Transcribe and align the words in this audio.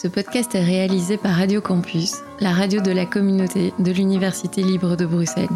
Ce 0.00 0.06
podcast 0.06 0.54
est 0.54 0.62
réalisé 0.62 1.16
par 1.16 1.32
Radio 1.32 1.60
Campus, 1.60 2.18
la 2.38 2.52
radio 2.52 2.80
de 2.80 2.92
la 2.92 3.04
communauté 3.04 3.74
de 3.80 3.90
l'Université 3.90 4.62
libre 4.62 4.94
de 4.94 5.04
Bruxelles. 5.04 5.48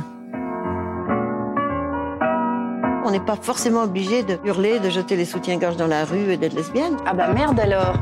On 3.05 3.13
n'est 3.13 3.25
pas 3.25 3.37
forcément 3.41 3.85
obligé 3.85 4.25
de 4.25 4.41
hurler, 4.45 4.81
de 4.81 4.91
jeter 4.91 5.15
les 5.15 5.27
soutiens-gorge 5.27 5.77
dans 5.77 5.87
la 5.87 6.05
rue 6.05 6.33
et 6.33 6.37
d'être 6.37 6.57
lesbienne. 6.57 6.97
Ah 7.07 7.15
bah 7.15 7.33
merde 7.33 7.61
alors 7.61 7.97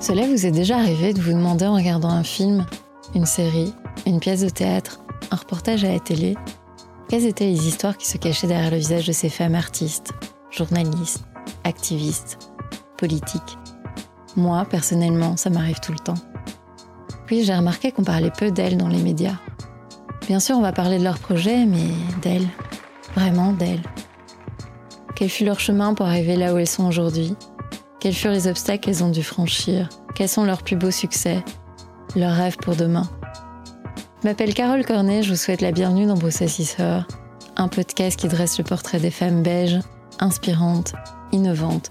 Cela 0.00 0.22
vous 0.26 0.46
est 0.46 0.50
déjà 0.50 0.78
arrivé 0.78 1.12
de 1.12 1.20
vous 1.20 1.34
demander 1.34 1.66
en 1.66 1.74
regardant 1.74 2.08
un 2.08 2.24
film, 2.24 2.64
une 3.14 3.26
série, 3.26 3.74
une 4.06 4.20
pièce 4.20 4.40
de 4.40 4.48
théâtre, 4.48 5.00
un 5.30 5.36
reportage 5.36 5.84
à 5.84 5.92
la 5.92 6.00
télé, 6.00 6.38
quelles 7.10 7.26
étaient 7.26 7.44
les 7.44 7.68
histoires 7.68 7.98
qui 7.98 8.08
se 8.08 8.16
cachaient 8.16 8.46
derrière 8.46 8.70
le 8.70 8.78
visage 8.78 9.08
de 9.08 9.12
ces 9.12 9.28
femmes 9.28 9.56
artistes, 9.56 10.14
journalistes, 10.50 11.22
activistes, 11.64 12.38
politiques? 12.96 13.58
Moi, 14.36 14.66
personnellement, 14.68 15.36
ça 15.36 15.50
m'arrive 15.50 15.80
tout 15.80 15.92
le 15.92 15.98
temps. 15.98 16.14
Puis 17.26 17.44
j'ai 17.44 17.54
remarqué 17.54 17.92
qu'on 17.92 18.04
parlait 18.04 18.30
peu 18.30 18.50
d'elles 18.50 18.76
dans 18.76 18.88
les 18.88 19.02
médias. 19.02 19.36
Bien 20.26 20.40
sûr, 20.40 20.56
on 20.56 20.62
va 20.62 20.72
parler 20.72 20.98
de 20.98 21.04
leurs 21.04 21.18
projets, 21.18 21.66
mais 21.66 21.88
d'elles. 22.22 22.48
Vraiment 23.14 23.52
d'elles. 23.52 23.82
Quel 25.14 25.28
fut 25.28 25.44
leur 25.44 25.60
chemin 25.60 25.94
pour 25.94 26.06
arriver 26.06 26.36
là 26.36 26.54
où 26.54 26.58
elles 26.58 26.66
sont 26.66 26.86
aujourd'hui? 26.86 27.36
Quels 28.00 28.14
furent 28.14 28.32
les 28.32 28.48
obstacles 28.48 28.80
qu'elles 28.80 29.04
ont 29.04 29.10
dû 29.10 29.22
franchir? 29.22 29.88
Quels 30.14 30.28
sont 30.28 30.44
leurs 30.44 30.62
plus 30.62 30.76
beaux 30.76 30.90
succès? 30.90 31.42
Leurs 32.16 32.34
rêves 32.34 32.56
pour 32.56 32.76
demain? 32.76 33.08
Je 34.22 34.28
m'appelle 34.28 34.54
Carole 34.54 34.84
Cornet, 34.84 35.22
je 35.22 35.30
vous 35.30 35.36
souhaite 35.36 35.60
la 35.60 35.72
bienvenue 35.72 36.06
dans 36.06 36.18
Heures, 36.80 37.06
un 37.56 37.68
podcast 37.68 38.18
qui 38.18 38.28
dresse 38.28 38.58
le 38.58 38.64
portrait 38.64 38.98
des 38.98 39.10
femmes 39.10 39.42
belges, 39.42 39.80
inspirantes, 40.18 40.94
innovantes 41.32 41.90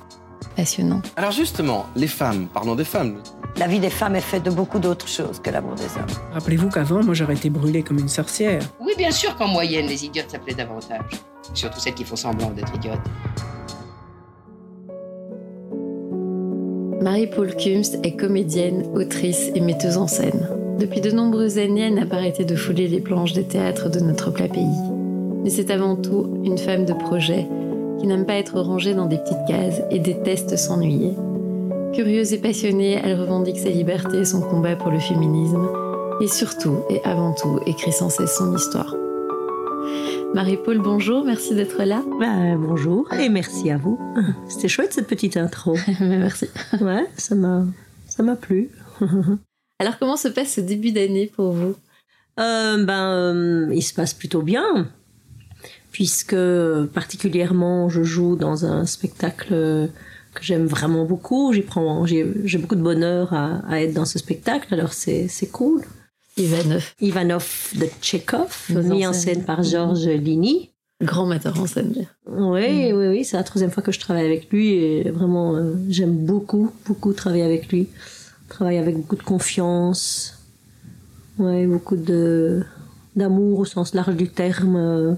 passionnant. 0.55 1.02
Alors 1.16 1.31
justement, 1.31 1.85
les 1.95 2.07
femmes, 2.07 2.48
parlons 2.53 2.75
des 2.75 2.84
femmes. 2.84 3.17
La 3.57 3.67
vie 3.67 3.80
des 3.80 3.89
femmes 3.89 4.16
est 4.16 4.21
faite 4.21 4.43
de 4.43 4.49
beaucoup 4.49 4.79
d'autres 4.79 5.07
choses 5.07 5.39
que 5.39 5.49
l'amour 5.49 5.76
des 5.76 5.84
hommes. 5.84 6.34
Rappelez-vous 6.34 6.70
qu'avant, 6.70 7.04
moi, 7.04 7.13
j'aurais 7.13 7.35
été 7.35 7.49
brûlée 7.49 7.84
comme 7.84 7.99
une 7.99 8.09
sorcière. 8.09 8.62
Oui, 8.79 8.93
bien 8.98 9.12
sûr 9.12 9.35
qu'en 9.35 9.48
moyenne, 9.48 9.85
les 9.85 10.05
idiotes 10.05 10.31
s'appelaient 10.31 10.55
davantage. 10.55 11.05
Surtout 11.54 11.79
celles 11.79 11.93
qui 11.93 12.04
font 12.04 12.15
semblant 12.15 12.49
d'être 12.49 12.74
idiotes. 12.76 12.99
Marie-Paul 17.01 17.55
Kumst 17.55 17.99
est 18.04 18.15
comédienne, 18.15 18.87
autrice 18.96 19.51
et 19.54 19.59
metteuse 19.59 19.98
en 19.98 20.07
scène. 20.07 20.48
Depuis 20.79 21.01
de 21.01 21.12
nombreuses 21.12 21.59
années, 21.59 21.87
elle 21.87 21.96
n'a 21.96 22.05
pas 22.05 22.15
arrêté 22.15 22.46
de 22.46 22.55
fouler 22.55 22.87
les 22.87 23.01
planches 23.01 23.34
des 23.34 23.43
théâtres 23.43 23.90
de 23.90 23.99
notre 23.99 24.31
plat 24.31 24.48
pays. 24.48 24.79
Mais 25.43 25.49
c'est 25.49 25.70
avant 25.70 25.96
tout 25.96 26.41
une 26.43 26.57
femme 26.57 26.85
de 26.85 26.93
projet 26.93 27.46
qui 27.99 28.08
n'aime 28.08 28.26
pas 28.26 28.36
être 28.36 28.60
rangée 28.60 28.94
dans 28.94 29.05
des 29.05 29.18
petites 29.18 29.46
cases 29.48 29.82
et 29.91 29.99
déteste 29.99 30.58
s'ennuyer. 30.58 31.13
Curieuse 31.94 32.34
et 32.34 32.40
passionnée, 32.40 32.99
elle 33.04 33.20
revendique 33.20 33.60
sa 33.60 33.70
liberté 33.70 34.20
et 34.20 34.26
son 34.26 34.41
combat 34.41 34.76
pour 34.76 34.91
le 34.91 34.99
féminisme, 34.99 35.68
et 36.21 36.27
surtout 36.27 36.80
et 36.90 37.02
avant 37.04 37.34
tout 37.34 37.60
écrit 37.66 37.91
sans 37.91 38.10
cesse 38.10 38.38
son 38.38 38.55
histoire. 38.55 38.96
Marie-Paul, 40.34 40.80
bonjour, 40.80 41.24
merci 41.24 41.54
d'être 41.54 41.84
là. 41.84 42.02
Ben, 42.20 42.58
bonjour 42.58 43.12
et 43.14 43.30
merci 43.30 43.70
à 43.70 43.77
vous. 43.77 43.99
C'était 44.49 44.68
chouette 44.68 44.91
cette 44.91 45.08
petite 45.08 45.38
intro. 45.38 45.76
merci. 45.99 46.49
Ouais, 46.82 47.05
ça 47.18 47.36
m'a, 47.36 47.66
ça 48.08 48.24
m'a 48.24 48.36
plu. 48.36 48.71
Alors 49.80 49.99
comment 49.99 50.18
se 50.18 50.27
passe 50.27 50.54
ce 50.54 50.62
début 50.62 50.91
d'année 50.91 51.32
pour 51.36 51.52
vous? 51.52 51.76
Euh, 52.40 52.84
Ben, 52.84 53.10
euh, 53.12 53.70
il 53.74 53.84
se 53.84 53.94
passe 53.94 54.16
plutôt 54.16 54.41
bien 54.41 54.88
puisque 55.94 56.36
particulièrement 56.94 57.88
je 57.88 58.04
joue 58.04 58.36
dans 58.36 58.66
un 58.66 58.86
spectacle 58.86 59.90
que 60.34 60.44
j'aime 60.44 60.66
vraiment 60.66 61.05
beaucoup. 61.05 61.54
J'y 61.54 61.62
prends, 61.62 62.05
j'ai, 62.05 62.26
beaucoup 62.58 62.76
de 62.76 62.82
bonheur 62.82 63.34
à, 63.34 63.82
être 63.82 63.94
dans 63.94 64.06
ce 64.06 64.19
spectacle, 64.19 64.74
alors 64.74 64.94
c'est, 64.94 65.30
cool. 65.52 65.81
Ivanov. 66.36 66.94
Ivanov 67.00 67.74
de 67.75 67.86
Tchekhov, 68.02 68.69
mis 68.69 69.06
en 69.06 69.14
scène 69.14 69.44
par 69.44 69.64
Georges 69.64 70.08
Lini. 70.08 70.72
Grand 71.02 71.26
metteur 71.26 71.59
en 71.59 71.68
scène. 71.68 71.94
Oui, 72.28 72.92
oui, 72.94 73.08
oui, 73.08 73.26
c'est 73.26 73.38
la 73.38 73.44
troisième 73.44 73.72
fois 73.72 73.84
que 73.84 73.92
je 73.92 74.00
travaille 74.00 74.26
avec 74.26 74.50
lui 74.52 74.70
et 74.70 75.12
vraiment 75.12 75.56
euh, 75.56 75.74
j'aime 75.90 76.26
beaucoup, 76.26 76.72
beaucoup 76.86 77.14
travailler 77.14 77.44
avec 77.44 77.72
lui. 77.72 77.88
travaille 78.48 78.78
avec 78.78 78.96
beaucoup 78.96 79.16
de 79.16 79.24
confiance, 79.24 80.40
ouais, 81.38 81.68
beaucoup 81.68 81.98
de 81.98 82.64
d'amour 83.16 83.59
au 83.59 83.66
sens 83.66 83.94
large 83.94 84.16
du 84.16 84.30
terme. 84.30 85.18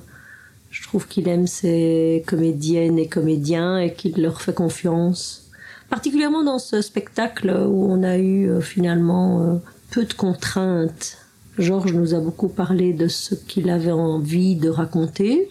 Je 0.75 0.83
trouve 0.83 1.07
qu'il 1.07 1.29
aime 1.29 1.47
ses 1.47 2.21
comédiennes 2.27 2.99
et 2.99 3.07
comédiens 3.07 3.79
et 3.79 3.93
qu'il 3.93 4.21
leur 4.21 4.41
fait 4.41 4.53
confiance. 4.53 5.49
Particulièrement 5.89 6.43
dans 6.43 6.59
ce 6.59 6.81
spectacle 6.81 7.49
où 7.49 7.89
on 7.89 8.03
a 8.03 8.17
eu 8.17 8.49
euh, 8.49 8.59
finalement 8.59 9.41
euh, 9.41 9.55
peu 9.91 10.03
de 10.03 10.13
contraintes. 10.13 11.17
Georges 11.57 11.93
nous 11.93 12.13
a 12.13 12.19
beaucoup 12.19 12.49
parlé 12.49 12.91
de 12.91 13.07
ce 13.07 13.35
qu'il 13.35 13.69
avait 13.69 13.93
envie 13.93 14.57
de 14.57 14.67
raconter, 14.67 15.49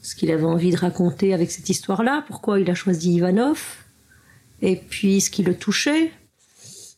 ce 0.00 0.14
qu'il 0.14 0.30
avait 0.30 0.44
envie 0.44 0.70
de 0.70 0.78
raconter 0.78 1.34
avec 1.34 1.50
cette 1.50 1.68
histoire-là, 1.68 2.24
pourquoi 2.26 2.58
il 2.58 2.70
a 2.70 2.74
choisi 2.74 3.12
Ivanov, 3.12 3.84
et 4.62 4.76
puis 4.76 5.20
ce 5.20 5.30
qui 5.30 5.42
le 5.42 5.54
touchait. 5.54 6.12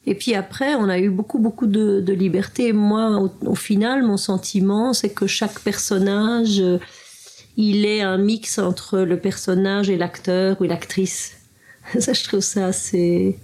Et 0.06 0.14
puis 0.14 0.36
après, 0.36 0.76
on 0.76 0.88
a 0.88 1.00
eu 1.00 1.10
beaucoup, 1.10 1.40
beaucoup 1.40 1.66
de, 1.66 2.12
liberté. 2.12 2.72
moi, 2.72 3.28
au, 3.44 3.56
final, 3.56 4.04
mon 4.04 4.16
sentiment, 4.16 4.92
c'est 4.92 5.10
que 5.10 5.26
chaque 5.26 5.58
personnage 5.58 6.62
il 7.58 7.84
est 7.84 8.00
un 8.02 8.18
mix 8.18 8.58
entre 8.58 9.00
le 9.00 9.18
personnage 9.18 9.90
et 9.90 9.98
l'acteur 9.98 10.58
ou 10.60 10.64
l'actrice. 10.64 11.36
Ça, 11.98 12.12
je 12.12 12.22
trouve 12.22 12.40
ça 12.40 12.66
assez, 12.66 13.36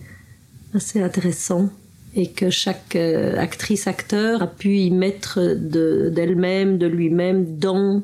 assez 0.73 1.03
intéressant. 1.03 1.69
Et 2.17 2.31
que 2.31 2.49
chaque 2.49 2.95
euh, 2.95 3.37
actrice-acteur 3.37 4.41
a 4.41 4.47
pu 4.47 4.77
y 4.77 4.91
mettre 4.93 5.41
d'elle-même, 5.57 6.79
de, 6.79 6.87
lui-même 6.87 7.59
dans 7.59 8.03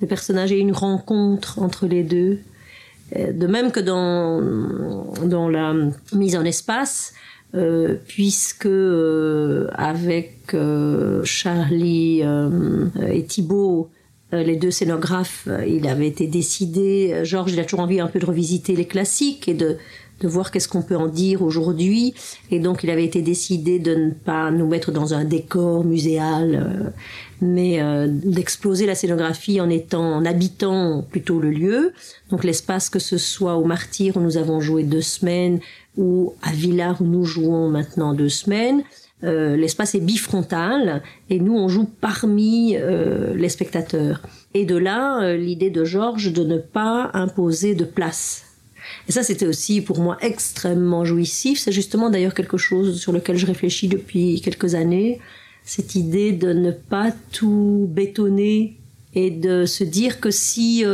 le 0.00 0.06
personnage 0.06 0.52
et 0.52 0.58
une 0.58 0.72
rencontre 0.72 1.58
entre 1.58 1.86
les 1.86 2.02
deux. 2.02 2.38
Euh, 3.14 3.32
de 3.32 3.46
même 3.46 3.72
que 3.72 3.80
dans, 3.80 4.40
dans 5.26 5.50
la 5.50 5.74
mise 6.14 6.34
en 6.34 6.46
espace, 6.46 7.12
euh, 7.54 7.96
puisque 8.08 8.70
avec 9.74 10.56
Charlie 11.24 12.22
et 12.22 13.24
Thibault, 13.26 13.90
les 14.32 14.56
deux 14.56 14.70
scénographes, 14.70 15.44
euh, 15.46 15.64
il 15.64 15.86
avait 15.86 16.08
été 16.08 16.26
décidé, 16.26 17.12
euh, 17.12 17.24
Georges, 17.24 17.52
il 17.52 17.60
a 17.60 17.64
toujours 17.64 17.80
envie 17.80 18.00
un 18.00 18.08
peu 18.08 18.18
de 18.18 18.26
revisiter 18.26 18.74
les 18.74 18.84
classiques 18.84 19.48
et 19.48 19.54
de, 19.54 19.76
de 20.20 20.28
voir 20.28 20.50
qu'est-ce 20.50 20.68
qu'on 20.68 20.82
peut 20.82 20.96
en 20.96 21.06
dire 21.06 21.42
aujourd'hui. 21.42 22.14
Et 22.50 22.58
donc, 22.58 22.82
il 22.82 22.90
avait 22.90 23.04
été 23.04 23.22
décidé 23.22 23.78
de 23.78 23.94
ne 23.94 24.10
pas 24.10 24.50
nous 24.50 24.66
mettre 24.66 24.90
dans 24.90 25.14
un 25.14 25.24
décor 25.24 25.84
muséal, 25.84 26.92
mais 27.40 27.80
d'exploser 28.08 28.86
la 28.86 28.94
scénographie 28.94 29.60
en 29.60 29.68
étant, 29.68 30.16
en 30.16 30.24
habitant 30.24 31.04
plutôt 31.08 31.38
le 31.38 31.50
lieu. 31.50 31.92
Donc, 32.30 32.44
l'espace 32.44 32.88
que 32.88 32.98
ce 32.98 33.18
soit 33.18 33.56
au 33.56 33.64
Martyr 33.64 34.16
où 34.16 34.20
nous 34.20 34.38
avons 34.38 34.60
joué 34.60 34.84
deux 34.84 35.02
semaines 35.02 35.60
ou 35.98 36.32
à 36.42 36.52
Villars 36.52 37.00
où 37.02 37.04
nous 37.04 37.24
jouons 37.24 37.68
maintenant 37.68 38.14
deux 38.14 38.30
semaines. 38.30 38.82
Euh, 39.24 39.56
l'espace 39.56 39.94
est 39.94 40.00
bifrontal 40.00 41.02
et 41.30 41.40
nous 41.40 41.54
on 41.54 41.68
joue 41.68 41.88
parmi 42.00 42.76
euh, 42.76 43.34
les 43.34 43.48
spectateurs. 43.48 44.20
Et 44.52 44.66
de 44.66 44.76
là 44.76 45.22
euh, 45.22 45.36
l'idée 45.36 45.70
de 45.70 45.84
Georges 45.84 46.32
de 46.34 46.44
ne 46.44 46.58
pas 46.58 47.10
imposer 47.14 47.74
de 47.74 47.84
place. 47.84 48.44
Et 49.08 49.12
ça 49.12 49.22
c'était 49.22 49.46
aussi 49.46 49.80
pour 49.80 50.00
moi 50.00 50.18
extrêmement 50.20 51.06
jouissif. 51.06 51.60
C'est 51.60 51.72
justement 51.72 52.10
d'ailleurs 52.10 52.34
quelque 52.34 52.58
chose 52.58 53.00
sur 53.00 53.12
lequel 53.12 53.38
je 53.38 53.46
réfléchis 53.46 53.88
depuis 53.88 54.42
quelques 54.42 54.74
années. 54.74 55.18
Cette 55.64 55.94
idée 55.94 56.32
de 56.32 56.52
ne 56.52 56.70
pas 56.70 57.10
tout 57.32 57.88
bétonner 57.90 58.76
et 59.14 59.30
de 59.30 59.64
se 59.64 59.82
dire 59.82 60.20
que 60.20 60.30
si 60.30 60.84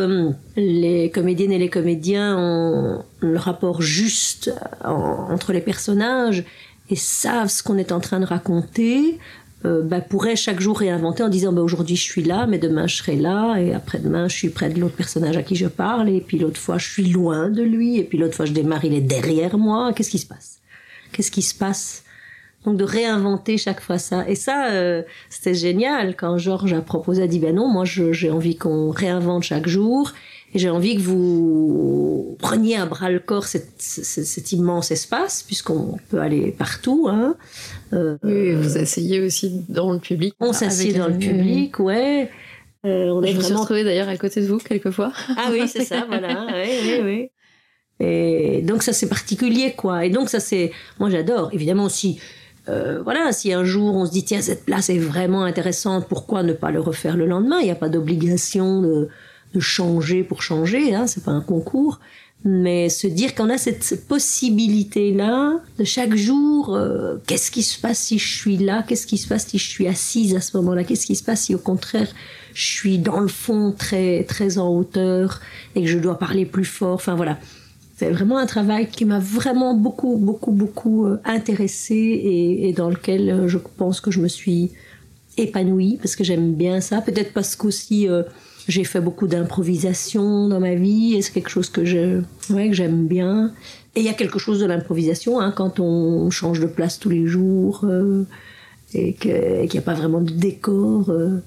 les 0.56 1.10
comédiennes 1.10 1.50
et 1.50 1.58
les 1.58 1.68
comédiens 1.68 2.38
ont 2.38 3.04
le 3.18 3.36
rapport 3.36 3.82
juste 3.82 4.54
entre 4.84 5.52
les 5.52 5.60
personnages 5.60 6.44
et 6.92 6.96
savent 6.96 7.48
ce 7.48 7.62
qu'on 7.62 7.78
est 7.78 7.90
en 7.90 8.00
train 8.00 8.20
de 8.20 8.26
raconter, 8.26 9.18
euh, 9.64 9.82
bah, 9.82 10.02
pourraient 10.02 10.36
chaque 10.36 10.60
jour 10.60 10.78
réinventer 10.78 11.22
en 11.22 11.30
disant 11.30 11.52
bah, 11.52 11.62
aujourd'hui 11.62 11.96
je 11.96 12.02
suis 12.02 12.22
là, 12.22 12.46
mais 12.46 12.58
demain 12.58 12.86
je 12.86 12.96
serai 12.96 13.16
là, 13.16 13.56
et 13.56 13.72
après-demain 13.72 14.28
je 14.28 14.36
suis 14.36 14.50
près 14.50 14.68
de 14.68 14.78
l'autre 14.78 14.96
personnage 14.96 15.38
à 15.38 15.42
qui 15.42 15.56
je 15.56 15.68
parle, 15.68 16.10
et 16.10 16.20
puis 16.20 16.38
l'autre 16.38 16.60
fois 16.60 16.76
je 16.76 16.90
suis 16.90 17.04
loin 17.04 17.48
de 17.48 17.62
lui, 17.62 17.96
et 17.96 18.04
puis 18.04 18.18
l'autre 18.18 18.34
fois 18.34 18.44
je 18.44 18.52
démarre, 18.52 18.84
il 18.84 18.92
est 18.92 19.00
derrière 19.00 19.56
moi. 19.56 19.92
Qu'est-ce 19.94 20.10
qui 20.10 20.18
se 20.18 20.26
passe? 20.26 20.58
Qu'est-ce 21.12 21.30
qui 21.30 21.42
se 21.42 21.54
passe? 21.54 22.04
Donc 22.66 22.76
de 22.76 22.84
réinventer 22.84 23.56
chaque 23.56 23.80
fois 23.80 23.98
ça. 23.98 24.28
Et 24.28 24.34
ça, 24.34 24.70
euh, 24.70 25.02
c'était 25.30 25.54
génial 25.54 26.14
quand 26.14 26.36
Georges 26.36 26.74
a 26.74 26.82
proposé, 26.82 27.22
a 27.22 27.26
dit 27.26 27.38
ben 27.38 27.54
non, 27.54 27.68
moi 27.68 27.84
j'ai 27.86 28.30
envie 28.30 28.56
qu'on 28.56 28.90
réinvente 28.90 29.44
chaque 29.44 29.66
jour 29.66 30.12
et 30.54 30.58
j'ai 30.58 30.68
envie 30.68 30.96
que 30.96 31.00
vous 31.00 32.36
preniez 32.38 32.76
à 32.76 32.84
bras 32.84 33.10
le 33.10 33.20
corps 33.20 33.46
cet, 33.46 33.70
cet, 33.78 34.52
immense 34.52 34.90
espace, 34.90 35.42
puisqu'on 35.42 35.96
peut 36.10 36.20
aller 36.20 36.52
partout. 36.52 37.08
Hein. 37.10 37.36
Euh, 37.94 38.18
oui, 38.22 38.52
vous 38.52 38.76
asseyez 38.76 39.20
aussi 39.20 39.64
dans 39.68 39.92
le 39.92 39.98
public. 39.98 40.34
On 40.40 40.52
s'assied 40.52 40.92
dans 40.92 41.08
le 41.08 41.16
public, 41.16 41.78
ouais. 41.78 42.30
Euh, 42.84 43.10
on 43.10 43.22
est 43.22 43.32
je 43.32 43.40
vraiment... 43.40 43.60
me 43.60 43.74
suis 43.74 43.84
d'ailleurs 43.84 44.08
à 44.08 44.16
côté 44.16 44.40
de 44.40 44.46
vous 44.46 44.58
quelquefois. 44.58 45.12
Ah 45.36 45.48
oui, 45.52 45.68
c'est 45.68 45.84
ça, 45.84 46.04
voilà. 46.06 46.46
oui, 46.54 46.70
oui, 46.82 47.00
oui. 47.02 47.30
Et 48.00 48.62
donc 48.62 48.82
ça 48.82 48.92
c'est 48.92 49.08
particulier 49.08 49.74
quoi. 49.76 50.04
Et 50.04 50.10
donc 50.10 50.28
ça 50.28 50.40
c'est, 50.40 50.72
moi 50.98 51.08
j'adore. 51.08 51.50
Évidemment 51.52 51.84
aussi, 51.84 52.18
euh, 52.68 53.00
voilà, 53.02 53.30
si 53.32 53.52
un 53.52 53.62
jour 53.62 53.94
on 53.94 54.04
se 54.04 54.10
dit 54.10 54.24
tiens 54.24 54.42
cette 54.42 54.64
place 54.64 54.90
est 54.90 54.98
vraiment 54.98 55.44
intéressante, 55.44 56.08
pourquoi 56.08 56.42
ne 56.42 56.52
pas 56.52 56.72
le 56.72 56.80
refaire 56.80 57.16
le 57.16 57.26
lendemain? 57.26 57.60
Il 57.60 57.66
n'y 57.66 57.70
a 57.70 57.76
pas 57.76 57.88
d'obligation 57.88 58.82
de, 58.82 59.08
de, 59.54 59.60
changer 59.60 60.22
pour 60.22 60.42
changer, 60.42 60.94
hein, 60.94 61.06
c'est 61.06 61.24
pas 61.24 61.32
un 61.32 61.40
concours. 61.40 62.00
Mais 62.44 62.88
se 62.88 63.06
dire 63.06 63.36
qu'on 63.36 63.50
a 63.50 63.56
cette 63.56 64.08
possibilité-là 64.08 65.60
de 65.78 65.84
chaque 65.84 66.16
jour, 66.16 66.74
euh, 66.74 67.16
qu'est-ce 67.28 67.52
qui 67.52 67.62
se 67.62 67.80
passe 67.80 68.00
si 68.00 68.18
je 68.18 68.36
suis 68.36 68.56
là 68.56 68.84
Qu'est-ce 68.86 69.06
qui 69.06 69.16
se 69.16 69.28
passe 69.28 69.46
si 69.46 69.58
je 69.58 69.68
suis 69.68 69.86
assise 69.86 70.34
à 70.34 70.40
ce 70.40 70.56
moment-là 70.56 70.82
Qu'est-ce 70.82 71.06
qui 71.06 71.14
se 71.14 71.22
passe 71.22 71.42
si 71.42 71.54
au 71.54 71.58
contraire 71.58 72.08
je 72.52 72.64
suis 72.64 72.98
dans 72.98 73.20
le 73.20 73.28
fond 73.28 73.72
très 73.76 74.24
très 74.24 74.58
en 74.58 74.68
hauteur 74.68 75.40
et 75.76 75.82
que 75.82 75.88
je 75.88 75.98
dois 75.98 76.18
parler 76.18 76.44
plus 76.44 76.64
fort 76.64 76.94
Enfin 76.94 77.14
voilà, 77.14 77.38
c'est 78.02 78.10
vraiment 78.10 78.38
un 78.38 78.46
travail 78.46 78.88
qui 78.88 79.04
m'a 79.04 79.20
vraiment 79.20 79.74
beaucoup 79.74 80.16
beaucoup 80.16 80.50
beaucoup 80.50 81.06
euh, 81.06 81.20
intéressée 81.24 82.20
et, 82.64 82.72
dans 82.72 82.90
lequel 82.90 83.30
euh, 83.30 83.48
je 83.48 83.58
pense 83.58 84.00
que 84.00 84.10
je 84.10 84.18
me 84.18 84.26
suis 84.26 84.72
épanouie 85.36 85.98
parce 85.98 86.16
que 86.16 86.24
j'aime 86.24 86.54
bien 86.54 86.80
ça. 86.80 87.00
Peut-être 87.00 87.32
parce 87.32 87.54
qu'aussi 87.54 88.08
euh, 88.08 88.24
j'ai 88.68 88.84
fait 88.84 89.00
beaucoup 89.00 89.26
d'improvisation 89.26 90.48
dans 90.48 90.60
ma 90.60 90.74
vie 90.74 91.14
et 91.14 91.22
c'est 91.22 91.32
quelque 91.32 91.48
chose 91.50 91.68
que 91.68 91.84
je, 91.84 92.20
ouais, 92.50 92.68
que 92.68 92.74
j'aime 92.74 93.06
bien. 93.06 93.52
Et 93.94 94.00
il 94.00 94.06
y 94.06 94.08
a 94.08 94.14
quelque 94.14 94.38
chose 94.38 94.60
de 94.60 94.66
l'improvisation 94.66 95.40
hein, 95.40 95.52
quand 95.54 95.80
on 95.80 96.30
change 96.30 96.60
de 96.60 96.66
place 96.66 96.98
tous 96.98 97.10
les 97.10 97.26
jours 97.26 97.80
euh, 97.84 98.24
et 98.94 99.14
qu'il 99.14 99.68
n'y 99.72 99.78
a 99.78 99.82
pas 99.82 99.94
vraiment 99.94 100.20
de 100.20 100.30
décor. 100.32 101.10
Euh, 101.10 101.38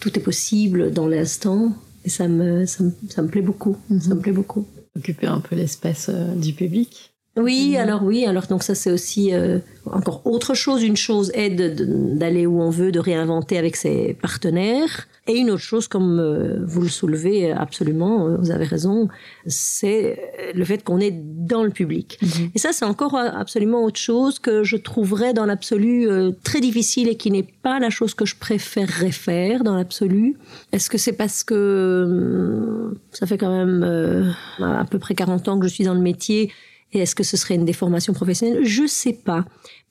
tout 0.00 0.16
est 0.16 0.22
possible 0.22 0.92
dans 0.92 1.08
l'instant 1.08 1.72
et 2.04 2.08
ça 2.08 2.28
me, 2.28 2.66
ça 2.66 2.84
me, 2.84 2.92
ça 3.08 3.22
me 3.22 3.28
plaît 3.28 3.42
beaucoup. 3.42 3.76
Mhm. 3.90 4.00
Ça 4.00 4.14
me 4.14 4.20
plaît 4.20 4.32
beaucoup. 4.32 4.64
Occuper 4.96 5.26
un 5.26 5.40
peu 5.40 5.56
l'espace 5.56 6.08
euh, 6.08 6.34
du 6.34 6.52
public. 6.52 7.12
Oui, 7.36 7.70
Mhm. 7.72 7.76
alors 7.76 8.02
oui, 8.02 8.24
alors 8.26 8.46
donc 8.46 8.62
ça 8.64 8.74
c'est 8.74 8.90
aussi 8.90 9.32
euh, 9.32 9.58
encore 9.86 10.22
autre 10.24 10.54
chose. 10.54 10.82
Une 10.82 10.96
chose 10.96 11.30
est 11.34 11.50
d'aller 11.50 12.46
où 12.46 12.60
on 12.60 12.70
veut, 12.70 12.90
de 12.92 12.98
réinventer 13.00 13.58
avec 13.58 13.76
ses 13.76 14.14
partenaires. 14.20 15.06
Et 15.28 15.36
une 15.36 15.50
autre 15.50 15.62
chose, 15.62 15.88
comme 15.88 16.18
euh, 16.18 16.64
vous 16.64 16.80
le 16.80 16.88
soulevez 16.88 17.52
absolument, 17.52 18.26
euh, 18.26 18.36
vous 18.38 18.50
avez 18.50 18.64
raison, 18.64 19.08
c'est 19.46 20.18
euh, 20.40 20.52
le 20.54 20.64
fait 20.64 20.82
qu'on 20.82 21.00
est 21.00 21.12
dans 21.12 21.62
le 21.62 21.70
public. 21.70 22.18
Et 22.54 22.58
ça 22.58 22.72
c'est 22.72 22.86
encore 22.86 23.14
absolument 23.14 23.84
autre 23.84 24.00
chose 24.00 24.38
que 24.38 24.64
je 24.64 24.76
trouverais 24.76 25.34
dans 25.34 25.44
l'absolu 25.44 26.08
très 26.42 26.60
difficile 26.60 27.08
et 27.08 27.16
qui 27.16 27.30
n'est 27.30 27.46
pas 27.62 27.78
la 27.78 27.90
chose 27.90 28.14
que 28.14 28.24
je 28.24 28.36
préférerais 28.36 29.12
faire 29.12 29.64
dans 29.64 29.74
l'absolu. 29.74 30.36
Est-ce 30.72 30.88
que 30.88 30.96
c'est 30.98 31.12
parce 31.12 31.44
que 31.44 31.54
euh, 31.54 32.98
ça 33.12 33.26
fait 33.26 33.36
quand 33.36 33.54
même 33.54 34.34
à 34.60 34.84
peu 34.84 34.98
près 34.98 35.14
40 35.14 35.48
ans 35.48 35.58
que 35.58 35.68
je 35.68 35.72
suis 35.72 35.84
dans 35.84 35.94
le 35.94 36.00
métier 36.00 36.50
et 36.92 37.00
est-ce 37.00 37.14
que 37.14 37.22
ce 37.22 37.36
serait 37.36 37.54
une 37.54 37.64
déformation 37.64 38.12
professionnelle? 38.12 38.64
Je 38.64 38.86
sais 38.86 39.12
pas. 39.12 39.44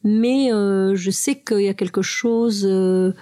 Mais 0.03 0.51
euh, 0.51 0.95
je 0.95 1.11
sais 1.11 1.35
qu'il 1.35 1.61
y 1.61 1.67
a 1.67 1.73
quelque 1.73 2.01
chose 2.01 2.65
euh, 2.67 3.13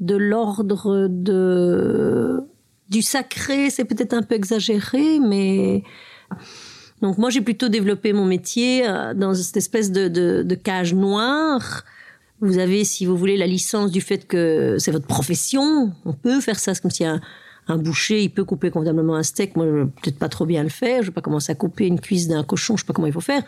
de 0.00 0.16
l'ordre 0.16 1.08
de 1.08 2.40
du 2.88 3.02
sacré, 3.02 3.70
c'est 3.70 3.84
peut-être 3.84 4.14
un 4.14 4.22
peu 4.22 4.34
exagéré, 4.34 5.20
mais 5.20 5.84
donc 7.02 7.18
moi 7.18 7.30
j'ai 7.30 7.40
plutôt 7.40 7.68
développé 7.68 8.12
mon 8.12 8.24
métier 8.24 8.88
euh, 8.88 9.14
dans 9.14 9.32
cette 9.32 9.56
espèce 9.56 9.92
de, 9.92 10.08
de, 10.08 10.42
de 10.42 10.54
cage 10.56 10.92
noire. 10.92 11.84
Vous 12.40 12.58
avez, 12.58 12.84
si 12.84 13.06
vous 13.06 13.16
voulez, 13.16 13.36
la 13.36 13.46
licence 13.46 13.92
du 13.92 14.00
fait 14.00 14.26
que 14.26 14.76
c'est 14.78 14.90
votre 14.90 15.06
profession. 15.06 15.92
On 16.04 16.14
peut 16.14 16.40
faire 16.40 16.58
ça, 16.58 16.74
c'est 16.74 16.80
comme 16.80 16.90
si 16.90 17.04
un, 17.04 17.20
un 17.68 17.76
boucher, 17.76 18.22
il 18.22 18.30
peut 18.30 18.44
couper 18.44 18.70
convenablement 18.70 19.14
un 19.14 19.22
steak. 19.22 19.56
Moi, 19.56 19.66
je 19.66 19.70
vais 19.70 19.84
peut-être 19.84 20.18
pas 20.18 20.28
trop 20.28 20.46
bien 20.46 20.62
le 20.62 20.68
faire. 20.68 21.02
Je 21.02 21.08
vais 21.08 21.14
pas 21.14 21.20
commencer 21.20 21.52
à 21.52 21.54
couper 21.54 21.86
une 21.86 22.00
cuisse 22.00 22.28
d'un 22.28 22.42
cochon. 22.42 22.76
Je 22.76 22.82
sais 22.82 22.86
pas 22.86 22.92
comment 22.92 23.06
il 23.06 23.12
faut 23.12 23.20
faire. 23.20 23.42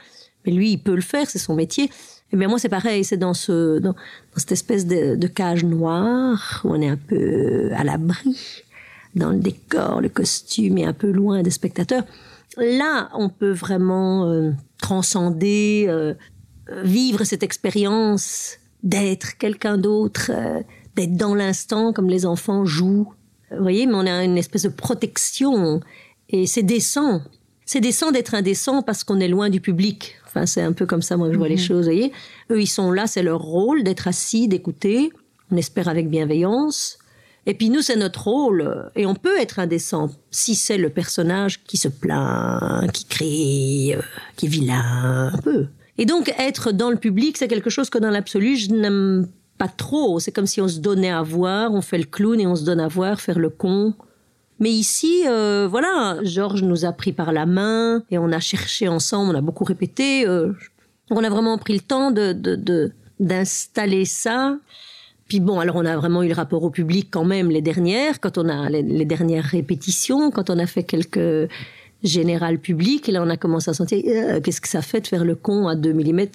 Mais 0.45 0.53
lui, 0.53 0.73
il 0.73 0.79
peut 0.79 0.95
le 0.95 1.03
faire. 1.03 1.29
C'est 1.29 1.39
son 1.39 1.55
métier. 1.55 1.91
Et 2.33 2.37
bien 2.37 2.49
moi, 2.49 2.59
c'est 2.59 2.69
pareil. 2.69 3.05
C'est 3.05 3.17
dans 3.17 3.35
ce, 3.35 3.79
dans, 3.79 3.95
cette 4.37 4.53
espèce 4.53 4.87
de, 4.87 5.17
de 5.17 5.27
cage 5.27 5.65
noire 5.65 6.61
où 6.65 6.71
on 6.71 6.81
est 6.81 6.89
un 6.89 6.97
peu 6.97 7.71
à 7.75 7.85
l'abri 7.85 8.65
dans 9.15 9.31
le 9.31 9.39
décor, 9.39 10.01
le 10.01 10.09
costume 10.09 10.79
et 10.79 10.85
un 10.85 10.93
peu 10.93 11.11
loin 11.11 11.43
des 11.43 11.51
spectateurs. 11.51 12.05
Là, 12.57 13.11
on 13.15 13.29
peut 13.29 13.53
vraiment 13.53 14.27
euh, 14.27 14.53
transcender, 14.81 15.87
euh, 15.89 16.15
vivre 16.83 17.25
cette 17.25 17.43
expérience 17.43 18.57
d'être 18.83 19.39
quelqu'un 19.39 19.79
d'autre, 19.79 20.31
euh, 20.31 20.61
d'être 20.97 21.17
dans 21.17 21.35
l'instant 21.35 21.93
comme 21.93 22.09
les 22.09 22.27
enfants 22.27 22.65
jouent. 22.65 23.13
Vous 23.51 23.63
voyez, 23.63 23.87
mais 23.87 23.95
on 23.95 24.07
a 24.07 24.25
une 24.25 24.39
espèce 24.39 24.63
de 24.63 24.69
protection 24.69 25.81
et 26.29 26.47
c'est 26.47 26.63
décent. 26.63 27.21
C'est 27.65 27.81
décent 27.81 28.11
d'être 28.11 28.35
indécent 28.35 28.83
parce 28.83 29.05
qu'on 29.05 29.21
est 29.21 29.29
loin 29.29 29.51
du 29.51 29.61
public. 29.61 30.17
Enfin, 30.35 30.47
c'est 30.47 30.63
un 30.63 30.73
peu 30.73 30.87
comme 30.87 31.03
ça 31.03 31.17
moi 31.17 31.27
que 31.29 31.35
je 31.35 31.39
vois 31.39 31.49
les 31.49 31.59
choses. 31.59 31.87
Vous 31.87 31.93
voyez, 31.93 32.13
eux 32.51 32.61
ils 32.61 32.67
sont 32.67 32.91
là, 32.91 33.07
c'est 33.07 33.23
leur 33.23 33.41
rôle 33.41 33.85
d'être 33.85 34.09
assis, 34.09 34.49
d'écouter. 34.49 35.13
On 35.51 35.57
espère 35.57 35.89
avec 35.89 36.09
bienveillance. 36.09 36.99
Et 37.45 37.55
puis 37.55 37.71
nous, 37.71 37.83
c'est 37.83 37.97
notre 37.97 38.29
rôle, 38.29 38.91
et 38.95 39.05
on 39.05 39.17
peut 39.17 39.37
être 39.41 39.59
indécent 39.59 40.11
si 40.31 40.55
c'est 40.55 40.79
le 40.79 40.91
personnage 40.91 41.65
qui 41.65 41.77
se 41.77 41.89
plaint, 41.89 42.91
qui 42.93 43.05
crie, 43.05 43.95
euh, 43.95 44.01
qui 44.37 44.47
est 44.47 44.49
vilain, 44.49 45.33
un 45.35 45.39
peu. 45.39 45.67
Et 45.99 46.07
donc 46.07 46.33
être 46.39 46.71
dans 46.71 46.91
le 46.91 46.97
public, 46.97 47.37
c'est 47.37 47.49
quelque 47.49 47.69
chose 47.69 47.91
que 47.91 47.99
dans 47.99 48.11
l'absolu, 48.11 48.57
je 48.57 48.71
n'aime 48.71 49.29
pas 49.59 49.69
trop. 49.69 50.21
C'est 50.21 50.33
comme 50.33 50.47
si 50.47 50.61
on 50.61 50.69
se 50.69 50.79
donnait 50.79 51.11
à 51.11 51.23
voir, 51.23 51.75
on 51.75 51.83
fait 51.83 51.99
le 51.99 52.05
clown 52.05 52.41
et 52.41 52.47
on 52.47 52.55
se 52.55 52.65
donne 52.65 52.81
à 52.81 52.89
voir, 52.89 53.21
faire 53.21 53.39
le 53.39 53.51
con. 53.51 53.95
Mais 54.63 54.71
ici, 54.71 55.25
euh, 55.27 55.67
voilà, 55.69 56.19
Georges 56.23 56.63
nous 56.63 56.85
a 56.85 56.93
pris 56.93 57.13
par 57.13 57.33
la 57.33 57.47
main 57.47 58.05
et 58.13 58.19
on 58.19 58.31
a 58.31 58.39
cherché 58.39 58.87
ensemble, 58.87 59.35
on 59.35 59.39
a 59.39 59.41
beaucoup 59.41 59.65
répété. 59.65 60.25
euh, 60.25 60.53
on 61.11 61.25
a 61.25 61.29
vraiment 61.29 61.59
pris 61.59 61.75
le 61.75 61.81
temps 61.81 62.13
de 62.13 62.93
d'installer 63.19 64.05
ça. 64.05 64.57
Puis 65.27 65.41
bon, 65.41 65.59
alors 65.59 65.75
on 65.75 65.85
a 65.85 65.97
vraiment 65.97 66.23
eu 66.23 66.29
le 66.29 66.35
rapport 66.35 66.63
au 66.63 66.71
public 66.71 67.09
quand 67.11 67.25
même 67.25 67.51
les 67.51 67.61
dernières, 67.61 68.21
quand 68.21 68.39
on 68.39 68.49
a 68.49 68.71
les 68.71 69.05
dernières 69.05 69.47
répétitions, 69.47 70.31
quand 70.31 70.49
on 70.49 70.59
a 70.61 70.67
fait 70.67 70.85
quelques 70.85 71.51
générales 72.03 72.59
publiques, 72.59 73.09
et 73.09 73.13
là 73.13 73.23
on 73.23 73.31
a 73.31 73.37
commencé 73.37 73.71
à 73.71 73.75
sentir 73.75 74.03
euh, 74.07 74.41
qu'est-ce 74.41 74.61
que 74.61 74.69
ça 74.69 74.83
fait 74.83 75.01
de 75.01 75.07
faire 75.07 75.25
le 75.25 75.35
con 75.35 75.69
à 75.69 75.75
2 75.75 75.93
mm 75.93 76.27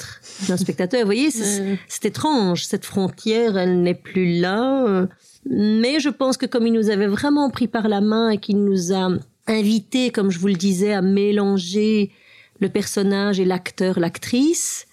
d'un 0.48 0.58
spectateur? 0.58 1.02
Vous 1.02 1.08
voyez, 1.08 1.30
c'est 1.32 2.06
étrange, 2.06 2.66
cette 2.66 2.86
frontière, 2.86 3.58
elle 3.58 3.82
n'est 3.82 3.94
plus 3.94 4.40
là. 4.40 5.08
Mais 5.50 6.00
je 6.00 6.10
pense 6.10 6.38
que 6.38 6.46
comme 6.46 6.68
il 6.68 6.74
nous 6.74 6.90
avait 6.90 7.08
vraiment 7.08 7.50
pris 7.50 7.68
par 7.68 7.88
la 7.88 8.02
main 8.02 8.30
et 8.30 8.38
qu'il 8.38 8.64
nous 8.64 8.94
a 8.94 9.10
invités, 9.48 10.12
comme 10.12 10.30
je 10.30 10.40
vous 10.40 10.48
le 10.48 10.56
disais, 10.56 10.94
à 10.94 11.02
mélanger 11.02 12.12
le 12.60 12.70
personnage 12.70 13.40
et 13.40 13.46
l'acteur, 13.46 14.00
l'actrice, 14.00 14.88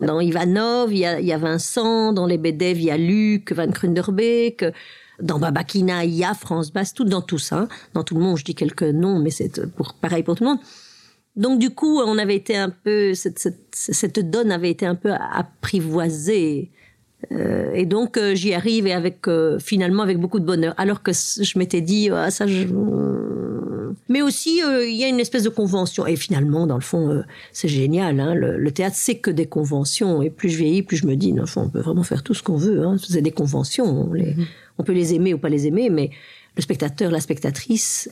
dans 0.00 0.20
Ivanov, 0.20 0.92
il 0.92 0.98
y, 0.98 1.06
a, 1.06 1.20
il 1.20 1.26
y 1.26 1.32
a 1.32 1.38
Vincent, 1.38 2.12
dans 2.12 2.26
les 2.26 2.38
Bedev, 2.38 2.78
il 2.78 2.84
y 2.84 2.90
a 2.90 2.96
Luc 2.96 3.52
Van 3.52 3.70
Krunderbeek, 3.70 4.64
dans 5.22 5.38
Babakina, 5.38 6.04
il 6.04 6.14
y 6.14 6.24
a 6.24 6.34
France 6.34 6.72
tout 6.94 7.04
dans 7.04 7.22
tout 7.22 7.38
ça. 7.38 7.68
Dans 7.94 8.04
tout 8.04 8.14
le 8.14 8.20
monde, 8.20 8.38
je 8.38 8.44
dis 8.44 8.54
quelques 8.54 8.82
noms, 8.82 9.18
mais 9.18 9.30
c'est 9.30 9.66
pour, 9.74 9.94
pareil 9.94 10.22
pour 10.22 10.36
tout 10.36 10.44
le 10.44 10.50
monde. 10.50 10.60
Donc 11.36 11.58
du 11.58 11.70
coup, 11.70 12.00
on 12.00 12.18
avait 12.18 12.36
été 12.36 12.56
un 12.56 12.70
peu, 12.70 13.14
cette, 13.14 14.30
donne 14.30 14.50
avait 14.50 14.70
été 14.70 14.86
un 14.86 14.94
peu 14.94 15.12
apprivoisée. 15.12 16.70
Euh, 17.32 17.72
et 17.74 17.84
donc 17.84 18.16
euh, 18.16 18.34
j'y 18.34 18.54
arrive 18.54 18.86
et 18.86 18.94
avec 18.94 19.28
euh, 19.28 19.58
finalement 19.58 20.02
avec 20.02 20.18
beaucoup 20.18 20.40
de 20.40 20.44
bonheur. 20.44 20.74
Alors 20.76 21.02
que 21.02 21.12
je 21.12 21.58
m'étais 21.58 21.82
dit 21.82 22.08
ah, 22.10 22.30
ça 22.30 22.46
je... 22.46 22.66
Mais 24.08 24.22
aussi 24.22 24.62
euh, 24.62 24.86
il 24.86 24.96
y 24.96 25.04
a 25.04 25.08
une 25.08 25.20
espèce 25.20 25.42
de 25.42 25.48
convention 25.48 26.06
et 26.06 26.16
finalement 26.16 26.66
dans 26.66 26.76
le 26.76 26.80
fond 26.82 27.10
euh, 27.10 27.22
c'est 27.52 27.68
génial. 27.68 28.20
Hein, 28.20 28.34
le, 28.34 28.58
le 28.58 28.70
théâtre 28.70 28.96
c'est 28.98 29.16
que 29.16 29.30
des 29.30 29.46
conventions 29.46 30.22
et 30.22 30.30
plus 30.30 30.50
je 30.50 30.58
vieillis 30.58 30.82
plus 30.82 30.96
je 30.96 31.06
me 31.06 31.16
dis 31.16 31.32
non, 31.32 31.44
on 31.56 31.68
peut 31.68 31.80
vraiment 31.80 32.02
faire 32.02 32.22
tout 32.22 32.34
ce 32.34 32.42
qu'on 32.42 32.56
veut. 32.56 32.84
Hein, 32.84 32.96
c'est 33.06 33.22
des 33.22 33.30
conventions. 33.30 33.84
On, 33.86 34.12
les, 34.12 34.34
on 34.78 34.82
peut 34.84 34.92
les 34.92 35.14
aimer 35.14 35.34
ou 35.34 35.38
pas 35.38 35.48
les 35.48 35.66
aimer, 35.66 35.90
mais 35.90 36.10
le 36.56 36.62
spectateur, 36.62 37.10
la 37.10 37.20
spectatrice, 37.20 38.10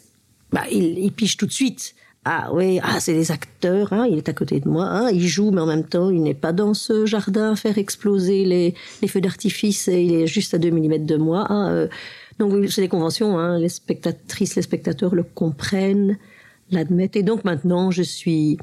bah, 0.53 0.63
il, 0.71 0.99
il 0.99 1.13
pige 1.13 1.37
tout 1.37 1.47
de 1.47 1.53
suite. 1.53 1.95
Ah 2.25 2.51
oui, 2.53 2.79
ah 2.83 3.01
c'est 3.01 3.15
des 3.15 3.31
acteurs, 3.33 3.93
hein, 3.93 4.07
il 4.11 4.19
est 4.19 4.29
à 4.29 4.35
côté 4.35 4.61
de 4.61 4.69
moi, 4.69 4.85
hein, 4.85 5.09
il 5.11 5.27
joue, 5.27 5.51
mais 5.51 5.63
en 5.63 5.67
même 5.67 5.85
temps, 5.85 6.11
il 6.11 6.23
n'est 6.23 6.35
pas 6.35 6.53
dans 6.53 6.75
ce 6.75 7.07
jardin 7.07 7.53
à 7.53 7.57
faire 7.57 7.79
exploser 7.79 8.45
les, 8.45 8.75
les 9.01 9.09
feux 9.09 9.21
d'artifice, 9.23 9.89
et 9.89 10.03
il 10.03 10.13
est 10.15 10.27
juste 10.27 10.53
à 10.53 10.59
2 10.59 10.71
mm 10.71 11.07
de 11.07 11.17
moi. 11.17 11.47
hein, 11.49 11.71
euh. 11.71 11.89
Donc 12.39 12.55
c'est 12.71 12.83
des 12.83 12.89
conventions, 12.89 13.39
hein, 13.39 13.59
les 13.59 13.69
spectatrices, 13.69 14.57
les 14.57 14.63
spectateurs 14.63 15.15
le 15.15 15.23
comprennent, 15.23 16.19
l'admettent. 16.71 17.17
Et 17.17 17.23
donc 17.23 17.45
maintenant, 17.45 17.91
je 17.91 18.03
suis 18.03 18.59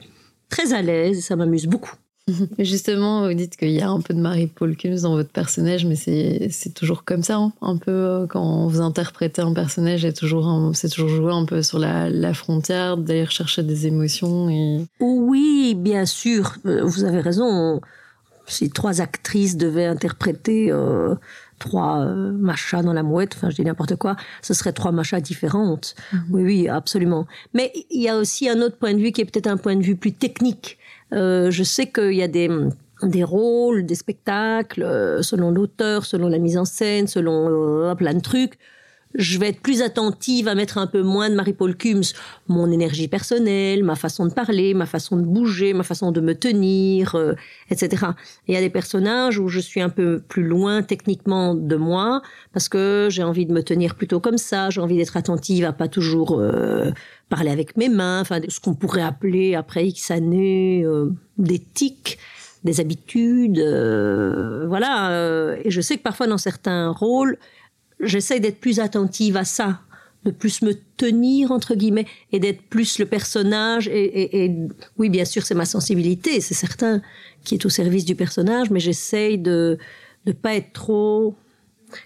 très 0.49 0.73
à 0.73 0.81
l'aise, 0.81 1.23
ça 1.23 1.35
m'amuse 1.35 1.67
beaucoup. 1.67 1.95
Justement, 2.59 3.27
vous 3.27 3.33
dites 3.35 3.55
qu'il 3.55 3.69
y 3.69 3.81
a 3.81 3.89
un 3.89 4.01
peu 4.01 4.15
de 4.15 4.19
Marie-Paul 4.19 4.75
Kuhns 4.75 5.01
dans 5.03 5.15
votre 5.15 5.29
personnage, 5.29 5.85
mais 5.85 5.95
c'est 5.95 6.47
c'est 6.49 6.73
toujours 6.73 7.03
comme 7.03 7.21
ça, 7.21 7.35
hein, 7.35 7.53
un 7.61 7.77
peu 7.77 7.91
euh, 7.91 8.25
quand 8.25 8.67
vous 8.67 8.81
interprétez 8.81 9.43
un 9.43 9.53
personnage, 9.53 10.05
a 10.05 10.11
toujours 10.11 10.71
c'est 10.73 10.89
toujours 10.89 11.09
joué 11.09 11.31
un 11.31 11.45
peu 11.45 11.61
sur 11.61 11.77
la, 11.77 12.09
la 12.09 12.33
frontière, 12.33 12.97
d'aller 12.97 13.27
chercher 13.27 13.61
des 13.61 13.85
émotions. 13.85 14.49
Et... 14.49 14.87
Oui, 14.99 15.75
bien 15.77 16.07
sûr, 16.07 16.55
euh, 16.65 16.83
vous 16.83 17.03
avez 17.03 17.19
raison. 17.19 17.79
Si 18.47 18.69
trois 18.69 19.01
actrices 19.01 19.57
devaient 19.57 19.85
interpréter 19.85 20.71
euh, 20.71 21.15
trois 21.59 21.99
euh, 21.99 22.31
machas 22.31 22.83
dans 22.83 22.93
la 22.93 23.03
mouette, 23.03 23.33
enfin 23.35 23.49
je 23.49 23.55
dis 23.55 23.63
n'importe 23.63 23.95
quoi, 23.95 24.15
ce 24.41 24.53
serait 24.53 24.73
trois 24.73 24.91
machas 24.91 25.21
différentes. 25.21 25.95
Oui, 26.29 26.43
oui, 26.43 26.67
absolument. 26.67 27.27
Mais 27.53 27.71
il 27.89 28.01
y 28.01 28.09
a 28.09 28.17
aussi 28.17 28.49
un 28.49 28.61
autre 28.61 28.77
point 28.77 28.93
de 28.93 28.99
vue 28.99 29.11
qui 29.11 29.21
est 29.21 29.25
peut-être 29.25 29.47
un 29.47 29.57
point 29.57 29.75
de 29.75 29.83
vue 29.83 29.95
plus 29.95 30.13
technique. 30.13 30.77
Euh, 31.13 31.51
je 31.51 31.63
sais 31.63 31.87
qu'il 31.87 32.13
y 32.13 32.23
a 32.23 32.27
des 32.27 32.49
des 33.03 33.23
rôles, 33.23 33.85
des 33.85 33.95
spectacles, 33.95 34.83
euh, 34.83 35.21
selon 35.21 35.51
l'auteur, 35.51 36.05
selon 36.05 36.27
la 36.27 36.39
mise 36.39 36.57
en 36.57 36.65
scène, 36.65 37.07
selon 37.07 37.49
euh, 37.49 37.95
plein 37.95 38.13
de 38.13 38.21
trucs. 38.21 38.57
Je 39.17 39.39
vais 39.39 39.49
être 39.49 39.61
plus 39.61 39.81
attentive 39.81 40.47
à 40.47 40.55
mettre 40.55 40.77
un 40.77 40.87
peu 40.87 41.01
moins 41.01 41.29
de 41.29 41.35
Marie-Paul 41.35 41.75
Kums, 41.75 42.13
mon 42.47 42.69
énergie 42.69 43.07
personnelle, 43.07 43.83
ma 43.83 43.95
façon 43.95 44.25
de 44.25 44.33
parler, 44.33 44.73
ma 44.73 44.85
façon 44.85 45.15
de 45.15 45.23
bouger, 45.23 45.73
ma 45.73 45.83
façon 45.83 46.11
de 46.11 46.19
me 46.19 46.35
tenir, 46.35 47.15
euh, 47.15 47.33
etc. 47.69 48.07
Et 48.47 48.51
il 48.51 48.55
y 48.55 48.57
a 48.57 48.61
des 48.61 48.69
personnages 48.69 49.39
où 49.39 49.47
je 49.47 49.59
suis 49.59 49.81
un 49.81 49.89
peu 49.89 50.21
plus 50.27 50.43
loin 50.43 50.83
techniquement 50.83 51.55
de 51.55 51.75
moi, 51.77 52.21
parce 52.51 52.67
que 52.67 53.07
j'ai 53.09 53.23
envie 53.23 53.45
de 53.45 53.53
me 53.53 53.63
tenir 53.63 53.95
plutôt 53.95 54.19
comme 54.19 54.37
ça, 54.37 54.69
j'ai 54.69 54.81
envie 54.81 54.97
d'être 54.97 55.15
attentive 55.15 55.63
à 55.63 55.71
pas 55.71 55.87
toujours 55.87 56.37
euh, 56.37 56.91
parler 57.29 57.51
avec 57.51 57.77
mes 57.77 57.89
mains, 57.89 58.19
enfin 58.19 58.39
ce 58.47 58.59
qu'on 58.59 58.75
pourrait 58.75 59.01
appeler 59.01 59.55
après 59.55 59.87
X 59.87 60.11
années 60.11 60.83
euh, 60.83 61.11
des 61.37 61.59
tics 61.59 62.19
des 62.65 62.79
habitudes, 62.79 63.59
euh, 63.59 64.65
voilà. 64.67 65.11
euh, 65.11 65.55
et 65.63 65.69
je 65.69 65.81
sais 65.81 65.97
que 65.97 66.01
parfois 66.01 66.25
dans 66.25 66.39
certains 66.39 66.89
rôles, 66.89 67.37
j'essaie 67.99 68.39
d'être 68.39 68.59
plus 68.59 68.79
attentive 68.79 69.37
à 69.37 69.45
ça, 69.45 69.81
de 70.25 70.31
plus 70.31 70.61
me 70.63 70.73
tenir 70.97 71.51
entre 71.51 71.75
guillemets 71.75 72.07
et 72.31 72.39
d'être 72.39 72.61
plus 72.63 72.97
le 72.99 73.05
personnage. 73.05 73.87
Et, 73.87 74.03
et- 74.03 74.45
et 74.45 74.55
oui, 74.97 75.09
bien 75.09 75.25
sûr, 75.25 75.45
c'est 75.45 75.53
ma 75.55 75.65
sensibilité, 75.65 76.41
c'est 76.41 76.53
certain, 76.55 77.01
qui 77.43 77.55
est 77.55 77.65
au 77.65 77.69
service 77.69 78.05
du 78.05 78.15
personnage, 78.15 78.69
mais 78.71 78.79
j'essaye 78.79 79.37
de 79.37 79.77
ne 80.25 80.31
pas 80.31 80.55
être 80.55 80.73
trop. 80.73 81.35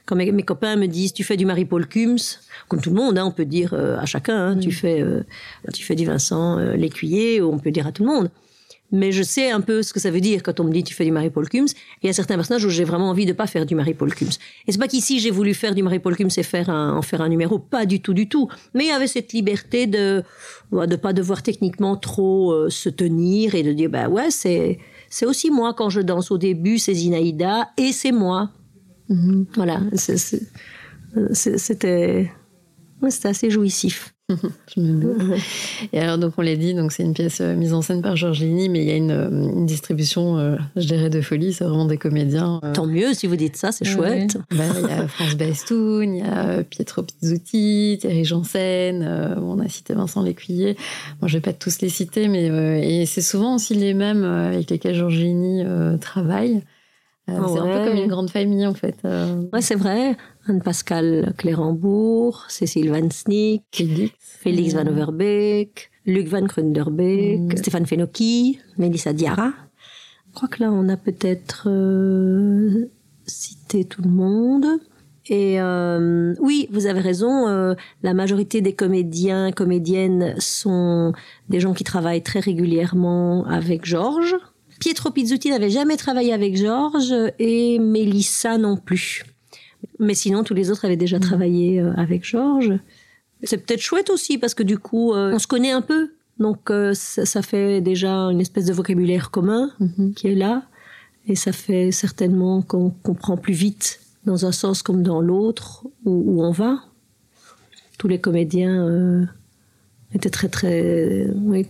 Quand 0.06 0.16
mes, 0.18 0.32
mes 0.34 0.44
copains 0.44 0.76
me 0.76 0.88
disent 0.88 1.14
tu 1.14 1.24
fais 1.24 1.38
du 1.38 1.46
Marie-Paul 1.46 1.88
Kums, 1.88 2.42
comme 2.68 2.82
tout 2.82 2.90
le 2.90 2.98
monde, 2.98 3.18
hein, 3.18 3.26
on 3.26 3.32
peut 3.32 3.46
dire 3.46 3.74
euh, 3.74 3.98
à 3.98 4.06
chacun, 4.06 4.50
hein, 4.50 4.58
tu 4.60 4.72
fais 4.72 5.02
euh, 5.02 5.24
tu 5.74 5.84
fais 5.84 5.96
du 5.96 6.06
Vincent 6.06 6.60
euh, 6.60 6.76
l'écuyer, 6.76 7.42
ou 7.42 7.52
on 7.54 7.58
peut 7.58 7.72
dire 7.72 7.88
à 7.88 7.92
tout 7.94 8.04
le 8.04 8.10
monde 8.10 8.30
mais 8.92 9.12
je 9.12 9.22
sais 9.24 9.52
un 9.52 9.62
peu 9.62 9.84
ce 9.84 9.94
que 9.94 10.00
ça 10.00 10.10
veut 10.12 10.22
dire 10.22 10.42
quand 10.44 10.60
on 10.60 10.64
me 10.64 10.72
dit 10.72 10.84
tu 10.84 10.94
fais 10.94 11.06
du 11.06 11.12
Marie-Paul 11.12 11.48
Kums. 11.48 11.72
Et 11.72 11.76
il 12.04 12.08
y 12.08 12.10
a 12.10 12.14
certains 12.14 12.36
personnages 12.36 12.66
où 12.66 12.70
j'ai 12.70 12.84
vraiment 12.84 13.10
envie 13.10 13.26
de 13.26 13.34
pas 13.34 13.46
faire 13.48 13.66
du 13.66 13.76
Marie-Paul 13.76 14.14
Kums. 14.16 14.38
Et 14.68 14.72
c'est 14.72 14.78
pas 14.80 14.88
qu'ici 14.88 15.20
j'ai 15.20 15.32
voulu 15.32 15.54
faire 15.54 15.76
du 15.76 15.84
Marie-Paul 15.84 16.16
Kums 16.16 16.38
et 16.38 16.44
faire 16.44 16.70
un, 16.70 16.94
en 16.96 17.02
faire 17.02 17.22
un 17.22 17.30
numéro, 17.30 17.60
pas 17.60 17.86
du 17.86 18.02
tout, 18.02 18.14
du 18.14 18.28
tout. 18.28 18.48
Mais 18.74 18.86
il 18.86 18.88
y 18.88 18.92
avait 18.92 19.08
cette 19.08 19.34
liberté 19.34 19.86
de 19.88 20.24
de 20.72 20.96
pas 20.96 21.14
devoir 21.14 21.44
techniquement 21.44 21.96
trop 21.98 22.52
euh, 22.52 22.70
se 22.70 22.90
tenir 22.90 23.56
et 23.56 23.64
de 23.64 23.74
dire 23.74 23.90
bah 23.90 24.08
ouais 24.10 24.30
c'est 24.32 24.80
c'est 25.10 25.26
aussi 25.26 25.50
moi 25.52 25.74
quand 25.74 25.90
je 25.90 26.02
danse 26.02 26.30
au 26.32 26.38
début 26.38 26.78
c'est 26.80 26.94
Zinaïda 26.94 27.70
et 27.78 27.92
c'est 27.92 28.12
moi. 28.12 28.52
Voilà, 29.56 29.82
c'est- 29.96 30.18
c'est- 30.18 30.48
euh, 31.18 31.30
c'était 31.34 32.32
c'était 33.10 33.28
assez 33.30 33.50
jouissif. 33.50 34.14
Je 34.76 34.80
me 34.80 35.00
doute. 35.02 35.40
Et 35.94 36.00
alors, 36.00 36.18
donc, 36.18 36.34
on 36.38 36.42
l'a 36.42 36.56
dit, 36.56 36.74
donc 36.74 36.92
c'est 36.92 37.04
une 37.04 37.14
pièce 37.14 37.40
euh, 37.42 37.56
mise 37.56 37.74
en 37.74 37.82
scène 37.82 38.02
par 38.02 38.16
Giorgini, 38.16 38.70
mais 38.70 38.84
il 38.84 38.88
y 38.88 38.92
a 38.92 38.96
une, 38.96 39.12
euh, 39.12 39.30
une 39.30 39.66
distribution, 39.66 40.38
euh, 40.38 40.56
je 40.76 40.86
dirais, 40.88 41.10
de 41.10 41.22
folie. 41.22 41.52
C'est 41.54 41.64
vraiment 41.64 41.86
des 41.86 41.98
comédiens. 41.98 42.60
euh, 42.64 42.74
Tant 42.74 42.86
mieux 42.86 43.14
si 43.14 43.28
vous 43.28 43.36
dites 43.36 43.56
ça, 43.58 43.72
c'est 43.72 43.86
chouette. 43.86 44.36
Ouais. 44.52 44.58
Bah, 44.58 44.64
Il 44.84 44.90
y 44.90 44.92
a 44.94 45.08
France 45.08 45.36
Bastoun, 45.36 46.16
il 46.16 46.20
y 46.20 46.28
a 46.28 46.64
Pietro 46.64 47.02
Pizzuti, 47.04 47.98
Thierry 48.00 48.24
Janssen, 48.26 49.04
euh, 49.04 49.36
bon, 49.36 49.58
on 49.58 49.60
a 49.60 49.68
cité 49.68 49.94
Vincent 49.94 50.22
Lécuyer. 50.22 50.78
Moi, 51.22 51.28
je 51.28 51.34
vais 51.38 51.42
pas 51.42 51.54
tous 51.54 51.82
les 51.82 51.90
citer, 51.90 52.28
mais 52.28 52.50
euh, 52.50 52.80
et 52.82 53.06
c'est 53.06 53.22
souvent 53.22 53.56
aussi 53.56 53.74
les 53.74 53.94
mêmes 53.94 54.24
avec 54.24 54.70
lesquels 54.70 54.96
Giorgini 54.96 55.64
euh, 55.66 55.98
travaille. 55.98 56.62
Euh, 57.32 57.40
Ah 57.42 57.48
C'est 57.54 57.60
un 57.60 57.64
peu 57.84 57.90
comme 57.90 57.98
une 57.98 58.08
grande 58.10 58.30
famille, 58.30 58.66
en 58.68 58.74
fait. 58.74 58.96
Euh, 59.06 59.44
Ouais, 59.54 59.62
c'est 59.62 59.76
vrai. 59.76 60.16
Anne-Pascal 60.48 61.34
Clérambourg, 61.38 62.46
Cécile 62.50 62.90
Van 62.92 63.10
Snick, 63.10 63.64
Félix. 63.72 64.14
Félix 64.20 64.74
Van 64.74 64.88
Overbeek, 64.88 65.90
Luc 66.06 66.28
Van 66.28 66.46
Krunderbeek, 66.46 67.40
Mm. 67.54 67.58
Stéphane 67.58 67.86
Fenocchi, 67.86 68.60
Mélissa 68.78 69.14
Diarra. 69.14 69.52
Je 70.30 70.34
crois 70.36 70.48
que 70.48 70.62
là, 70.64 70.72
on 70.72 70.88
a 70.90 70.98
peut-être 70.98 71.68
euh, 71.68 72.86
cité 73.26 73.86
tout 73.86 74.02
le 74.02 74.10
monde. 74.10 74.66
Et 75.32 75.62
euh, 75.62 76.34
oui, 76.40 76.68
vous 76.72 76.88
avez 76.88 77.02
raison, 77.02 77.48
euh, 77.48 77.76
la 78.02 78.16
majorité 78.16 78.62
des 78.62 78.74
comédiens, 78.74 79.52
comédiennes 79.52 80.34
sont 80.40 81.14
des 81.50 81.60
gens 81.60 81.74
qui 81.74 81.84
travaillent 81.84 82.24
très 82.24 82.40
régulièrement 82.40 83.46
avec 83.46 83.86
Georges. 83.86 84.36
Pietro 84.80 85.12
Pizzuti 85.12 85.50
n'avait 85.50 85.70
jamais 85.70 85.98
travaillé 85.98 86.34
avec 86.34 86.56
Georges 86.56 87.14
et 87.38 87.80
Mélissa 87.80 88.58
non 88.58 88.78
plus. 88.78 89.24
Mais 90.00 90.14
sinon, 90.14 90.44
tous 90.44 90.54
les 90.54 90.72
autres 90.72 90.86
avaient 90.86 90.98
déjà 90.98 91.20
travaillé 91.20 91.80
euh, 91.82 91.94
avec 91.96 92.24
Georges. 92.26 92.74
C'est 93.44 93.58
peut-être 93.66 93.82
chouette 93.82 94.10
aussi 94.10 94.38
parce 94.38 94.54
que 94.54 94.64
du 94.64 94.78
coup, 94.78 95.14
euh, 95.14 95.32
on 95.34 95.40
se 95.40 95.48
connaît 95.48 95.72
un 95.72 95.82
peu. 95.82 96.12
Donc, 96.40 96.70
euh, 96.72 96.94
ça, 96.94 97.26
ça 97.26 97.42
fait 97.42 97.82
déjà 97.82 98.14
une 98.32 98.40
espèce 98.42 98.66
de 98.66 98.74
vocabulaire 98.74 99.32
commun 99.32 99.72
Mhm. 99.80 100.14
qui 100.14 100.28
est 100.28 100.36
là. 100.36 100.64
Et 101.28 101.36
ça 101.36 101.52
fait 101.52 101.92
certainement 101.92 102.62
qu'on 102.62 102.90
comprend 102.90 103.38
plus 103.38 103.54
vite 103.54 104.00
dans 104.26 104.46
un 104.46 104.52
sens 104.52 104.82
comme 104.82 105.04
dans 105.04 105.22
l'autre 105.22 105.86
où, 106.06 106.12
où 106.38 106.44
on 106.44 106.52
va. 106.52 106.80
Tous 107.98 108.08
les 108.08 108.20
comédiens 108.20 108.86
euh, 108.88 109.26
étaient 110.14 110.30
très, 110.30 110.48
très, 110.48 111.28
oui, 111.36 111.68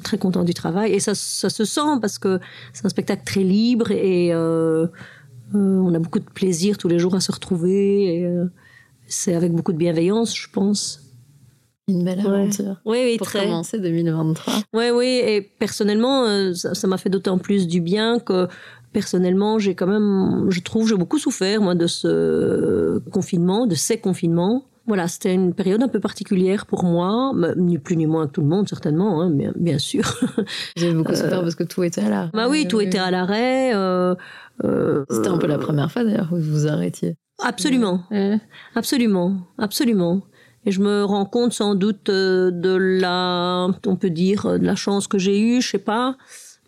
très 0.00 0.18
contents 0.18 0.44
du 0.44 0.54
travail. 0.54 0.92
Et 0.92 1.00
ça, 1.00 1.14
ça 1.14 1.50
se 1.50 1.64
sent 1.64 1.98
parce 2.00 2.18
que 2.18 2.38
c'est 2.72 2.86
un 2.86 2.88
spectacle 2.88 3.22
très 3.24 3.42
libre 3.42 3.90
et 3.90 4.32
euh, 4.32 4.86
euh, 5.54 5.78
on 5.78 5.92
a 5.94 5.98
beaucoup 5.98 6.18
de 6.20 6.24
plaisir 6.24 6.78
tous 6.78 6.88
les 6.88 6.98
jours 6.98 7.14
à 7.14 7.20
se 7.20 7.32
retrouver. 7.32 8.18
et, 8.20 8.26
euh, 8.26 8.46
c'est 9.06 9.34
avec 9.34 9.52
beaucoup 9.52 9.72
de 9.72 9.76
bienveillance, 9.78 10.34
je 10.34 10.48
pense. 10.50 11.00
Une 11.88 12.04
belle 12.04 12.20
Ouais. 12.20 12.26
aventure. 12.42 12.76
Oui, 12.86 12.98
oui, 13.04 13.16
Pour 13.18 13.26
très. 13.26 13.44
commencer 13.44 13.78
2023. 13.78 14.54
Oui, 14.72 14.84
oui, 14.94 15.06
et 15.26 15.42
personnellement, 15.42 16.54
ça 16.54 16.86
m'a 16.86 16.96
fait 16.96 17.10
d'autant 17.10 17.36
plus 17.38 17.66
du 17.66 17.80
bien 17.82 18.20
que 18.20 18.46
personnellement, 18.92 19.58
j'ai 19.58 19.74
quand 19.74 19.86
même, 19.88 20.46
je 20.50 20.60
trouve, 20.60 20.88
j'ai 20.88 20.94
beaucoup 20.96 21.18
souffert, 21.18 21.60
moi, 21.60 21.74
de 21.74 21.86
ce 21.86 23.00
confinement, 23.10 23.66
de 23.66 23.74
ces 23.74 23.98
confinements. 23.98 24.64
Voilà, 24.86 25.06
c'était 25.06 25.32
une 25.32 25.54
période 25.54 25.80
un 25.82 25.88
peu 25.88 26.00
particulière 26.00 26.66
pour 26.66 26.82
moi, 26.84 27.32
mais 27.34 27.48
ni 27.56 27.78
plus 27.78 27.96
ni 27.96 28.06
moins 28.06 28.26
que 28.26 28.32
tout 28.32 28.40
le 28.40 28.48
monde, 28.48 28.68
certainement, 28.68 29.20
hein, 29.22 29.30
bien, 29.30 29.52
bien 29.54 29.78
sûr. 29.78 30.02
J'ai 30.76 30.92
beaucoup 30.92 31.14
souffert 31.14 31.40
parce 31.42 31.54
que 31.54 31.62
tout 31.64 31.84
était 31.84 32.00
à 32.00 32.08
l'arrêt. 32.10 32.30
bah 32.34 32.48
oui, 32.50 32.66
tout 32.68 32.80
était 32.80 32.98
à 32.98 33.10
l'arrêt. 33.10 33.74
euh, 33.74 34.14
euh, 34.64 35.04
C'était 35.08 35.28
un 35.28 35.38
peu 35.38 35.46
la 35.46 35.58
première 35.58 35.90
fois 35.92 36.02
d'ailleurs 36.04 36.28
où 36.32 36.36
vous 36.36 36.50
vous 36.52 36.66
arrêtiez. 36.66 37.16
Absolument. 37.42 38.00
Ouais. 38.10 38.38
Absolument, 38.74 39.36
absolument. 39.58 40.20
Et 40.64 40.70
je 40.72 40.80
me 40.80 41.04
rends 41.04 41.24
compte 41.26 41.52
sans 41.52 41.74
doute 41.74 42.08
euh, 42.08 42.50
de 42.52 42.74
la, 42.76 43.68
on 43.86 43.96
peut 43.96 44.10
dire, 44.10 44.46
euh, 44.46 44.58
de 44.58 44.64
la 44.64 44.74
chance 44.76 45.06
que 45.08 45.18
j'ai 45.18 45.40
eue, 45.40 45.60
je 45.60 45.68
sais 45.70 45.78
pas. 45.78 46.16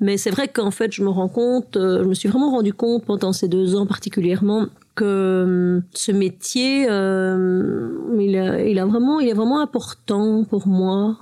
Mais 0.01 0.17
c'est 0.17 0.31
vrai 0.31 0.49
qu'en 0.49 0.73
fait, 0.73 0.93
je 0.93 1.03
me 1.03 1.09
rends 1.09 1.29
compte, 1.29 1.77
euh, 1.77 2.03
je 2.03 2.09
me 2.09 2.15
suis 2.15 2.29
vraiment 2.29 2.51
rendu 2.51 2.73
compte 2.73 3.05
pendant 3.05 3.33
ces 3.33 3.47
deux 3.47 3.77
ans 3.77 3.87
particulièrement 3.87 4.67
que 4.95 5.05
euh, 5.05 5.81
ce 5.93 6.13
métier, 6.13 6.87
euh, 6.89 8.17
il, 8.19 8.37
a, 8.37 8.63
il 8.63 8.79
a 8.79 8.87
vraiment, 8.87 9.21
il 9.21 9.29
est 9.29 9.35
vraiment 9.35 9.61
important 9.61 10.45
pour 10.45 10.69
moi. 10.69 11.19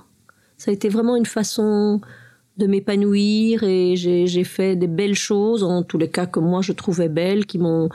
Ça 0.57 0.71
a 0.71 0.73
été 0.73 0.89
vraiment 0.89 1.15
une 1.15 1.25
façon 1.25 2.01
de 2.57 2.67
m'épanouir 2.67 3.63
et 3.63 3.95
j'ai 3.95 4.43
fait 4.43 4.75
des 4.75 4.87
belles 4.87 5.15
choses, 5.15 5.63
en 5.63 5.81
tous 5.81 5.97
les 5.97 6.09
cas 6.09 6.27
que 6.27 6.39
moi 6.39 6.61
je 6.61 6.71
trouvais 6.71 7.09
belles, 7.09 7.45
qui 7.45 7.57
m'ont 7.57 7.89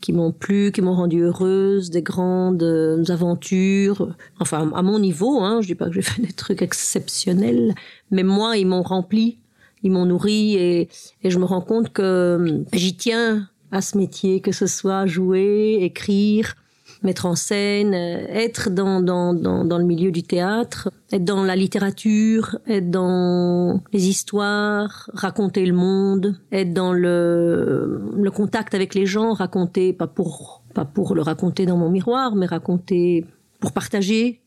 qui 0.00 0.14
m'ont 0.14 0.32
plu, 0.32 0.72
qui 0.72 0.80
m'ont 0.80 0.94
rendue 0.94 1.20
heureuse, 1.20 1.90
des 1.90 2.00
grandes 2.02 2.62
euh, 2.62 3.04
aventures. 3.10 4.14
Enfin, 4.40 4.70
à 4.74 4.80
mon 4.80 4.98
niveau, 4.98 5.40
hein, 5.40 5.60
je 5.60 5.66
dis 5.66 5.74
pas 5.74 5.88
que 5.88 5.92
j'ai 5.92 6.02
fait 6.10 6.22
des 6.22 6.32
trucs 6.32 6.62
exceptionnels, 6.62 7.74
mais 8.10 8.22
moi, 8.22 8.56
ils 8.56 8.66
m'ont 8.66 8.82
rempli, 8.82 9.38
ils 9.82 9.90
m'ont 9.90 10.06
nourri 10.06 10.54
et, 10.56 10.88
et 11.22 11.30
je 11.30 11.38
me 11.38 11.44
rends 11.44 11.60
compte 11.60 11.92
que 11.92 12.02
euh, 12.02 12.64
j'y 12.72 12.96
tiens 12.96 13.49
à 13.72 13.80
ce 13.80 13.96
métier, 13.96 14.40
que 14.40 14.52
ce 14.52 14.66
soit 14.66 15.06
jouer, 15.06 15.78
écrire, 15.80 16.56
mettre 17.02 17.26
en 17.26 17.34
scène, 17.34 17.94
euh, 17.94 18.26
être 18.28 18.70
dans, 18.70 19.00
dans, 19.00 19.32
dans, 19.32 19.64
dans 19.64 19.78
le 19.78 19.84
milieu 19.84 20.10
du 20.10 20.22
théâtre, 20.22 20.90
être 21.12 21.24
dans 21.24 21.44
la 21.44 21.56
littérature, 21.56 22.58
être 22.68 22.90
dans 22.90 23.82
les 23.92 24.08
histoires, 24.08 25.10
raconter 25.14 25.64
le 25.64 25.72
monde, 25.72 26.38
être 26.52 26.72
dans 26.72 26.92
le, 26.92 28.02
le 28.16 28.30
contact 28.30 28.74
avec 28.74 28.94
les 28.94 29.06
gens, 29.06 29.32
raconter, 29.32 29.92
pas 29.92 30.06
pour, 30.06 30.62
pas 30.74 30.84
pour 30.84 31.14
le 31.14 31.22
raconter 31.22 31.66
dans 31.66 31.76
mon 31.76 31.90
miroir, 31.90 32.34
mais 32.34 32.46
raconter 32.46 33.24
pour 33.60 33.72
partager. 33.72 34.40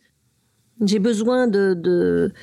J'ai 0.81 0.99
besoin 0.99 1.47
de, 1.47 1.73
de, 1.73 2.33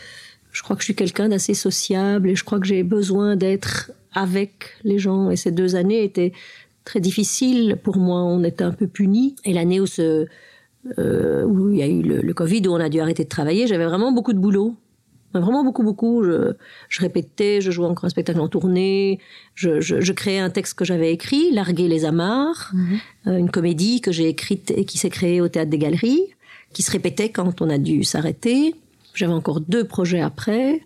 je 0.51 0.63
crois 0.63 0.77
que 0.77 0.83
je 0.83 0.87
suis 0.87 0.95
quelqu'un 0.95 1.29
d'assez 1.29 1.55
sociable 1.55 2.31
et 2.31 2.37
je 2.37 2.45
crois 2.45 2.59
que 2.59 2.67
j'ai 2.67 2.83
besoin 2.83 3.37
d'être 3.37 3.93
avec 4.13 4.75
les 4.83 4.99
gens. 4.99 5.31
Et 5.31 5.37
ces 5.37 5.53
deux 5.53 5.77
années 5.77 6.03
étaient 6.05 6.33
très 6.91 7.01
difficiles 7.01 7.77
pour 7.81 7.99
moi. 7.99 8.23
On 8.25 8.43
était 8.43 8.65
un 8.65 8.73
peu 8.73 8.89
punis. 8.89 9.37
Et 9.45 9.53
l'année 9.53 9.79
où, 9.79 9.87
ce, 9.87 10.27
euh, 10.99 11.45
où 11.45 11.71
il 11.71 11.79
y 11.79 11.83
a 11.83 11.87
eu 11.87 12.03
le, 12.03 12.21
le 12.21 12.35
Covid, 12.35 12.67
où 12.67 12.73
on 12.73 12.81
a 12.81 12.89
dû 12.89 12.99
arrêter 13.01 13.23
de 13.23 13.29
travailler, 13.29 13.69
j'avais 13.69 13.85
vraiment 13.85 14.11
beaucoup 14.11 14.33
de 14.33 14.41
boulot. 14.41 14.75
Vraiment 15.33 15.63
beaucoup, 15.63 15.85
beaucoup. 15.85 16.25
Je, 16.25 16.55
je 16.89 17.01
répétais, 17.01 17.61
je 17.61 17.71
jouais 17.71 17.87
encore 17.87 18.07
un 18.07 18.09
spectacle 18.09 18.41
en 18.41 18.49
tournée, 18.49 19.21
je, 19.55 19.81
je, 19.81 20.01
je 20.01 20.13
créais 20.13 20.41
un 20.41 20.51
texte 20.51 20.75
que 20.75 20.85
j'avais 20.85 21.13
écrit, 21.13 21.53
Larguer 21.53 21.87
les 21.87 22.05
amarres, 22.05 22.73
euh, 23.29 23.39
une 23.39 23.53
comédie 23.53 24.01
que 24.01 24.11
j'ai 24.11 24.27
écrite 24.27 24.73
et 24.77 24.85
qui 24.85 24.99
s'est 24.99 25.11
créée 25.11 25.41
au 25.41 25.47
Théâtre 25.47 25.71
des 25.71 25.79
Galeries, 25.79 26.25
qui 26.73 26.83
se 26.83 26.91
répétait 26.91 27.29
quand 27.29 27.63
on 27.63 27.71
a 27.71 27.79
dû 27.79 28.03
s'arrêter. 28.03 28.75
J'avais 29.15 29.33
encore 29.33 29.61
deux 29.61 29.85
projets 29.85 30.21
après. 30.21 30.81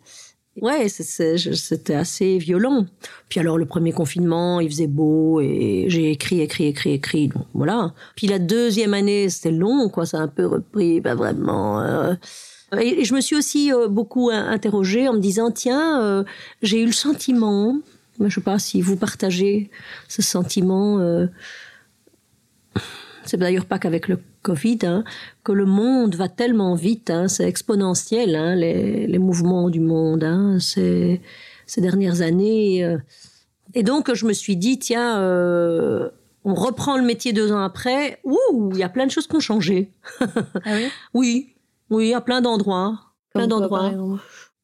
Ouais, 0.60 0.88
c'était 0.88 1.94
assez 1.94 2.38
violent. 2.38 2.86
Puis 3.28 3.40
alors 3.40 3.58
le 3.58 3.66
premier 3.66 3.92
confinement, 3.92 4.60
il 4.60 4.70
faisait 4.70 4.86
beau 4.86 5.40
et 5.40 5.86
j'ai 5.88 6.10
écrit, 6.12 6.40
écrit, 6.40 6.66
écrit, 6.66 6.92
écrit. 6.92 7.28
Donc 7.28 7.46
voilà. 7.54 7.92
Puis 8.14 8.28
la 8.28 8.38
deuxième 8.38 8.94
année, 8.94 9.28
c'était 9.30 9.50
long, 9.50 9.88
quoi. 9.88 10.06
Ça 10.06 10.18
a 10.18 10.20
un 10.22 10.28
peu 10.28 10.46
repris, 10.46 11.00
pas 11.00 11.16
vraiment. 11.16 11.80
euh. 11.80 12.14
Et, 12.80 13.04
je 13.04 13.14
me 13.14 13.20
suis 13.20 13.36
aussi 13.36 13.72
euh, 13.72 13.88
beaucoup 13.88 14.30
in- 14.30 14.46
interrogée 14.48 15.08
en 15.08 15.14
me 15.14 15.18
disant, 15.20 15.50
tiens, 15.50 16.00
euh, 16.02 16.24
j'ai 16.62 16.80
eu 16.82 16.86
le 16.86 16.92
sentiment, 16.92 17.76
je 18.20 18.28
sais 18.32 18.40
pas 18.40 18.58
si 18.60 18.80
vous 18.80 18.96
partagez 18.96 19.70
ce 20.08 20.22
sentiment. 20.22 20.98
euh, 21.00 21.26
c'est 23.26 23.36
d'ailleurs 23.36 23.64
pas 23.66 23.78
qu'avec 23.78 24.08
le 24.08 24.18
Covid, 24.42 24.78
hein, 24.84 25.04
que 25.42 25.52
le 25.52 25.64
monde 25.64 26.14
va 26.14 26.28
tellement 26.28 26.74
vite, 26.74 27.10
hein, 27.10 27.28
c'est 27.28 27.48
exponentiel, 27.48 28.34
hein, 28.36 28.54
les, 28.54 29.06
les 29.06 29.18
mouvements 29.18 29.70
du 29.70 29.80
monde, 29.80 30.58
c'est- 30.60 31.20
ces 31.66 31.80
dernières 31.80 32.20
années. 32.20 32.84
euh. 32.84 32.98
Et 33.74 33.82
donc, 33.82 34.12
je 34.12 34.26
me 34.26 34.32
suis 34.32 34.56
dit, 34.56 34.78
tiens, 34.78 35.18
euh, 35.20 36.08
on 36.44 36.54
reprend 36.54 36.96
le 36.98 37.02
métier 37.04 37.32
deux 37.32 37.50
ans 37.52 37.60
après, 37.62 38.18
ouh, 38.24 38.70
il 38.72 38.78
y 38.78 38.82
a 38.82 38.88
plein 38.90 39.06
de 39.06 39.10
choses 39.10 39.26
qui 39.26 39.34
ont 39.36 39.40
changé. 39.40 39.90
Ah 40.20 40.26
oui? 40.74 40.88
Oui, 41.14 41.54
oui, 41.90 42.12
à 42.14 42.20
plein 42.20 42.40
d'endroits. 42.42 43.00
Plein 43.34 43.46
d'endroits 43.48 43.90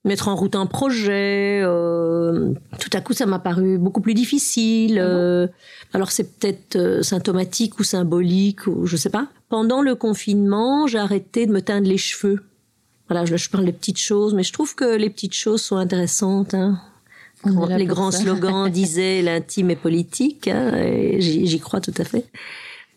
mettre 0.05 0.29
en 0.29 0.35
route 0.37 0.57
un 0.57 0.67
projet. 0.67 1.61
euh, 1.65 2.53
tout 2.79 2.91
à 2.93 3.01
coup, 3.01 3.13
ça 3.13 3.27
m'a 3.27 3.39
paru 3.39 3.79
beaucoup 3.79 4.01
plus 4.01 4.15
difficile. 4.15 4.99
euh, 5.01 5.47
alors, 5.93 6.11
c'est 6.11 6.39
peut-être 6.39 6.77
euh, 6.77 7.03
symptomatique 7.03 7.79
ou 7.79 7.85
symbolique, 7.85 8.67
ou 8.67 8.87
je 8.87 8.97
sais 8.97 9.11
pas. 9.11 9.29
Pendant 9.49 9.83
le 9.83 9.95
confinement, 9.95 10.87
j'ai 10.87 10.99
arrêté 10.99 11.47
de 11.47 11.53
me 11.53 11.61
teindre 11.61 11.89
les 11.89 11.99
cheveux. 11.99 12.41
Voilà, 13.09 13.25
je, 13.25 13.37
je 13.37 13.51
parle 13.51 13.65
des 13.65 13.73
petites 13.73 13.99
choses, 13.99 14.35
mais 14.35 14.43
je 14.45 14.53
trouve 14.53 14.75
que 14.75 14.97
les 14.97 15.11
petites 15.11 15.35
choses 15.35 15.61
sont 15.63 15.77
intéressantes. 15.77 16.55
hein. 16.55 16.79
Les 17.77 17.87
grands 17.87 18.11
ça. 18.11 18.21
slogans 18.21 18.69
disaient 18.73 19.23
l'intime 19.23 19.71
est 19.71 19.77
politique, 19.77 20.47
hein, 20.47 20.75
et 20.77 21.21
j'y 21.21 21.47
j'y 21.47 21.59
crois 21.59 21.81
tout 21.81 21.95
à 21.97 22.05
fait. 22.05 22.27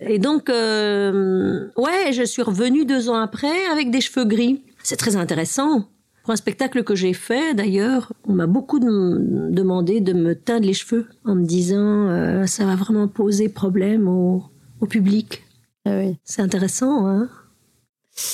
Et 0.01 0.19
donc, 0.19 0.49
euh, 0.49 1.67
ouais, 1.77 2.11
je 2.11 2.23
suis 2.23 2.41
revenue 2.41 2.85
deux 2.85 3.09
ans 3.09 3.15
après 3.15 3.65
avec 3.71 3.89
des 3.89 4.01
cheveux 4.01 4.25
gris. 4.25 4.61
C'est 4.83 4.97
très 4.97 5.15
intéressant. 5.15 5.87
Pour 6.23 6.31
un 6.31 6.35
spectacle 6.37 6.83
que 6.83 6.95
j'ai 6.95 7.13
fait, 7.13 7.53
d'ailleurs, 7.53 8.13
on 8.25 8.33
m'a 8.33 8.47
beaucoup 8.47 8.79
dem- 8.79 9.51
demandé 9.51 9.99
de 9.99 10.13
me 10.13 10.35
teindre 10.35 10.65
les 10.65 10.73
cheveux 10.73 11.07
en 11.25 11.35
me 11.35 11.45
disant 11.45 12.07
euh, 12.09 12.45
ça 12.45 12.65
va 12.65 12.75
vraiment 12.75 13.07
poser 13.09 13.49
problème 13.49 14.07
au, 14.07 14.41
au 14.79 14.85
public. 14.85 15.43
Ah 15.85 15.97
oui. 15.99 16.15
C'est 16.23 16.41
intéressant, 16.41 17.05
hein 17.07 17.27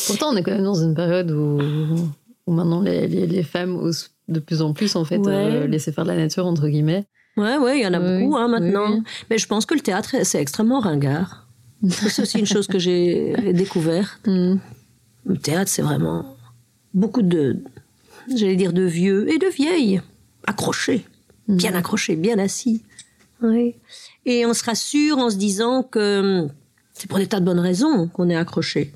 Pourtant, 0.08 0.28
on 0.32 0.36
est 0.36 0.44
quand 0.44 0.52
même 0.52 0.64
dans 0.64 0.76
une 0.84 0.94
période 0.94 1.32
où, 1.32 1.60
où 2.46 2.52
maintenant 2.54 2.82
les, 2.82 3.08
les, 3.08 3.26
les 3.26 3.44
femmes 3.44 3.76
osent 3.78 4.12
de 4.28 4.40
plus 4.40 4.62
en 4.62 4.74
plus 4.74 4.96
en 4.96 5.04
fait 5.06 5.18
Ouais. 5.18 5.28
euh, 5.34 5.68
laisser 5.68 5.92
faire 5.92 6.04
de 6.04 6.10
la 6.12 6.18
nature 6.18 6.46
entre 6.46 6.68
guillemets. 6.68 7.08
Ouais, 7.38 7.58
ouais, 7.58 7.80
il 7.80 7.84
y 7.84 7.88
en 7.88 7.94
a 7.94 8.00
Oui, 8.00 8.24
beaucoup 8.24 8.38
hein, 8.38 8.48
maintenant. 8.50 8.92
oui. 8.92 9.02
Mais 9.32 9.38
je 9.40 9.48
pense 9.48 9.66
que 9.66 9.74
le 9.74 9.80
théâtre, 9.80 10.16
c'est 10.24 10.40
extrêmement 10.42 10.80
ringard. 10.80 11.48
C'est 11.90 12.22
aussi 12.24 12.38
une 12.40 12.46
chose 12.46 12.68
que 12.68 12.78
j'ai 12.78 13.54
découverte. 13.54 14.20
Hmm. 14.28 14.58
Le 15.26 15.38
théâtre, 15.38 15.72
c'est 15.72 15.82
vraiment 15.82 16.36
beaucoup 16.94 17.22
de, 17.22 17.64
j'allais 18.36 18.56
dire, 18.56 18.74
de 18.74 18.84
vieux 18.84 19.32
et 19.32 19.38
de 19.38 19.48
vieilles, 19.48 20.02
accrochés, 20.46 21.06
bien 21.48 21.74
accrochés, 21.74 22.16
bien 22.16 22.40
assis. 22.40 22.84
Oui. 23.42 23.76
Et 24.26 24.46
on 24.46 24.54
se 24.54 24.64
rassure 24.64 25.18
en 25.18 25.30
se 25.30 25.38
disant 25.38 25.84
que 25.84 26.48
c'est 26.94 27.08
pour 27.08 27.20
des 27.20 27.28
tas 27.28 27.40
de 27.40 27.46
bonnes 27.46 27.60
raisons 27.60 28.08
qu'on 28.08 28.30
est 28.30 28.36
accroché. 28.36 28.94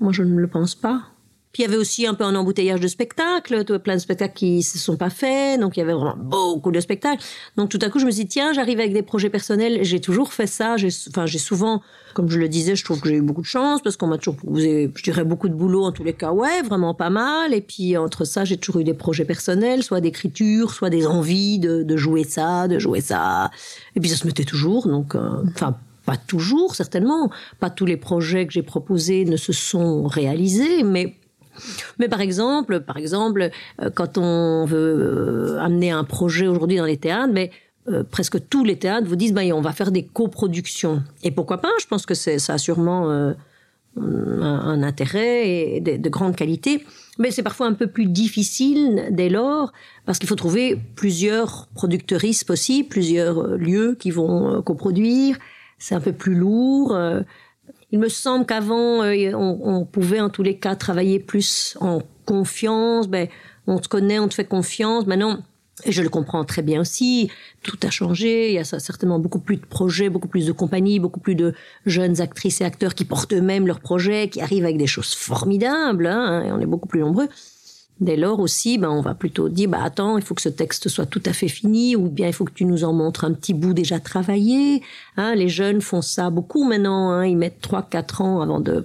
Moi, 0.00 0.12
je 0.12 0.22
ne 0.22 0.38
le 0.38 0.48
pense 0.48 0.74
pas. 0.74 1.13
Puis 1.54 1.62
il 1.62 1.66
y 1.66 1.68
avait 1.68 1.78
aussi 1.78 2.04
un 2.04 2.14
peu 2.14 2.24
un 2.24 2.34
embouteillage 2.34 2.80
de 2.80 2.88
spectacles, 2.88 3.64
plein 3.78 3.94
de 3.94 4.00
spectacles 4.00 4.34
qui 4.34 4.64
se 4.64 4.76
sont 4.76 4.96
pas 4.96 5.08
faits, 5.08 5.60
donc 5.60 5.76
il 5.76 5.80
y 5.80 5.82
avait 5.84 5.92
vraiment 5.92 6.16
beaucoup 6.18 6.72
de 6.72 6.80
spectacles. 6.80 7.22
Donc 7.56 7.68
tout 7.68 7.78
à 7.80 7.90
coup, 7.90 8.00
je 8.00 8.06
me 8.06 8.10
suis 8.10 8.24
dit, 8.24 8.28
tiens, 8.28 8.52
j'arrive 8.52 8.80
avec 8.80 8.92
des 8.92 9.02
projets 9.02 9.30
personnels, 9.30 9.78
j'ai 9.82 10.00
toujours 10.00 10.32
fait 10.32 10.48
ça, 10.48 10.76
j'ai, 10.76 10.88
enfin, 11.10 11.26
j'ai 11.26 11.38
souvent, 11.38 11.80
comme 12.12 12.28
je 12.28 12.40
le 12.40 12.48
disais, 12.48 12.74
je 12.74 12.84
trouve 12.84 13.00
que 13.00 13.08
j'ai 13.08 13.14
eu 13.14 13.22
beaucoup 13.22 13.42
de 13.42 13.46
chance, 13.46 13.82
parce 13.82 13.96
qu'on 13.96 14.08
m'a 14.08 14.18
toujours 14.18 14.34
proposé, 14.34 14.90
je 14.96 15.02
dirais, 15.04 15.22
beaucoup 15.22 15.48
de 15.48 15.54
boulot 15.54 15.84
en 15.84 15.92
tous 15.92 16.02
les 16.02 16.12
cas, 16.12 16.32
ouais, 16.32 16.62
vraiment 16.62 16.92
pas 16.92 17.10
mal, 17.10 17.54
et 17.54 17.60
puis 17.60 17.96
entre 17.96 18.24
ça, 18.24 18.44
j'ai 18.44 18.56
toujours 18.56 18.80
eu 18.80 18.84
des 18.84 18.92
projets 18.92 19.24
personnels, 19.24 19.84
soit 19.84 20.00
d'écriture, 20.00 20.74
soit 20.74 20.90
des 20.90 21.06
envies 21.06 21.60
de, 21.60 21.84
de 21.84 21.96
jouer 21.96 22.24
ça, 22.24 22.66
de 22.66 22.80
jouer 22.80 23.00
ça, 23.00 23.52
et 23.94 24.00
puis 24.00 24.10
ça 24.10 24.16
se 24.16 24.26
mettait 24.26 24.42
toujours, 24.42 24.88
donc, 24.88 25.14
euh, 25.14 25.44
enfin, 25.54 25.76
pas 26.04 26.16
toujours, 26.16 26.74
certainement. 26.74 27.30
Pas 27.60 27.70
tous 27.70 27.86
les 27.86 27.96
projets 27.96 28.44
que 28.46 28.52
j'ai 28.52 28.62
proposés 28.62 29.24
ne 29.24 29.36
se 29.36 29.52
sont 29.52 30.06
réalisés, 30.06 30.82
mais 30.82 31.14
mais 31.98 32.08
par 32.08 32.20
exemple, 32.20 32.80
par 32.80 32.96
exemple, 32.96 33.50
euh, 33.80 33.90
quand 33.94 34.18
on 34.18 34.64
veut 34.64 34.78
euh, 34.78 35.60
amener 35.60 35.90
un 35.90 36.04
projet 36.04 36.46
aujourd'hui 36.46 36.76
dans 36.76 36.84
les 36.84 36.96
théâtres, 36.96 37.32
mais 37.32 37.50
euh, 37.88 38.02
presque 38.02 38.48
tous 38.48 38.64
les 38.64 38.78
théâtres 38.78 39.06
vous 39.06 39.16
disent, 39.16 39.32
ben, 39.32 39.52
on 39.52 39.60
va 39.60 39.72
faire 39.72 39.90
des 39.90 40.04
coproductions. 40.04 41.02
Et 41.22 41.30
pourquoi 41.30 41.58
pas? 41.58 41.70
Je 41.80 41.86
pense 41.86 42.06
que 42.06 42.14
ça 42.14 42.52
a 42.52 42.58
sûrement 42.58 43.34
un, 43.96 44.82
intérêt 44.82 45.48
et 45.48 45.80
de, 45.80 45.96
de 45.96 46.08
grande 46.08 46.34
qualité. 46.34 46.84
Mais 47.18 47.30
c'est 47.30 47.42
parfois 47.42 47.66
un 47.66 47.74
peu 47.74 47.86
plus 47.86 48.06
difficile 48.06 49.08
dès 49.10 49.28
lors, 49.28 49.72
parce 50.04 50.18
qu'il 50.18 50.28
faut 50.28 50.34
trouver 50.34 50.78
plusieurs 50.96 51.68
productrices 51.74 52.42
possibles, 52.42 52.88
plusieurs 52.88 53.46
lieux 53.56 53.96
qui 53.98 54.10
vont 54.10 54.62
coproduire. 54.62 55.36
C'est 55.78 55.94
un 55.94 56.00
peu 56.00 56.12
plus 56.12 56.34
lourd. 56.34 56.96
Il 57.94 58.00
me 58.00 58.08
semble 58.08 58.44
qu'avant, 58.44 59.04
euh, 59.04 59.32
on, 59.34 59.84
pouvait 59.84 60.20
en 60.20 60.28
tous 60.28 60.42
les 60.42 60.56
cas 60.56 60.74
travailler 60.74 61.20
plus 61.20 61.78
en 61.80 62.02
confiance. 62.26 63.06
Ben, 63.06 63.28
on 63.68 63.78
te 63.78 63.86
connaît, 63.86 64.18
on 64.18 64.26
te 64.26 64.34
fait 64.34 64.44
confiance. 64.44 65.06
Maintenant, 65.06 65.38
et 65.84 65.92
je 65.92 66.02
le 66.02 66.08
comprends 66.08 66.44
très 66.44 66.62
bien 66.62 66.80
aussi, 66.80 67.30
tout 67.62 67.78
a 67.84 67.90
changé. 67.90 68.48
Il 68.48 68.54
y 68.54 68.58
a 68.58 68.64
certainement 68.64 69.20
beaucoup 69.20 69.38
plus 69.38 69.58
de 69.58 69.64
projets, 69.64 70.08
beaucoup 70.08 70.26
plus 70.26 70.44
de 70.44 70.50
compagnies, 70.50 70.98
beaucoup 70.98 71.20
plus 71.20 71.36
de 71.36 71.54
jeunes 71.86 72.20
actrices 72.20 72.60
et 72.62 72.64
acteurs 72.64 72.96
qui 72.96 73.04
portent 73.04 73.32
eux-mêmes 73.32 73.68
leurs 73.68 73.78
projets, 73.78 74.28
qui 74.28 74.40
arrivent 74.40 74.64
avec 74.64 74.76
des 74.76 74.88
choses 74.88 75.14
formidables. 75.14 76.08
hein, 76.08 76.42
et 76.44 76.50
on 76.50 76.58
est 76.58 76.66
beaucoup 76.66 76.88
plus 76.88 76.98
nombreux. 76.98 77.28
Dès 78.00 78.16
lors 78.16 78.40
aussi, 78.40 78.76
ben, 78.76 78.90
on 78.90 79.02
va 79.02 79.14
plutôt 79.14 79.48
dire, 79.48 79.68
bah, 79.68 79.82
attends, 79.82 80.18
il 80.18 80.24
faut 80.24 80.34
que 80.34 80.42
ce 80.42 80.48
texte 80.48 80.88
soit 80.88 81.06
tout 81.06 81.22
à 81.26 81.32
fait 81.32 81.48
fini, 81.48 81.94
ou 81.94 82.08
bien 82.08 82.26
il 82.26 82.32
faut 82.32 82.44
que 82.44 82.52
tu 82.52 82.64
nous 82.64 82.82
en 82.82 82.92
montres 82.92 83.24
un 83.24 83.32
petit 83.32 83.54
bout 83.54 83.72
déjà 83.72 84.00
travaillé. 84.00 84.82
Hein, 85.16 85.36
les 85.36 85.48
jeunes 85.48 85.80
font 85.80 86.02
ça 86.02 86.30
beaucoup 86.30 86.64
maintenant. 86.64 87.10
Hein, 87.10 87.26
ils 87.26 87.36
mettent 87.36 87.60
trois, 87.60 87.82
quatre 87.82 88.20
ans 88.20 88.40
avant 88.40 88.60
de 88.60 88.84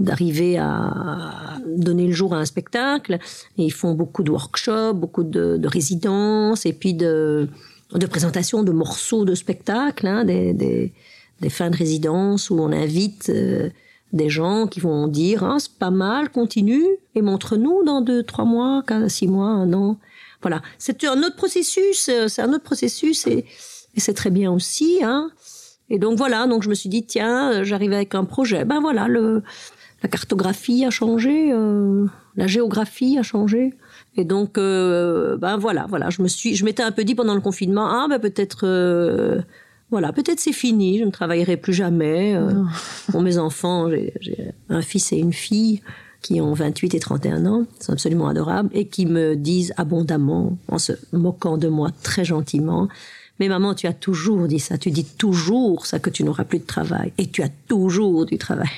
d'arriver 0.00 0.58
à 0.58 1.60
donner 1.68 2.08
le 2.08 2.12
jour 2.12 2.34
à 2.34 2.38
un 2.38 2.44
spectacle. 2.44 3.18
Et 3.58 3.64
ils 3.64 3.72
font 3.72 3.94
beaucoup 3.94 4.24
de 4.24 4.30
workshops, 4.32 4.94
beaucoup 4.94 5.22
de, 5.22 5.56
de 5.56 5.68
résidences, 5.68 6.66
et 6.66 6.72
puis 6.72 6.94
de, 6.94 7.48
de 7.92 8.06
présentations 8.06 8.64
de 8.64 8.72
morceaux 8.72 9.24
de 9.24 9.36
spectacles, 9.36 10.08
hein, 10.08 10.24
des, 10.24 10.52
des, 10.52 10.92
des 11.40 11.48
fins 11.48 11.70
de 11.70 11.76
résidence 11.76 12.50
où 12.50 12.58
on 12.58 12.72
invite 12.72 13.30
euh, 13.30 13.70
des 14.14 14.30
gens 14.30 14.66
qui 14.66 14.80
vont 14.80 15.08
dire 15.08 15.44
ah, 15.44 15.56
c'est 15.58 15.76
pas 15.76 15.90
mal, 15.90 16.30
continue 16.30 16.86
et 17.14 17.20
montre-nous 17.20 17.82
dans 17.84 18.00
deux, 18.00 18.22
trois 18.22 18.44
mois, 18.44 18.82
quatre, 18.86 19.10
six 19.10 19.26
mois, 19.26 19.48
un 19.48 19.72
an. 19.74 19.98
Voilà, 20.40 20.62
c'est 20.78 21.04
un 21.04 21.22
autre 21.22 21.36
processus, 21.36 22.08
euh, 22.08 22.28
c'est 22.28 22.42
un 22.42 22.52
autre 22.52 22.62
processus 22.62 23.26
et, 23.26 23.44
c'est 23.96 24.14
très 24.14 24.30
bien 24.30 24.52
aussi. 24.52 25.00
Hein. 25.02 25.30
Et 25.90 25.98
donc 25.98 26.16
voilà, 26.16 26.46
donc 26.46 26.62
je 26.62 26.68
me 26.68 26.74
suis 26.74 26.88
dit 26.88 27.04
tiens, 27.04 27.52
euh, 27.52 27.64
j'arrive 27.64 27.92
avec 27.92 28.14
un 28.14 28.24
projet. 28.24 28.64
Ben 28.64 28.80
voilà, 28.80 29.08
le, 29.08 29.42
la 30.02 30.08
cartographie 30.08 30.84
a 30.84 30.90
changé, 30.90 31.52
euh, 31.52 32.06
la 32.36 32.46
géographie 32.46 33.18
a 33.18 33.22
changé. 33.22 33.74
Et 34.16 34.24
donc, 34.24 34.54
ben 34.54 35.56
voilà, 35.58 35.86
voilà, 35.88 36.08
je 36.10 36.22
me 36.22 36.28
suis, 36.28 36.54
je 36.54 36.64
m'étais 36.64 36.84
un 36.84 36.92
peu 36.92 37.02
dit 37.02 37.16
pendant 37.16 37.34
le 37.34 37.40
confinement, 37.40 37.88
ah 37.90 38.06
ben 38.08 38.20
peut-être, 38.20 38.64
voilà, 39.94 40.12
peut-être 40.12 40.40
c'est 40.40 40.52
fini, 40.52 40.98
je 40.98 41.04
ne 41.04 41.12
travaillerai 41.12 41.56
plus 41.56 41.72
jamais. 41.72 42.34
euh. 42.34 42.64
Bon, 43.10 43.22
mes 43.22 43.38
enfants, 43.38 43.88
j'ai 44.20 44.50
un 44.68 44.82
fils 44.82 45.12
et 45.12 45.18
une 45.18 45.32
fille 45.32 45.82
qui 46.20 46.40
ont 46.40 46.52
28 46.52 46.96
et 46.96 46.98
31 46.98 47.46
ans, 47.46 47.64
ils 47.78 47.84
sont 47.84 47.92
absolument 47.92 48.26
adorables, 48.26 48.70
et 48.72 48.88
qui 48.88 49.06
me 49.06 49.36
disent 49.36 49.72
abondamment, 49.76 50.58
en 50.66 50.78
se 50.78 50.94
moquant 51.12 51.58
de 51.58 51.68
moi 51.68 51.90
très 52.02 52.24
gentiment, 52.24 52.88
mais 53.38 53.46
maman, 53.46 53.74
tu 53.74 53.86
as 53.86 53.92
toujours 53.92 54.48
dit 54.48 54.58
ça, 54.58 54.78
tu 54.78 54.90
dis 54.90 55.04
toujours 55.04 55.86
ça 55.86 56.00
que 56.00 56.10
tu 56.10 56.24
n'auras 56.24 56.42
plus 56.42 56.58
de 56.58 56.66
travail, 56.66 57.12
et 57.18 57.28
tu 57.28 57.44
as 57.44 57.50
toujours 57.68 58.26
du 58.26 58.36
travail. 58.36 58.72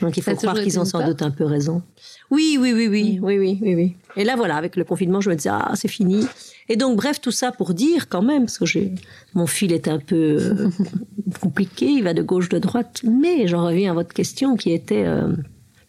Donc 0.00 0.16
il 0.16 0.22
faut 0.22 0.36
croire 0.36 0.54
qu'ils 0.60 0.78
ont 0.78 0.84
sans 0.84 1.00
peur 1.00 1.08
doute 1.08 1.22
un 1.22 1.32
peu 1.32 1.46
raison. 1.46 1.82
Oui, 2.30 2.58
oui, 2.60 2.72
oui, 2.72 2.88
oui, 2.88 3.18
oui, 3.22 3.38
oui, 3.38 3.58
oui, 3.62 3.74
oui. 3.74 3.96
Et 4.16 4.24
là, 4.24 4.36
voilà, 4.36 4.56
avec 4.56 4.76
le 4.76 4.84
confinement, 4.84 5.20
je 5.20 5.30
me 5.30 5.34
disais, 5.34 5.50
ah, 5.50 5.72
c'est 5.74 5.88
fini. 5.88 6.26
Et 6.68 6.76
donc, 6.76 6.96
bref, 6.96 7.20
tout 7.20 7.30
ça 7.30 7.52
pour 7.52 7.72
dire 7.72 8.08
quand 8.08 8.22
même, 8.22 8.44
parce 8.44 8.58
que 8.58 8.66
j'ai, 8.66 8.94
mon 9.34 9.46
fil 9.46 9.72
est 9.72 9.88
un 9.88 9.98
peu 9.98 10.36
euh, 10.40 10.68
compliqué, 11.40 11.86
il 11.86 12.04
va 12.04 12.12
de 12.12 12.22
gauche, 12.22 12.48
de 12.48 12.58
droite, 12.58 13.00
mais 13.04 13.46
j'en 13.48 13.64
reviens 13.64 13.92
à 13.92 13.94
votre 13.94 14.12
question 14.12 14.56
qui 14.56 14.72
était 14.72 15.04
euh, 15.06 15.32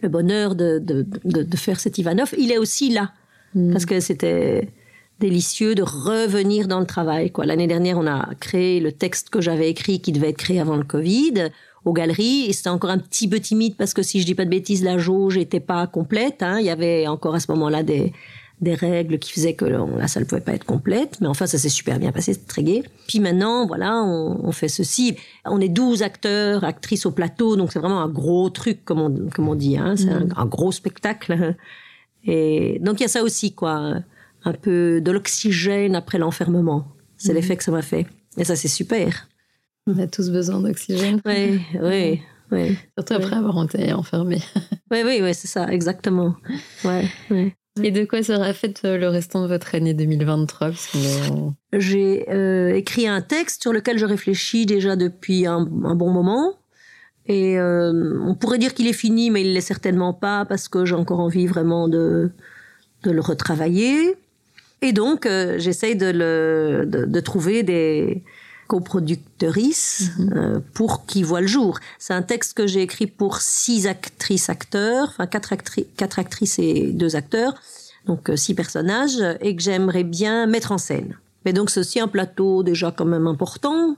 le 0.02 0.10
bonheur 0.10 0.56
de, 0.56 0.80
de, 0.80 1.06
de, 1.26 1.44
de 1.44 1.58
faire 1.58 1.80
cet 1.80 1.98
Ivanov. 1.98 2.34
Il 2.38 2.52
est 2.52 2.58
aussi 2.58 2.90
là. 2.90 3.12
Mm. 3.56 3.72
parce 3.72 3.86
que 3.86 4.00
c'était 4.00 4.70
délicieux 5.20 5.76
de 5.76 5.84
revenir 5.84 6.68
dans 6.68 6.80
le 6.80 6.86
travail. 6.86 7.32
Quoi. 7.32 7.46
L'année 7.46 7.68
dernière, 7.68 7.98
on 7.98 8.08
a 8.08 8.30
créé 8.40 8.80
le 8.80 8.92
texte 8.92 9.30
que 9.30 9.42
j'avais 9.42 9.70
écrit 9.70 10.00
qui 10.00 10.12
devait 10.12 10.30
être 10.30 10.38
créé 10.38 10.60
avant 10.60 10.78
le 10.78 10.84
Covid 10.84 11.50
aux 11.86 11.94
galeries 11.94 12.46
et 12.48 12.54
c'était 12.54 12.70
encore 12.70 12.90
un 12.90 12.98
petit 12.98 13.28
peu 13.28 13.40
timide 13.40 13.76
parce 13.78 13.94
que 13.94 14.04
si 14.04 14.20
je 14.22 14.26
dis 14.26 14.36
pas 14.36 14.46
de 14.46 14.50
bêtises, 14.50 14.84
la 14.84 14.98
jauge 14.98 15.38
n'était 15.38 15.60
pas 15.60 15.88
complète. 15.88 16.44
Hein. 16.44 16.60
Il 16.60 16.66
y 16.66 16.70
avait 16.70 17.08
encore 17.08 17.36
à 17.36 17.40
ce 17.40 17.50
moment-là 17.52 17.84
des, 17.84 18.12
des 18.62 18.74
règles 18.76 19.20
qui 19.20 19.32
faisaient 19.32 19.54
que 19.54 19.64
la 19.66 20.08
salle 20.10 20.26
pouvait 20.26 20.42
pas 20.42 20.52
être 20.54 20.66
complète. 20.66 21.20
Mais 21.22 21.28
enfin, 21.28 21.48
ça 21.48 21.58
s'est 21.58 21.70
super 21.70 21.98
bien 22.00 22.12
passé, 22.12 22.34
c'est 22.34 22.46
très 22.48 22.64
gai. 22.64 22.84
Puis 23.08 23.20
maintenant, 23.22 23.66
voilà, 23.66 24.04
on, 24.04 24.42
on, 24.44 24.52
fait 24.52 24.68
ceci. 24.68 25.16
On 25.46 25.62
est 25.62 25.70
12 25.70 26.04
acteurs, 26.04 26.64
actrices 26.66 27.06
au 27.06 27.12
plateau, 27.12 27.56
donc 27.56 27.72
c'est 27.72 27.80
vraiment 27.80 28.02
un 28.02 28.10
gros 28.10 28.50
truc, 28.50 28.84
comme 28.84 29.00
on, 29.00 29.30
comme 29.34 29.48
on 29.48 29.56
dit. 29.56 29.78
Hein. 29.78 29.96
C'est 29.96 30.10
un, 30.10 30.28
un 30.36 30.46
gros 30.46 30.74
spectacle. 30.74 31.56
Et 32.26 32.80
donc 32.82 33.00
il 33.00 33.04
y 33.04 33.06
a 33.06 33.10
ça 33.10 33.24
aussi, 33.24 33.54
quoi. 33.54 33.94
Un 34.44 34.54
peu 34.54 35.00
de 35.02 35.12
l'oxygène 35.12 35.96
après 35.96 36.18
l'enfermement. 36.18 36.86
C'est 37.18 37.30
Mhm. 37.30 37.36
l'effet 37.36 37.56
que 37.56 37.64
ça 37.64 37.72
m'a 37.72 37.82
fait. 37.82 38.08
Et 38.38 38.44
ça, 38.44 38.58
c'est 38.58 38.68
super. 38.68 39.29
On 39.88 39.98
a 40.00 40.08
tous 40.08 40.30
besoin 40.30 40.60
d'oxygène. 40.62 41.20
Oui, 41.26 41.60
oui, 41.82 42.22
oui. 42.52 42.78
Surtout 42.98 43.14
après 43.16 43.36
avoir 43.36 43.64
été 43.64 43.92
enfermé. 43.94 44.40
Oui, 44.92 45.00
oui, 45.06 45.20
oui, 45.22 45.34
c'est 45.34 45.48
ça, 45.48 45.68
exactement. 45.72 46.36
Ouais, 46.84 47.06
ouais. 47.32 47.56
Et 47.82 47.92
de 47.92 48.04
quoi 48.04 48.22
sera 48.24 48.52
fait 48.54 48.82
euh, 48.84 48.98
le 48.98 49.08
restant 49.08 49.42
de 49.44 49.48
votre 49.48 49.74
année 49.74 49.94
2023 49.94 50.68
Parce 50.70 50.88
qu'on 50.88 51.00
est- 51.00 51.80
J'ai 51.80 52.26
euh, 52.30 52.74
écrit 52.76 53.08
un 53.08 53.22
texte 53.22 53.62
sur 53.62 53.72
lequel 53.72 53.98
je 53.98 54.06
réfléchis 54.06 54.66
déjà 54.66 54.96
depuis 54.96 55.46
un, 55.46 55.60
un 55.86 55.96
bon 55.96 56.12
moment. 56.12 56.54
Et 57.26 57.58
euh, 57.60 58.20
on 58.22 58.36
pourrait 58.36 58.58
dire 58.58 58.74
qu'il 58.74 58.88
est 58.88 58.94
fini, 58.94 59.30
mais 59.30 59.42
il 59.42 59.54
l'est 59.54 59.62
certainement 59.62 60.14
pas 60.14 60.46
parce 60.46 60.68
que 60.68 60.84
j'ai 60.84 60.96
encore 60.96 61.20
envie 61.20 61.46
vraiment 61.48 61.88
de, 61.88 62.32
de 63.04 63.12
le 63.12 63.22
retravailler. 63.22 64.16
Et 64.82 64.92
donc, 64.92 65.26
euh, 65.26 65.58
j'essaye 65.60 65.96
de, 65.96 66.12
de, 66.12 67.06
de 67.06 67.20
trouver 67.20 67.64
des 67.64 68.24
coproductrices 68.70 70.12
euh, 70.20 70.60
pour 70.76 71.06
qui 71.08 71.24
voient 71.24 71.42
le 71.42 71.48
jour. 71.58 71.80
C'est 71.98 72.14
un 72.14 72.22
texte 72.22 72.54
que 72.54 72.68
j'ai 72.68 72.84
écrit 72.84 73.08
pour 73.08 73.42
six 73.42 73.88
actrices 73.88 74.50
acteurs, 74.50 75.08
enfin 75.10 75.28
quatre, 75.28 75.52
actri 75.52 75.88
quatre 75.98 76.20
actrices 76.20 76.60
et 76.60 76.92
deux 76.94 77.16
acteurs, 77.16 77.54
donc 78.06 78.30
euh, 78.30 78.36
six 78.36 78.54
personnages, 78.54 79.20
et 79.42 79.56
que 79.56 79.62
j'aimerais 79.62 80.06
bien 80.20 80.46
mettre 80.46 80.72
en 80.72 80.78
scène. 80.78 81.18
Mais 81.46 81.54
donc 81.54 81.70
c'est 81.72 81.80
aussi 81.80 82.00
un 82.00 82.08
plateau 82.08 82.64
déjà 82.64 82.94
quand 82.96 83.06
même 83.06 83.28
important. 83.28 83.96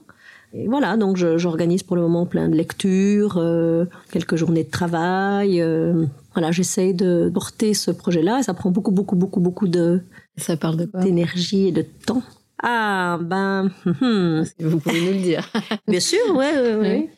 Et 0.54 0.68
voilà, 0.68 0.96
donc 0.96 1.16
j'organise 1.16 1.82
pour 1.82 1.96
le 1.96 2.02
moment 2.02 2.26
plein 2.26 2.48
de 2.48 2.56
lectures, 2.56 3.36
euh, 3.38 3.86
quelques 4.10 4.36
journées 4.36 4.64
de 4.64 4.70
travail. 4.70 5.62
euh, 5.62 6.06
voilà, 6.34 6.50
j'essaye 6.50 6.94
de 6.94 7.30
porter 7.32 7.74
ce 7.74 7.90
projet-là 7.90 8.40
et 8.40 8.42
ça 8.42 8.54
prend 8.54 8.70
beaucoup, 8.70 8.90
beaucoup, 8.90 9.16
beaucoup, 9.16 9.40
beaucoup 9.40 9.68
de 9.68 10.00
Ça 10.36 10.56
parle 10.56 10.76
de 10.76 10.88
d'énergie 11.02 11.68
et 11.68 11.72
de 11.72 11.82
temps. 11.82 12.22
Ah, 12.62 13.18
ben, 13.20 13.70
Si 13.84 14.64
Vous 14.64 14.78
pouvez 14.78 15.00
nous 15.00 15.12
le 15.12 15.22
dire. 15.22 15.48
bien 15.88 16.00
sûr, 16.00 16.20
ouais, 16.34 16.54
ouais, 16.56 16.74
ouais. 16.74 16.78
Ouais. 16.78 17.10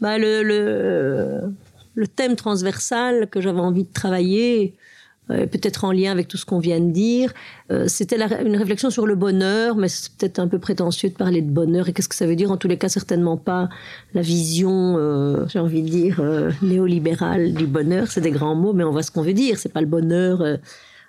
Bah, 0.00 0.18
le, 0.18 0.42
le, 0.42 1.40
le 1.94 2.06
thème 2.06 2.36
transversal 2.36 3.28
que 3.28 3.40
j'avais 3.40 3.60
envie 3.60 3.84
de 3.84 3.92
travailler, 3.92 4.76
euh, 5.30 5.46
peut-être 5.46 5.84
en 5.84 5.90
lien 5.90 6.12
avec 6.12 6.28
tout 6.28 6.36
ce 6.36 6.46
qu'on 6.46 6.60
vient 6.60 6.78
de 6.78 6.92
dire, 6.92 7.32
euh, 7.72 7.88
c'était 7.88 8.16
une 8.44 8.56
réflexion 8.56 8.90
sur 8.90 9.06
le 9.06 9.16
bonheur, 9.16 9.74
mais 9.74 9.88
c'est 9.88 10.12
peut-être 10.12 10.38
un 10.38 10.46
peu 10.46 10.60
prétentieux 10.60 11.08
de 11.08 11.14
parler 11.14 11.42
de 11.42 11.50
bonheur 11.50 11.88
et 11.88 11.92
qu'est-ce 11.92 12.08
que 12.08 12.14
ça 12.14 12.26
veut 12.26 12.36
dire? 12.36 12.52
En 12.52 12.56
tous 12.56 12.68
les 12.68 12.78
cas, 12.78 12.88
certainement 12.88 13.36
pas 13.36 13.68
la 14.14 14.22
vision, 14.22 14.96
euh, 14.98 15.44
j'ai 15.48 15.58
envie 15.58 15.82
de 15.82 15.88
dire, 15.88 16.22
néolibérale 16.62 17.54
du 17.54 17.66
bonheur. 17.66 18.06
C'est 18.08 18.20
des 18.20 18.30
grands 18.30 18.54
mots, 18.54 18.72
mais 18.72 18.84
on 18.84 18.92
voit 18.92 19.02
ce 19.02 19.10
qu'on 19.10 19.22
veut 19.22 19.32
dire. 19.32 19.58
C'est 19.58 19.72
pas 19.72 19.80
le 19.80 19.88
bonheur. 19.88 20.44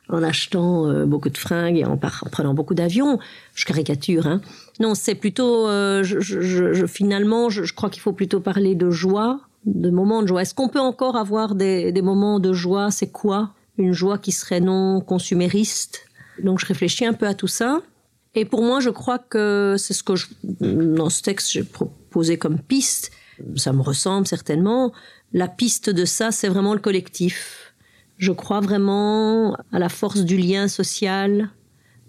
En 0.09 0.23
achetant 0.23 0.87
euh, 0.87 1.05
beaucoup 1.05 1.29
de 1.29 1.37
fringues 1.37 1.77
et 1.77 1.85
en, 1.85 1.93
en 1.93 2.29
prenant 2.31 2.53
beaucoup 2.53 2.73
d'avions. 2.73 3.19
Je 3.55 3.65
caricature, 3.65 4.25
hein. 4.27 4.41
Non, 4.79 4.95
c'est 4.95 5.15
plutôt, 5.15 5.67
euh, 5.67 6.03
je, 6.03 6.19
je- 6.19 6.41
je- 6.73 6.85
finalement, 6.85 7.49
je, 7.49 7.63
je 7.63 7.73
crois 7.73 7.89
qu'il 7.89 8.01
faut 8.01 8.13
plutôt 8.13 8.39
parler 8.39 8.75
de 8.75 8.89
joie, 8.89 9.39
de 9.65 9.89
moments 9.89 10.21
de 10.21 10.27
joie. 10.27 10.41
Est-ce 10.43 10.53
qu'on 10.53 10.69
peut 10.69 10.79
encore 10.79 11.15
avoir 11.17 11.55
des, 11.55 11.91
des 11.91 12.01
moments 12.01 12.39
de 12.39 12.53
joie? 12.53 12.91
C'est 12.91 13.11
quoi? 13.11 13.51
Une 13.77 13.93
joie 13.93 14.17
qui 14.17 14.31
serait 14.31 14.59
non 14.61 15.01
consumériste? 15.01 16.01
Donc, 16.43 16.59
je 16.59 16.65
réfléchis 16.65 17.05
un 17.05 17.13
peu 17.13 17.27
à 17.27 17.33
tout 17.33 17.47
ça. 17.47 17.81
Et 18.35 18.45
pour 18.45 18.61
moi, 18.61 18.79
je 18.79 18.91
crois 18.91 19.17
que 19.17 19.75
c'est 19.79 19.93
ce 19.93 20.03
que 20.03 20.15
je, 20.15 20.27
dans 20.61 21.09
ce 21.09 21.21
texte, 21.23 21.51
j'ai 21.51 21.63
proposé 21.63 22.37
comme 22.37 22.59
piste. 22.59 23.11
Ça 23.55 23.73
me 23.73 23.81
ressemble 23.81 24.27
certainement. 24.27 24.93
La 25.33 25.47
piste 25.47 25.89
de 25.89 26.05
ça, 26.05 26.31
c'est 26.31 26.47
vraiment 26.47 26.73
le 26.73 26.79
collectif. 26.79 27.66
Je 28.17 28.31
crois 28.31 28.59
vraiment 28.61 29.55
à 29.71 29.79
la 29.79 29.89
force 29.89 30.21
du 30.25 30.37
lien 30.37 30.67
social, 30.67 31.49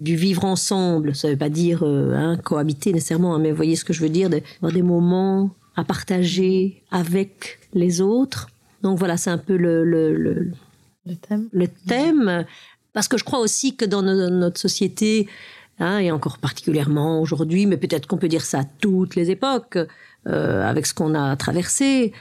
du 0.01 0.15
vivre 0.15 0.45
ensemble. 0.45 1.15
Ça 1.15 1.27
ne 1.27 1.33
veut 1.33 1.37
pas 1.39 1.49
dire 1.49 1.83
euh, 1.83 2.13
hein, 2.15 2.37
cohabiter 2.37 2.93
nécessairement, 2.93 3.35
hein, 3.35 3.39
mais 3.39 3.51
vous 3.51 3.57
voyez 3.57 3.75
ce 3.75 3.85
que 3.85 3.93
je 3.93 4.01
veux 4.01 4.09
dire, 4.09 4.29
d'avoir 4.29 4.71
des 4.71 4.81
moments 4.81 5.51
à 5.75 5.83
partager 5.83 6.83
avec 6.91 7.59
les 7.73 8.01
autres. 8.01 8.47
Donc 8.81 8.97
voilà, 8.97 9.17
c'est 9.17 9.29
un 9.29 9.37
peu 9.37 9.55
le, 9.57 9.83
le, 9.83 10.15
le, 10.15 10.51
Le 11.05 11.15
thème 11.15 11.47
le 11.51 11.67
thème, 11.67 12.45
parce 12.93 13.07
que 13.07 13.17
je 13.17 13.23
crois 13.23 13.39
aussi 13.39 13.75
que 13.75 13.85
dans 13.85 14.01
no- 14.01 14.29
notre 14.29 14.59
société, 14.59 15.27
hein, 15.79 15.99
et 15.99 16.11
encore 16.11 16.37
particulièrement 16.39 17.21
aujourd'hui, 17.21 17.65
mais 17.65 17.77
peut-être 17.77 18.07
qu'on 18.07 18.17
peut 18.17 18.27
dire 18.27 18.43
ça 18.43 18.59
à 18.61 18.63
toutes 18.81 19.15
les 19.15 19.31
époques, 19.31 19.77
euh, 20.27 20.67
avec 20.67 20.85
ce 20.85 20.93
qu'on 20.93 21.13
a 21.13 21.35
traversé, 21.35 22.13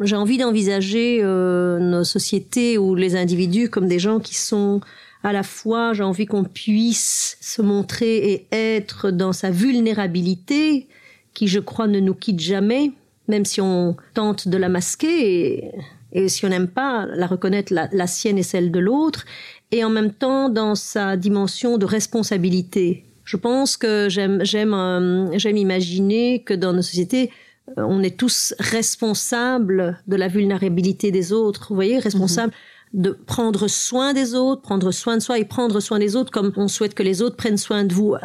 j'ai 0.00 0.16
envie 0.16 0.38
d'envisager 0.38 1.20
euh, 1.22 1.78
nos 1.78 2.04
sociétés 2.04 2.78
ou 2.78 2.94
les 2.94 3.16
individus 3.16 3.68
comme 3.68 3.86
des 3.86 3.98
gens 3.98 4.20
qui 4.20 4.34
sont 4.34 4.80
à 5.22 5.32
la 5.32 5.42
fois, 5.42 5.92
j'ai 5.92 6.02
envie 6.02 6.26
qu'on 6.26 6.44
puisse 6.44 7.36
se 7.40 7.62
montrer 7.62 8.32
et 8.32 8.46
être 8.50 9.10
dans 9.10 9.32
sa 9.32 9.50
vulnérabilité, 9.50 10.88
qui 11.32 11.46
je 11.46 11.60
crois 11.60 11.86
ne 11.86 12.00
nous 12.00 12.14
quitte 12.14 12.40
jamais, 12.40 12.90
même 13.28 13.44
si 13.44 13.60
on 13.60 13.96
tente 14.14 14.48
de 14.48 14.56
la 14.56 14.68
masquer 14.68 15.70
et, 16.12 16.28
si 16.28 16.44
on 16.44 16.48
n'aime 16.48 16.68
pas 16.68 17.06
la 17.06 17.26
reconnaître, 17.26 17.72
la, 17.72 18.06
sienne 18.06 18.36
et 18.36 18.42
celle 18.42 18.70
de 18.70 18.80
l'autre, 18.80 19.24
et 19.70 19.84
en 19.84 19.90
même 19.90 20.12
temps 20.12 20.50
dans 20.50 20.74
sa 20.74 21.16
dimension 21.16 21.78
de 21.78 21.86
responsabilité. 21.86 23.04
Je 23.24 23.36
pense 23.36 23.76
que 23.76 24.08
j'aime 24.10 24.44
j'aime 24.44 24.74
euh, 24.74 25.38
imaginer 25.38 26.42
que 26.42 26.52
dans 26.52 26.72
nos 26.72 26.82
sociétés 26.82 27.30
on 27.76 28.02
est 28.02 28.16
tous 28.16 28.54
responsables 28.58 29.98
de 30.06 30.16
la 30.16 30.28
vulnérabilité 30.28 31.10
des 31.10 31.32
autres. 31.32 31.66
Vous 31.68 31.74
voyez, 31.74 31.98
responsables 31.98 32.52
de 32.92 33.10
prendre 33.10 33.68
soin 33.68 34.12
des 34.12 34.34
autres, 34.34 34.62
prendre 34.62 34.90
soin 34.90 35.16
de 35.16 35.22
soi 35.22 35.38
et 35.38 35.44
prendre 35.44 35.80
soin 35.80 35.98
des 35.98 36.14
autres 36.14 36.30
comme 36.30 36.52
on 36.56 36.68
souhaite 36.68 36.94
que 36.94 37.02
les 37.02 37.22
autres 37.22 37.36
prennent 37.36 37.56
soin 37.56 37.84
de 37.84 37.94
vous. 37.94 38.14
euh, 38.14 38.18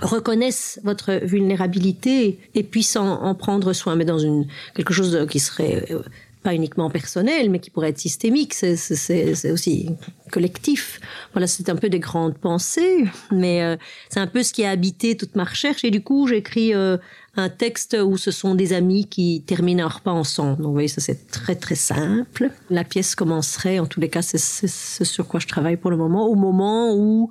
reconnaissent 0.00 0.80
votre 0.84 1.24
vulnérabilité 1.24 2.38
et 2.54 2.62
puissent 2.62 2.96
en, 2.96 3.22
en 3.22 3.34
prendre 3.34 3.72
soin, 3.72 3.96
mais 3.96 4.04
dans 4.04 4.18
une 4.18 4.46
quelque 4.74 4.92
chose 4.92 5.26
qui 5.28 5.40
serait 5.40 5.86
euh, 5.90 6.02
pas 6.42 6.54
uniquement 6.54 6.88
personnel, 6.88 7.50
mais 7.50 7.58
qui 7.58 7.70
pourrait 7.70 7.90
être 7.90 7.98
systémique. 7.98 8.54
C'est 8.54 9.50
aussi 9.50 9.90
collectif. 10.30 11.00
Voilà, 11.32 11.46
c'est 11.46 11.68
un 11.68 11.76
peu 11.76 11.88
des 11.88 11.98
grandes 11.98 12.38
pensées, 12.38 13.04
mais 13.32 13.62
euh, 13.62 13.76
c'est 14.08 14.20
un 14.20 14.26
peu 14.26 14.42
ce 14.42 14.52
qui 14.52 14.64
a 14.64 14.70
habité 14.70 15.16
toute 15.16 15.34
ma 15.34 15.44
recherche. 15.44 15.84
Et 15.84 15.90
du 15.90 16.02
coup, 16.02 16.28
j'écris 16.28 16.74
euh, 16.74 16.96
un 17.38 17.48
texte 17.48 17.96
où 18.02 18.16
ce 18.16 18.30
sont 18.30 18.54
des 18.54 18.72
amis 18.72 19.06
qui 19.06 19.42
terminent 19.46 19.84
un 19.84 19.88
repas 19.88 20.12
ensemble. 20.12 20.58
Donc, 20.58 20.66
vous 20.66 20.72
voyez, 20.72 20.88
ça 20.88 21.00
c'est 21.00 21.28
très 21.30 21.54
très 21.54 21.74
simple. 21.74 22.50
La 22.70 22.84
pièce 22.84 23.14
commencerait, 23.14 23.78
en 23.78 23.86
tous 23.86 24.00
les 24.00 24.08
cas, 24.08 24.22
c'est 24.22 24.38
ce 24.38 25.04
sur 25.04 25.26
quoi 25.26 25.40
je 25.40 25.46
travaille 25.46 25.76
pour 25.76 25.90
le 25.90 25.96
moment, 25.96 26.26
au 26.26 26.34
moment 26.34 26.94
où 26.94 27.30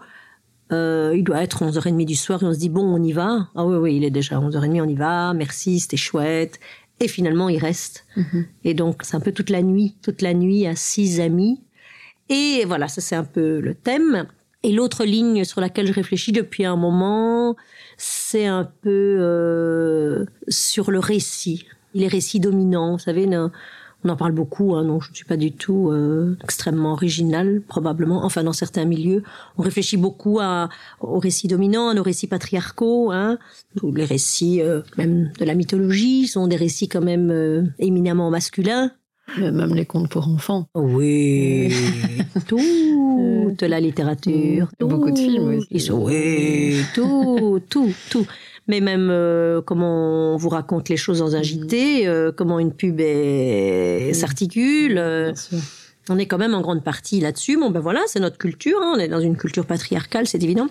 euh, 0.71 1.13
il 1.15 1.23
doit 1.23 1.43
être 1.43 1.63
11h30 1.63 2.05
du 2.05 2.15
soir 2.15 2.43
et 2.43 2.45
on 2.45 2.53
se 2.53 2.59
dit, 2.59 2.69
bon, 2.69 2.83
on 2.83 3.01
y 3.01 3.11
va. 3.11 3.49
Ah 3.55 3.65
oui, 3.65 3.77
oui, 3.77 3.95
il 3.97 4.03
est 4.03 4.09
déjà 4.09 4.39
11h30, 4.39 4.81
on 4.81 4.87
y 4.87 4.95
va. 4.95 5.33
Merci, 5.33 5.79
c'était 5.79 5.97
chouette. 5.97 6.59
Et 6.99 7.07
finalement, 7.07 7.47
il 7.47 7.59
reste. 7.59 8.05
Et 8.63 8.73
donc, 8.73 9.01
c'est 9.03 9.15
un 9.15 9.19
peu 9.19 9.31
toute 9.31 9.51
la 9.51 9.61
nuit, 9.61 9.95
toute 10.01 10.21
la 10.21 10.33
nuit 10.33 10.65
à 10.65 10.75
six 10.75 11.19
amis. 11.19 11.61
Et 12.29 12.65
voilà, 12.65 12.87
ça 12.87 13.01
c'est 13.01 13.15
un 13.15 13.23
peu 13.23 13.59
le 13.59 13.75
thème. 13.75 14.27
Et 14.63 14.71
l'autre 14.71 15.05
ligne 15.05 15.43
sur 15.43 15.61
laquelle 15.61 15.87
je 15.87 15.93
réfléchis 15.93 16.31
depuis 16.31 16.65
un 16.65 16.75
moment, 16.75 17.55
c'est 17.97 18.45
un 18.45 18.69
peu 18.81 19.17
euh, 19.19 20.25
sur 20.47 20.91
le 20.91 20.99
récit. 20.99 21.65
Les 21.93 22.07
récits 22.07 22.39
dominants, 22.39 22.93
vous 22.93 22.99
savez, 22.99 23.27
on 24.03 24.09
en 24.09 24.15
parle 24.15 24.31
beaucoup, 24.31 24.75
hein, 24.75 24.83
non, 24.83 24.99
je 24.99 25.09
ne 25.09 25.15
suis 25.15 25.25
pas 25.25 25.37
du 25.37 25.51
tout 25.51 25.89
euh, 25.89 26.37
extrêmement 26.43 26.93
original, 26.93 27.61
probablement, 27.67 28.23
enfin 28.23 28.43
dans 28.43 28.53
certains 28.53 28.85
milieux. 28.85 29.23
On 29.57 29.63
réfléchit 29.63 29.97
beaucoup 29.97 30.39
à, 30.39 30.69
aux 31.01 31.19
récits 31.19 31.47
dominants, 31.47 31.89
à 31.89 31.93
nos 31.93 32.03
récits 32.03 32.27
patriarcaux, 32.27 33.11
hein, 33.11 33.39
les 33.95 34.05
récits 34.05 34.61
euh, 34.61 34.81
même 34.97 35.31
de 35.39 35.45
la 35.45 35.55
mythologie 35.55 36.27
sont 36.27 36.47
des 36.47 36.55
récits 36.55 36.87
quand 36.87 37.01
même 37.01 37.31
euh, 37.31 37.63
éminemment 37.79 38.29
masculins. 38.29 38.91
Mais 39.37 39.51
Même 39.51 39.75
les 39.75 39.85
contes 39.85 40.09
pour 40.09 40.27
enfants. 40.27 40.67
Oui, 40.73 41.73
toute 42.47 43.61
la 43.61 43.79
littérature. 43.79 44.69
Beaucoup 44.79 45.11
de 45.11 45.17
films 45.17 45.59
aussi. 45.71 45.91
Oui, 45.91 46.77
tout, 46.95 47.59
tout, 47.69 47.93
tout. 48.09 48.25
Mais 48.69 48.81
même 48.81 49.09
euh, 49.11 49.61
comment 49.61 50.33
on 50.33 50.37
vous 50.37 50.49
raconte 50.49 50.89
les 50.89 50.97
choses 50.97 51.19
dans 51.19 51.35
un 51.35 51.41
JT, 51.41 52.07
euh, 52.07 52.31
comment 52.35 52.59
une 52.59 52.73
pub 52.73 52.99
s'articule. 54.13 54.97
euh. 54.97 55.33
On 56.09 56.17
est 56.17 56.25
quand 56.25 56.37
même 56.37 56.53
en 56.53 56.61
grande 56.61 56.83
partie 56.83 57.19
là-dessus. 57.19 57.57
Bon, 57.57 57.69
ben 57.69 57.79
voilà, 57.81 58.01
c'est 58.07 58.19
notre 58.19 58.37
culture. 58.37 58.79
hein. 58.81 58.93
On 58.95 58.99
est 58.99 59.07
dans 59.09 59.19
une 59.19 59.35
culture 59.37 59.65
patriarcale, 59.65 60.25
c'est 60.27 60.41
évident. 60.43 60.67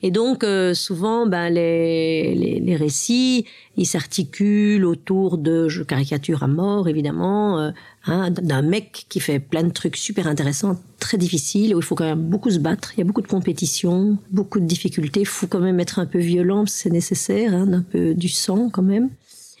Et 0.00 0.12
donc, 0.12 0.44
euh, 0.44 0.74
souvent, 0.74 1.26
ben, 1.26 1.50
les, 1.50 2.60
les, 2.60 2.76
récits, 2.76 3.46
ils 3.76 3.86
s'articulent 3.86 4.84
autour 4.84 5.38
de, 5.38 5.68
je 5.68 5.82
caricature 5.82 6.44
à 6.44 6.46
mort, 6.46 6.88
évidemment, 6.88 7.58
euh, 7.58 7.70
hein, 8.06 8.30
d'un 8.30 8.62
mec 8.62 9.06
qui 9.08 9.18
fait 9.18 9.40
plein 9.40 9.64
de 9.64 9.72
trucs 9.72 9.96
super 9.96 10.28
intéressants, 10.28 10.76
très 11.00 11.18
difficiles, 11.18 11.74
où 11.74 11.80
il 11.80 11.84
faut 11.84 11.96
quand 11.96 12.04
même 12.04 12.28
beaucoup 12.28 12.50
se 12.50 12.60
battre. 12.60 12.92
Il 12.94 12.98
y 12.98 13.02
a 13.02 13.04
beaucoup 13.04 13.22
de 13.22 13.26
compétition, 13.26 14.18
beaucoup 14.30 14.60
de 14.60 14.66
difficultés. 14.66 15.20
Il 15.20 15.26
faut 15.26 15.48
quand 15.48 15.60
même 15.60 15.80
être 15.80 15.98
un 15.98 16.06
peu 16.06 16.20
violent, 16.20 16.64
c'est 16.66 16.90
nécessaire, 16.90 17.52
hein, 17.52 17.72
un 17.72 17.82
peu 17.82 18.14
du 18.14 18.28
sang 18.28 18.70
quand 18.70 18.82
même. 18.82 19.10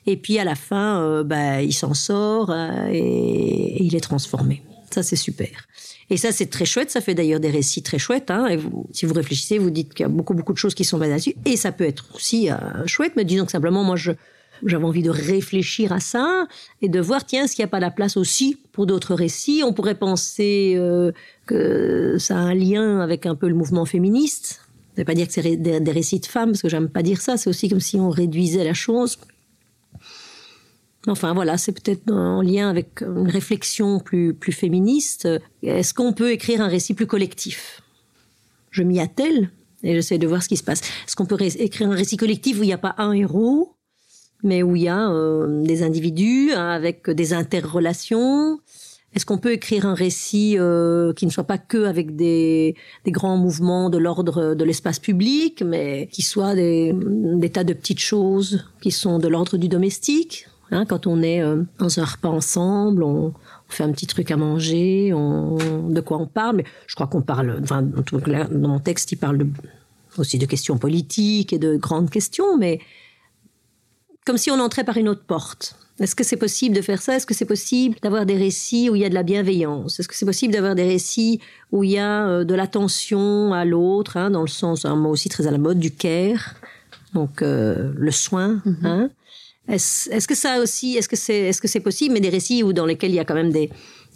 Et 0.06 0.16
puis 0.16 0.38
à 0.38 0.44
la 0.44 0.54
fin, 0.54 1.02
euh, 1.02 1.24
ben, 1.24 1.60
il 1.60 1.72
s'en 1.72 1.94
sort 1.94 2.54
et, 2.90 2.96
et 2.96 3.82
il 3.82 3.96
est 3.96 4.00
transformé. 4.00 4.62
Ça, 4.90 5.02
c'est 5.02 5.16
super. 5.16 5.66
Et 6.10 6.16
ça, 6.16 6.32
c'est 6.32 6.46
très 6.46 6.64
chouette. 6.64 6.90
Ça 6.90 7.00
fait 7.00 7.14
d'ailleurs 7.14 7.40
des 7.40 7.50
récits 7.50 7.82
très 7.82 7.98
chouettes. 7.98 8.30
Hein. 8.30 8.46
Et 8.46 8.56
vous, 8.56 8.86
si 8.92 9.06
vous 9.06 9.14
réfléchissez, 9.14 9.58
vous 9.58 9.70
dites 9.70 9.92
qu'il 9.92 10.04
y 10.04 10.06
a 10.06 10.08
beaucoup, 10.08 10.34
beaucoup 10.34 10.52
de 10.52 10.58
choses 10.58 10.74
qui 10.74 10.84
sont 10.84 10.98
basées 10.98 11.10
là-dessus. 11.12 11.34
Et 11.44 11.56
ça 11.56 11.72
peut 11.72 11.84
être 11.84 12.06
aussi 12.14 12.50
euh, 12.50 12.56
chouette. 12.86 13.12
Mais 13.16 13.24
disons 13.24 13.44
que 13.44 13.52
simplement, 13.52 13.84
moi, 13.84 13.96
je, 13.96 14.12
j'avais 14.64 14.84
envie 14.84 15.02
de 15.02 15.10
réfléchir 15.10 15.92
à 15.92 16.00
ça 16.00 16.46
et 16.80 16.88
de 16.88 17.00
voir, 17.00 17.26
tiens, 17.26 17.44
est-ce 17.44 17.54
qu'il 17.54 17.62
n'y 17.62 17.68
a 17.68 17.70
pas 17.70 17.80
la 17.80 17.90
place 17.90 18.16
aussi 18.16 18.58
pour 18.72 18.86
d'autres 18.86 19.14
récits? 19.14 19.62
On 19.64 19.72
pourrait 19.72 19.96
penser 19.96 20.74
euh, 20.76 21.12
que 21.46 22.16
ça 22.18 22.36
a 22.36 22.40
un 22.40 22.54
lien 22.54 23.00
avec 23.00 23.26
un 23.26 23.34
peu 23.34 23.48
le 23.48 23.54
mouvement 23.54 23.84
féministe. 23.84 24.60
Ça 24.96 25.02
ne 25.02 25.02
veut 25.02 25.04
pas 25.04 25.14
dire 25.14 25.26
que 25.28 25.32
c'est 25.32 25.56
des 25.56 25.92
récits 25.92 26.20
de 26.20 26.26
femmes, 26.26 26.50
parce 26.50 26.62
que 26.62 26.68
j'aime 26.68 26.88
pas 26.88 27.02
dire 27.02 27.20
ça. 27.20 27.36
C'est 27.36 27.48
aussi 27.50 27.68
comme 27.68 27.80
si 27.80 27.96
on 27.96 28.08
réduisait 28.08 28.64
la 28.64 28.74
chose. 28.74 29.18
Enfin 31.08 31.32
voilà, 31.34 31.56
c'est 31.56 31.72
peut-être 31.72 32.10
en 32.12 32.42
lien 32.42 32.68
avec 32.68 33.02
une 33.02 33.28
réflexion 33.28 33.98
plus, 33.98 34.34
plus 34.34 34.52
féministe. 34.52 35.26
Est-ce 35.62 35.94
qu'on 35.94 36.12
peut 36.12 36.30
écrire 36.30 36.60
un 36.60 36.68
récit 36.68 36.94
plus 36.94 37.06
collectif? 37.06 37.82
Je 38.70 38.82
m'y 38.82 39.00
attelle 39.00 39.50
et 39.82 39.94
j'essaie 39.94 40.18
de 40.18 40.26
voir 40.26 40.42
ce 40.42 40.48
qui 40.48 40.56
se 40.56 40.62
passe. 40.62 40.80
Est-ce 40.80 41.16
qu'on 41.16 41.26
peut 41.26 41.40
écrire 41.40 41.90
un 41.90 41.94
récit 41.94 42.16
collectif 42.16 42.60
où 42.60 42.62
il 42.62 42.66
n'y 42.66 42.72
a 42.72 42.78
pas 42.78 42.94
un 42.98 43.12
héros, 43.12 43.74
mais 44.42 44.62
où 44.62 44.76
il 44.76 44.82
y 44.82 44.88
a 44.88 45.10
euh, 45.10 45.62
des 45.62 45.82
individus 45.82 46.52
avec 46.52 47.08
des 47.08 47.32
interrelations? 47.32 48.60
Est-ce 49.14 49.24
qu'on 49.24 49.38
peut 49.38 49.52
écrire 49.52 49.86
un 49.86 49.94
récit 49.94 50.56
euh, 50.58 51.14
qui 51.14 51.24
ne 51.24 51.30
soit 51.30 51.44
pas 51.44 51.56
que 51.56 51.84
avec 51.84 52.14
des, 52.14 52.74
des 53.06 53.10
grands 53.10 53.38
mouvements 53.38 53.88
de 53.88 53.96
l'ordre 53.96 54.54
de 54.54 54.64
l'espace 54.64 54.98
public, 54.98 55.62
mais 55.64 56.08
qui 56.12 56.20
soit 56.20 56.54
des 56.54 56.94
tas 57.50 57.64
de 57.64 57.72
petites 57.72 58.00
choses 58.00 58.66
qui 58.82 58.90
sont 58.90 59.18
de 59.18 59.28
l'ordre 59.28 59.56
du 59.56 59.68
domestique? 59.68 60.46
Hein, 60.70 60.84
quand 60.84 61.06
on 61.06 61.22
est 61.22 61.40
euh, 61.40 61.62
dans 61.78 61.98
un 61.98 62.04
repas 62.04 62.28
ensemble, 62.28 63.02
on, 63.02 63.26
on 63.28 63.70
fait 63.70 63.84
un 63.84 63.92
petit 63.92 64.06
truc 64.06 64.30
à 64.30 64.36
manger, 64.36 65.12
on, 65.14 65.56
de 65.88 66.00
quoi 66.00 66.18
on 66.18 66.26
parle. 66.26 66.56
Mais 66.56 66.64
je 66.86 66.94
crois 66.94 67.06
qu'on 67.06 67.22
parle, 67.22 67.58
enfin, 67.62 67.82
dans 67.82 68.68
mon 68.68 68.78
texte, 68.78 69.12
il 69.12 69.16
parle 69.16 69.38
de- 69.38 69.46
aussi 70.18 70.38
de 70.38 70.46
questions 70.46 70.78
politiques 70.78 71.52
et 71.52 71.58
de 71.58 71.76
grandes 71.76 72.10
questions, 72.10 72.58
mais 72.58 72.80
comme 74.26 74.36
si 74.36 74.50
on 74.50 74.60
entrait 74.60 74.84
par 74.84 74.96
une 74.98 75.08
autre 75.08 75.24
porte. 75.26 75.76
Est-ce 76.00 76.14
que 76.14 76.22
c'est 76.22 76.36
possible 76.36 76.76
de 76.76 76.82
faire 76.82 77.02
ça? 77.02 77.16
Est-ce 77.16 77.26
que 77.26 77.34
c'est 77.34 77.44
possible 77.44 77.96
d'avoir 78.02 78.24
des 78.24 78.36
récits 78.36 78.88
où 78.88 78.94
il 78.94 79.02
y 79.02 79.04
a 79.04 79.08
de 79.08 79.14
la 79.14 79.24
bienveillance? 79.24 79.98
Est-ce 79.98 80.06
que 80.06 80.14
c'est 80.14 80.26
possible 80.26 80.52
d'avoir 80.52 80.76
des 80.76 80.86
récits 80.86 81.40
où 81.72 81.82
il 81.82 81.90
y 81.90 81.98
a 81.98 82.28
euh, 82.28 82.44
de 82.44 82.54
l'attention 82.54 83.52
à 83.52 83.64
l'autre, 83.64 84.16
hein, 84.16 84.30
dans 84.30 84.42
le 84.42 84.48
sens, 84.48 84.84
un 84.84 84.94
mot 84.94 85.10
aussi 85.10 85.28
très 85.28 85.48
à 85.48 85.50
la 85.50 85.58
mode, 85.58 85.80
du 85.80 85.90
care, 85.90 86.54
donc 87.14 87.42
euh, 87.42 87.92
le 87.96 88.10
soin 88.12 88.62
hein? 88.84 89.10
Est-ce 89.68 90.26
que 90.26 90.34
ça 90.34 90.60
aussi, 90.60 90.96
est-ce 90.96 91.08
que 91.60 91.68
c'est 91.68 91.80
possible, 91.80 92.14
mais 92.14 92.20
des 92.20 92.30
récits 92.30 92.62
où, 92.62 92.72
dans 92.72 92.86
lesquels 92.86 93.10
il 93.10 93.16
y 93.16 93.20
a 93.20 93.24
quand 93.24 93.34
même 93.34 93.52
des, 93.52 93.70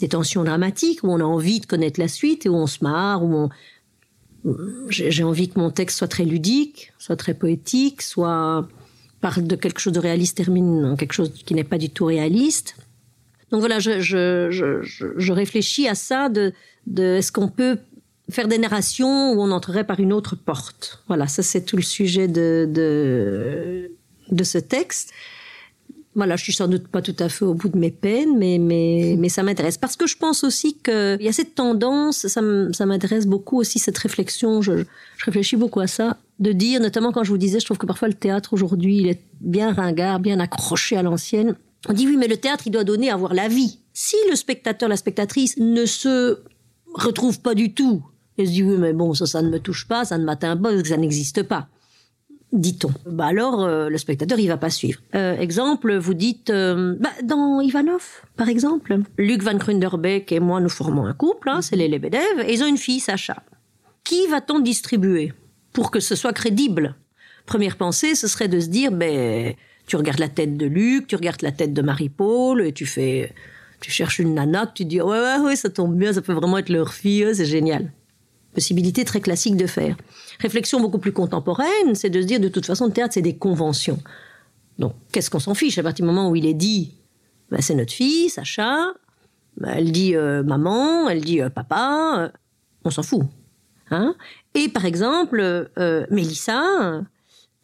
tensions 0.09 0.43
dramatiques, 0.43 1.05
où 1.05 1.13
on 1.13 1.21
a 1.21 1.25
envie 1.25 1.61
de 1.61 1.67
connaître 1.67 2.01
la 2.01 2.09
suite, 2.09 2.47
où 2.47 2.55
on 2.55 2.67
se 2.67 2.79
marre, 2.83 3.23
où 3.23 3.35
on, 3.37 3.51
j'ai 4.89 5.23
envie 5.23 5.49
que 5.49 5.59
mon 5.61 5.71
texte 5.71 5.99
soit 5.99 6.09
très 6.09 6.25
ludique, 6.25 6.93
soit 6.99 7.17
très 7.17 7.35
poétique, 7.35 8.03
soit 8.03 8.67
parle 9.21 9.47
de 9.47 9.55
quelque 9.55 9.79
chose 9.79 9.93
de 9.93 10.01
réaliste, 10.01 10.39
termine 10.39 10.85
en 10.85 10.97
quelque 10.97 11.13
chose 11.13 11.33
qui 11.33 11.55
n'est 11.55 11.63
pas 11.63 11.79
du 11.79 11.91
tout 11.91 12.07
réaliste. 12.07 12.75
Donc 13.53 13.61
voilà, 13.61 13.79
je, 13.79 15.33
réfléchis 15.33 15.87
à 15.87 15.95
ça 15.95 16.29
de, 16.29 16.53
est-ce 16.97 17.31
qu'on 17.31 17.49
peut 17.49 17.79
faire 18.31 18.49
des 18.49 18.59
narrations 18.59 19.33
où 19.33 19.41
on 19.41 19.53
entrerait 19.53 19.85
par 19.85 20.01
une 20.01 20.13
autre 20.13 20.35
porte? 20.35 21.05
Voilà, 21.07 21.29
ça 21.29 21.45
c'est 21.45 21.65
tout 21.65 21.77
le 21.77 21.83
sujet 21.83 22.27
de 22.27 23.89
ce 24.43 24.59
texte. 24.59 25.13
Voilà, 26.15 26.37
je 26.37 26.43
suis 26.43 26.53
sans 26.53 26.69
doute 26.69 26.89
pas 26.89 27.01
tout 27.01 27.17
à 27.19 27.29
fait 27.31 27.45
au 27.45 27.55
bout 27.55 27.71
de 27.71 27.79
mes 27.79 27.91
peines, 27.91 28.37
mais, 28.37 28.59
mais, 28.59 29.17
mais 29.19 29.29
ça 29.29 29.43
m'intéresse. 29.43 29.79
Parce 29.79 29.97
que 29.97 30.07
je 30.07 30.17
pense 30.17 30.45
aussi 30.45 30.75
qu'il 30.75 31.19
y 31.21 31.29
a 31.29 31.33
cette 31.33 31.55
tendance, 31.55 32.27
ça 32.27 32.87
m'intéresse 32.87 33.27
beaucoup 33.27 33.59
aussi, 33.59 33.79
cette 33.79 33.99
réflexion, 33.99 34.61
je, 34.61 34.85
je 35.17 35.25
réfléchis 35.25 35.57
beaucoup 35.57 35.81
à 35.81 35.87
ça, 35.87 36.19
de 36.39 36.53
dire, 36.53 36.81
notamment 36.81 37.13
quand 37.13 37.25
je 37.25 37.31
vous 37.31 37.39
disais, 37.39 37.61
je 37.61 37.65
trouve 37.65 37.79
que 37.79 37.87
parfois 37.87 38.09
le 38.09 38.15
théâtre 38.15 38.53
aujourd'hui, 38.53 38.99
il 38.99 39.09
est 39.09 39.21
bien 39.41 39.73
ringard, 39.73 40.21
bien 40.21 40.39
accroché 40.41 40.97
à 40.97 41.03
l'ancienne. 41.03 41.55
On 41.89 41.93
dit 41.93 42.07
oui, 42.07 42.17
mais 42.17 42.29
le 42.29 42.37
théâtre, 42.37 42.65
il 42.67 42.71
doit 42.71 42.85
donner 42.85 43.11
à 43.11 43.17
voir 43.17 43.35
la 43.35 43.49
vie. 43.49 43.79
Si 43.93 44.17
le 44.31 44.37
spectateur, 44.37 44.89
la 44.89 44.97
spectatrice 44.97 45.57
ne 45.57 45.87
se 45.87 46.39
retrouve 46.95 47.41
pas 47.41 47.55
du 47.55 47.73
tout, 47.73 48.03
et 48.39 48.47
se 48.47 48.51
dit 48.51 48.63
oui, 48.63 48.77
mais 48.79 48.93
bon, 48.93 49.15
ça, 49.15 49.27
ça 49.27 49.41
ne 49.43 49.49
me 49.49 49.59
touche 49.59 49.89
pas, 49.89 50.05
ça 50.05 50.19
ne 50.19 50.25
m'atteint 50.25 50.57
pas, 50.57 50.85
ça 50.85 50.97
n'existe 50.97 51.43
pas 51.43 51.69
dit-on. 52.53 52.91
Bah 53.07 53.27
alors, 53.27 53.63
euh, 53.63 53.89
le 53.89 53.99
spectateur, 53.99 54.39
il 54.39 54.49
va 54.49 54.57
pas 54.57 54.71
suivre. 54.71 55.01
Euh, 55.15 55.37
exemple, 55.39 55.97
vous 55.97 56.15
dites, 56.15 56.51
euh, 56.51 56.97
bah, 57.01 57.11
dans 57.23 57.61
Ivanov, 57.61 58.23
par 58.37 58.49
exemple, 58.49 58.99
Luc 59.19 59.43
Van 59.43 59.57
Krunderbeck 59.57 60.31
et 60.33 60.41
moi, 60.41 60.61
nous 60.61 60.69
formons 60.69 61.07
un 61.07 61.15
couple, 61.15 61.49
hein, 61.49 61.63
c'est 61.63 61.77
les 61.77 61.89
Lebedev, 61.89 62.41
et 62.47 62.53
ils 62.53 62.63
ont 62.63 62.67
une 62.67 62.79
fille, 62.79 63.01
Sacha. 63.01 63.43
Qui 64.05 64.27
va-t-on 64.27 64.61
distribuer 64.61 65.33
pour 65.73 65.91
que 65.91 66.01
ce 66.01 66.15
soit 66.15 66.33
crédible? 66.33 66.95
Première 67.47 67.77
pensée, 67.77 68.15
ce 68.15 68.29
serait 68.29 68.49
de 68.49 68.61
se 68.61 68.69
dire, 68.69 68.93
ben, 68.93 69.55
tu 69.87 69.97
regardes 69.97 70.21
la 70.21 70.29
tête 70.29 70.57
de 70.57 70.67
Luc, 70.67 71.07
tu 71.07 71.17
regardes 71.17 71.43
la 71.43 71.53
tête 71.53 71.73
de 71.73 71.83
Marie-Paul, 71.83 72.67
et 72.67 72.73
tu 72.73 72.87
fais, 72.87 73.33
tu 73.81 73.91
cherches 73.91 74.19
une 74.19 74.35
nana, 74.35 74.67
tu 74.67 74.85
dis, 74.85 75.01
ouais, 75.01 75.19
ouais, 75.19 75.39
ouais, 75.39 75.57
ça 75.57 75.71
tombe 75.71 75.97
bien, 75.97 76.13
ça 76.13 76.21
peut 76.21 76.35
vraiment 76.35 76.59
être 76.59 76.69
leur 76.69 76.93
fille, 76.93 77.27
c'est 77.35 77.47
génial 77.47 77.91
possibilité 78.53 79.05
très 79.05 79.21
classique 79.21 79.57
de 79.57 79.67
faire. 79.67 79.97
Réflexion 80.41 80.81
beaucoup 80.81 80.99
plus 80.99 81.13
contemporaine, 81.13 81.95
c'est 81.95 82.11
de 82.11 82.21
se 82.21 82.27
dire 82.27 82.41
de 82.41 82.49
toute 82.49 82.67
façon 82.67 82.87
le 82.87 82.93
théâtre 82.93 83.15
c'est 83.15 83.23
des 83.23 83.37
conventions. 83.37 83.99
Donc 84.79 84.95
qu'est-ce 85.13 85.31
qu'on 85.31 85.39
s'en 85.39 85.55
fiche 85.55 85.79
à 85.79 85.83
partir 85.83 86.05
du 86.05 86.11
moment 86.11 86.31
où 86.31 86.37
il 86.37 86.47
est 86.47 86.55
dit 86.55 86.95
ben, 87.51 87.61
c'est 87.61 87.75
notre 87.75 87.93
fille, 87.93 88.31
Sacha, 88.31 88.95
ben, 89.59 89.75
elle 89.77 89.93
dit 89.93 90.17
euh, 90.17 90.43
maman, 90.43 91.09
elle 91.09 91.21
dit 91.21 91.43
euh, 91.43 91.51
papa, 91.51 92.15
euh, 92.19 92.29
on 92.85 92.91
s'en 92.91 93.03
fout. 93.03 93.25
Hein 93.91 94.15
Et 94.55 94.71
par 94.71 94.87
exemple, 94.87 95.71
Mélissa, 96.11 97.03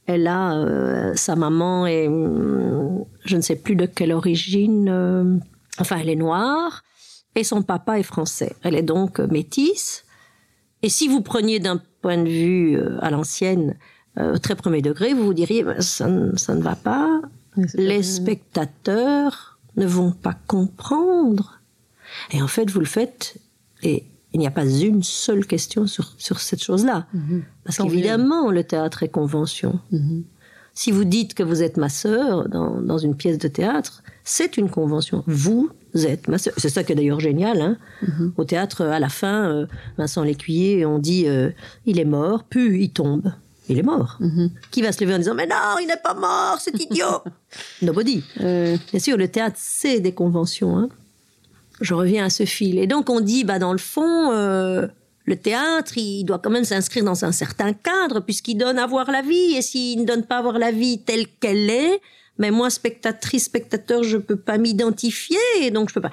elle 0.04 0.26
a 0.26 1.14
sa 1.14 1.36
maman 1.36 1.86
est 1.86 2.06
je 3.24 3.36
ne 3.36 3.40
sais 3.40 3.56
plus 3.56 3.76
de 3.76 3.86
quelle 3.86 4.12
origine, 4.12 5.40
enfin 5.78 5.96
elle 5.98 6.10
est 6.10 6.16
noire 6.16 6.82
et 7.34 7.44
son 7.44 7.62
papa 7.62 7.98
est 7.98 8.02
français. 8.02 8.54
Elle 8.62 8.74
est 8.74 8.82
donc 8.82 9.20
métisse. 9.20 10.04
Et 10.82 10.88
si 10.88 11.08
vous 11.08 11.20
preniez 11.20 11.58
d'un 11.60 11.80
point 12.02 12.18
de 12.22 12.28
vue 12.28 12.76
euh, 12.76 12.98
à 13.00 13.10
l'ancienne, 13.10 13.76
euh, 14.18 14.36
très 14.38 14.54
premier 14.54 14.82
degré, 14.82 15.14
vous 15.14 15.24
vous 15.24 15.34
diriez, 15.34 15.62
ben, 15.64 15.80
ça, 15.80 16.06
ne- 16.08 16.36
ça 16.36 16.54
ne 16.54 16.62
va 16.62 16.76
pas. 16.76 17.20
Les 17.74 18.02
spectateurs 18.02 19.58
ne 19.76 19.86
vont 19.86 20.12
pas 20.12 20.34
comprendre. 20.46 21.60
Et 22.30 22.40
en 22.42 22.48
fait, 22.48 22.70
vous 22.70 22.80
le 22.80 22.86
faites, 22.86 23.36
et 23.82 24.04
il 24.32 24.40
n'y 24.40 24.46
a 24.46 24.50
pas 24.50 24.64
une 24.64 25.02
seule 25.02 25.46
question 25.46 25.86
sur, 25.86 26.14
sur 26.18 26.40
cette 26.40 26.62
chose-là. 26.62 27.06
Parce 27.64 27.76
Tant 27.76 27.84
mieux. 27.84 27.90
qu'évidemment, 27.90 28.50
le 28.50 28.64
théâtre 28.64 29.02
est 29.02 29.08
convention. 29.08 29.80
Mhm. 29.90 30.24
Si 30.80 30.92
vous 30.92 31.02
dites 31.02 31.34
que 31.34 31.42
vous 31.42 31.64
êtes 31.64 31.76
ma 31.76 31.88
sœur 31.88 32.48
dans, 32.48 32.80
dans 32.80 32.98
une 32.98 33.16
pièce 33.16 33.36
de 33.36 33.48
théâtre, 33.48 34.04
c'est 34.22 34.56
une 34.56 34.70
convention. 34.70 35.24
Vous 35.26 35.70
êtes 35.94 36.28
ma 36.28 36.38
sœur. 36.38 36.54
C'est 36.56 36.68
ça 36.68 36.84
qui 36.84 36.92
est 36.92 36.94
d'ailleurs 36.94 37.18
génial. 37.18 37.60
Hein 37.60 37.76
Au 38.36 38.44
théâtre, 38.44 38.82
à 38.84 39.00
la 39.00 39.08
fin, 39.08 39.50
euh, 39.50 39.66
Vincent 39.96 40.22
Lécuyer, 40.22 40.86
on 40.86 41.00
dit 41.00 41.26
euh, 41.26 41.50
il 41.84 41.98
est 41.98 42.04
mort, 42.04 42.44
puis 42.44 42.80
il 42.80 42.90
tombe. 42.90 43.32
Il 43.68 43.76
est 43.76 43.82
mort. 43.82 44.20
Qui 44.70 44.82
va 44.82 44.92
se 44.92 45.02
lever 45.02 45.16
en 45.16 45.18
disant 45.18 45.34
mais 45.34 45.48
non, 45.48 45.80
il 45.82 45.88
n'est 45.88 45.96
pas 45.96 46.14
mort, 46.14 46.58
c'est 46.60 46.78
idiot. 46.80 47.24
Nobody. 47.82 48.22
Bien 48.38 49.00
sûr, 49.00 49.16
le 49.16 49.26
théâtre, 49.26 49.56
c'est 49.58 49.98
des 49.98 50.12
conventions. 50.12 50.78
hein. 50.78 50.88
Je 51.80 51.92
reviens 51.92 52.26
à 52.26 52.30
ce 52.30 52.44
fil. 52.44 52.78
Et 52.78 52.86
donc, 52.86 53.10
on 53.10 53.20
dit, 53.20 53.42
bah, 53.42 53.58
dans 53.58 53.72
le 53.72 53.78
fond, 53.78 54.30
euh, 54.30 54.86
le 55.28 55.36
théâtre, 55.36 55.96
il 55.96 56.24
doit 56.24 56.38
quand 56.38 56.50
même 56.50 56.64
s'inscrire 56.64 57.04
dans 57.04 57.24
un 57.24 57.32
certain 57.32 57.74
cadre, 57.74 58.20
puisqu'il 58.20 58.56
donne 58.56 58.78
à 58.78 58.86
voir 58.86 59.10
la 59.10 59.22
vie. 59.22 59.56
Et 59.56 59.62
s'il 59.62 60.00
ne 60.00 60.04
donne 60.06 60.24
pas 60.24 60.38
à 60.38 60.42
voir 60.42 60.58
la 60.58 60.72
vie 60.72 61.00
telle 61.00 61.26
qu'elle 61.40 61.68
est, 61.68 62.00
mais 62.38 62.50
moi, 62.50 62.70
spectatrice, 62.70 63.44
spectateur, 63.44 64.04
je 64.04 64.16
peux 64.16 64.36
pas 64.36 64.58
m'identifier, 64.58 65.70
donc 65.72 65.88
je 65.88 65.94
peux 65.94 66.00
pas. 66.00 66.12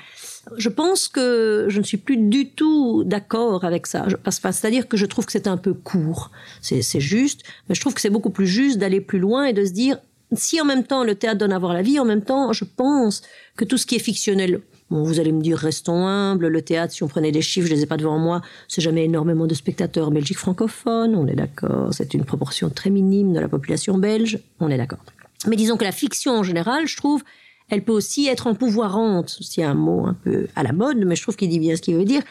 Je 0.57 0.69
pense 0.69 1.07
que 1.07 1.67
je 1.69 1.79
ne 1.79 1.83
suis 1.83 1.97
plus 1.97 2.17
du 2.17 2.49
tout 2.49 3.03
d'accord 3.05 3.63
avec 3.63 3.87
ça. 3.87 4.05
C'est-à-dire 4.29 4.87
que 4.87 4.97
je 4.97 5.05
trouve 5.05 5.25
que 5.25 5.31
c'est 5.31 5.47
un 5.47 5.57
peu 5.57 5.73
court. 5.73 6.31
C'est 6.61 6.99
juste, 6.99 7.43
mais 7.69 7.75
je 7.75 7.81
trouve 7.81 7.93
que 7.93 8.01
c'est 8.01 8.09
beaucoup 8.09 8.31
plus 8.31 8.47
juste 8.47 8.79
d'aller 8.79 9.01
plus 9.01 9.19
loin 9.19 9.45
et 9.45 9.53
de 9.53 9.63
se 9.63 9.71
dire, 9.71 9.97
si 10.33 10.59
en 10.59 10.65
même 10.65 10.83
temps 10.83 11.03
le 11.03 11.15
théâtre 11.15 11.37
donne 11.37 11.53
à 11.53 11.59
voir 11.59 11.73
la 11.73 11.83
vie, 11.83 11.99
en 11.99 12.05
même 12.05 12.23
temps, 12.23 12.51
je 12.53 12.65
pense 12.65 13.21
que 13.55 13.63
tout 13.63 13.77
ce 13.77 13.85
qui 13.85 13.95
est 13.95 13.99
fictionnel, 13.99 14.61
Bon, 14.91 15.03
vous 15.03 15.19
allez 15.19 15.31
me 15.31 15.41
dire, 15.41 15.57
restons 15.57 16.05
humbles. 16.05 16.47
Le 16.47 16.61
théâtre, 16.61 16.93
si 16.93 17.03
on 17.03 17.07
prenait 17.07 17.31
des 17.31 17.41
chiffres, 17.41 17.67
je 17.67 17.73
les 17.73 17.83
ai 17.83 17.85
pas 17.85 17.97
devant 17.97 18.19
moi, 18.19 18.41
c'est 18.67 18.81
jamais 18.81 19.05
énormément 19.05 19.47
de 19.47 19.53
spectateurs 19.55 20.07
en 20.07 20.11
Belgique 20.11 20.37
francophone. 20.37 21.15
On 21.15 21.27
est 21.27 21.35
d'accord. 21.35 21.89
C'est 21.91 22.13
une 22.13 22.23
proportion 22.23 22.69
très 22.69 22.91
minime 22.91 23.33
de 23.33 23.39
la 23.39 23.47
population 23.47 23.97
belge. 23.97 24.39
On 24.59 24.69
est 24.69 24.77
d'accord. 24.77 24.99
Mais 25.47 25.55
disons 25.55 25.77
que 25.77 25.83
la 25.83 25.91
fiction 25.91 26.33
en 26.33 26.43
général, 26.43 26.87
je 26.87 26.97
trouve, 26.97 27.23
elle 27.69 27.83
peut 27.83 27.91
aussi 27.91 28.27
être 28.27 28.47
empouvoirante. 28.47 29.37
C'est 29.41 29.63
un 29.63 29.73
mot 29.73 30.05
un 30.05 30.13
peu 30.13 30.47
à 30.55 30.61
la 30.61 30.71
mode, 30.71 30.97
mais 30.97 31.15
je 31.15 31.23
trouve 31.23 31.35
qu'il 31.35 31.49
dit 31.49 31.59
bien 31.59 31.75
ce 31.75 31.81
qu'il 31.81 31.95
veut 31.95 32.05
dire. 32.05 32.21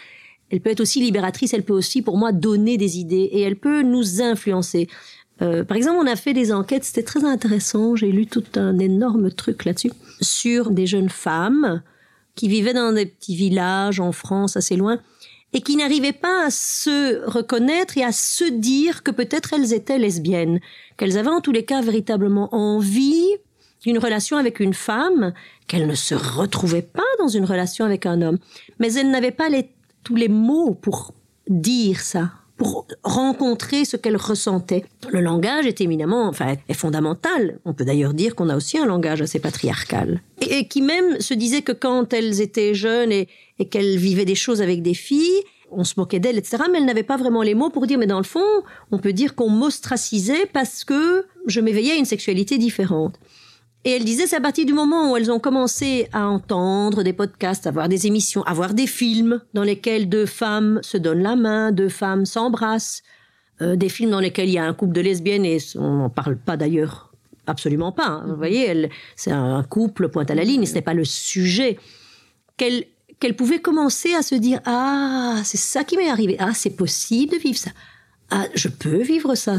Elle 0.51 0.61
peut 0.61 0.71
être 0.71 0.81
aussi 0.81 1.01
libératrice, 1.01 1.55
elle 1.55 1.65
peut 1.65 1.73
aussi, 1.73 2.03
pour 2.03 2.17
moi, 2.17 2.31
donner 2.31 2.77
des 2.77 2.99
idées 2.99 3.29
et 3.33 3.41
elle 3.41 3.57
peut 3.57 3.83
nous 3.83 4.23
influencer. 4.23 4.89
Euh, 5.43 5.65
par 5.65 5.77
exemple, 5.77 5.99
on 6.01 6.07
a 6.07 6.15
fait 6.15 6.33
des 6.33 6.53
enquêtes, 6.53 6.85
c'était 6.85 7.03
très 7.03 7.25
intéressant. 7.25 7.97
J'ai 7.97 8.13
lu 8.13 8.27
tout 8.27 8.45
un 8.55 8.79
énorme 8.79 9.33
truc 9.33 9.65
là-dessus 9.65 9.91
sur 10.21 10.71
des 10.71 10.87
jeunes 10.87 11.09
femmes 11.09 11.83
qui 12.35 12.49
vivaient 12.49 12.75
dans 12.75 12.93
des 12.93 13.07
petits 13.07 13.37
villages 13.37 14.01
en 14.01 14.13
France 14.13 14.57
assez 14.57 14.77
loin 14.77 15.01
et 15.53 15.61
qui 15.61 15.77
n'arrivaient 15.77 16.13
pas 16.13 16.47
à 16.47 16.51
se 16.51 17.25
reconnaître 17.27 17.97
et 17.97 18.03
à 18.03 18.13
se 18.13 18.45
dire 18.45 19.03
que 19.03 19.13
peut-être 19.13 19.53
elles 19.53 19.73
étaient 19.73 19.99
lesbiennes, 19.99 20.61
qu'elles 20.97 21.17
avaient 21.17 21.29
en 21.29 21.41
tous 21.41 21.53
les 21.53 21.65
cas 21.65 21.81
véritablement 21.81 22.53
envie 22.53 23.29
d'une 23.83 23.99
relation 23.99 24.37
avec 24.37 24.61
une 24.61 24.75
femme, 24.75 25.33
qu'elles 25.69 25.87
ne 25.87 25.95
se 25.95 26.15
retrouvaient 26.15 26.83
pas 26.83 27.03
dans 27.19 27.29
une 27.29 27.45
relation 27.45 27.85
avec 27.85 28.05
un 28.05 28.21
homme, 28.21 28.39
mais 28.81 28.93
elles 28.95 29.11
n'avaient 29.11 29.31
pas 29.31 29.49
tous 30.03 30.17
les 30.17 30.29
mots 30.29 30.75
pour 30.75 31.15
dire 31.49 32.01
ça, 32.01 32.33
pour 32.57 32.87
rencontrer 33.03 33.85
ce 33.85 33.97
qu'elles 33.97 34.17
ressentaient. 34.17 34.85
Le 35.13 35.21
langage 35.21 35.67
est 35.67 35.81
éminemment, 35.81 36.27
enfin, 36.27 36.55
est 36.69 36.75
fondamental. 36.75 37.59
On 37.65 37.75
peut 37.75 37.85
d'ailleurs 37.85 38.15
dire 38.15 38.35
qu'on 38.35 38.49
a 38.49 38.57
aussi 38.57 38.79
un 38.79 38.87
langage 38.87 39.23
assez 39.23 39.39
patriarcal. 39.39 40.21
Et, 40.51 40.67
qui 40.69 40.83
même 40.83 41.21
se 41.21 41.35
disait 41.35 41.63
que 41.63 41.73
quand 41.73 42.13
elles 42.13 42.41
étaient 42.41 42.75
jeunes 42.75 43.13
et, 43.13 43.29
qu'elles 43.71 43.97
vivaient 43.97 44.25
des 44.25 44.35
choses 44.35 44.61
avec 44.63 44.83
des 44.83 44.95
filles, 44.95 45.43
on 45.71 45.85
se 45.85 45.95
moquait 45.97 46.21
d'elles, 46.21 46.39
etc. 46.39 46.65
Mais 46.71 46.79
elles 46.79 46.85
n'avaient 46.85 47.03
pas 47.03 47.17
vraiment 47.17 47.43
les 47.43 47.55
mots 47.55 47.71
pour 47.71 47.87
dire, 47.87 47.99
mais 47.99 48.07
dans 48.07 48.19
le 48.19 48.25
fond, 48.25 48.45
on 48.91 48.99
peut 48.99 49.13
dire 49.13 49.35
qu'on 49.35 49.51
m'ostracisait 49.51 50.47
parce 50.53 50.85
que 50.85 51.27
je 51.47 51.61
m'éveillais 51.61 51.93
à 51.93 51.97
une 51.97 52.05
sexualité 52.05 52.59
différente. 52.59 53.19
Et 53.87 53.91
elle 53.91 54.05
disait, 54.05 54.27
c'est 54.27 54.37
à 54.37 54.41
partir 54.41 54.65
du 54.65 54.73
moment 54.73 55.13
où 55.13 55.17
elles 55.17 55.31
ont 55.31 55.39
commencé 55.39 56.09
à 56.13 56.27
entendre 56.27 57.03
des 57.03 57.13
podcasts, 57.13 57.67
à 57.67 57.71
voir 57.71 57.89
des 57.89 58.07
émissions, 58.07 58.43
à 58.45 58.55
voir 58.55 58.73
des 58.73 58.87
films 58.87 59.43
dans 59.53 59.63
lesquels 59.63 60.09
deux 60.09 60.25
femmes 60.25 60.81
se 60.83 60.97
donnent 60.97 61.23
la 61.23 61.37
main, 61.37 61.71
deux 61.71 61.91
femmes 61.91 62.25
s'embrassent, 62.25 63.03
euh, 63.61 63.77
des 63.77 63.91
films 63.91 64.11
dans 64.11 64.21
lesquels 64.21 64.49
il 64.49 64.55
y 64.55 64.59
a 64.59 64.65
un 64.65 64.73
couple 64.73 64.95
de 64.95 65.03
lesbiennes 65.03 65.45
et 65.45 65.59
on 65.77 65.97
n'en 65.97 66.11
parle 66.11 66.37
pas 66.39 66.57
d'ailleurs 66.57 67.14
absolument 67.47 67.93
pas. 67.93 68.07
Hein. 68.07 68.25
Vous 68.29 68.37
voyez, 68.37 68.91
c'est 69.17 69.31
un 69.33 69.63
couple 69.63 70.09
pointe 70.09 70.31
à 70.31 70.35
la 70.35 70.45
ligne, 70.45 70.67
ce 70.67 70.75
n'est 70.75 70.83
pas 70.83 70.95
le 70.95 71.05
sujet. 71.05 71.79
Qu'elle 72.57 72.85
qu'elle 73.21 73.37
pouvait 73.37 73.61
commencer 73.61 74.15
à 74.15 74.23
se 74.23 74.35
dire 74.35 74.61
ah 74.65 75.41
c'est 75.45 75.57
ça 75.57 75.85
qui 75.85 75.97
m'est 75.97 76.11
arrivé 76.11 76.37
ah 76.41 76.51
c'est 76.53 76.77
possible 76.77 77.33
de 77.33 77.39
vivre 77.39 77.57
ça 77.57 77.71
ah 78.31 78.45
je 78.55 78.69
peux 78.69 79.03
vivre 79.03 79.37
ça 79.37 79.57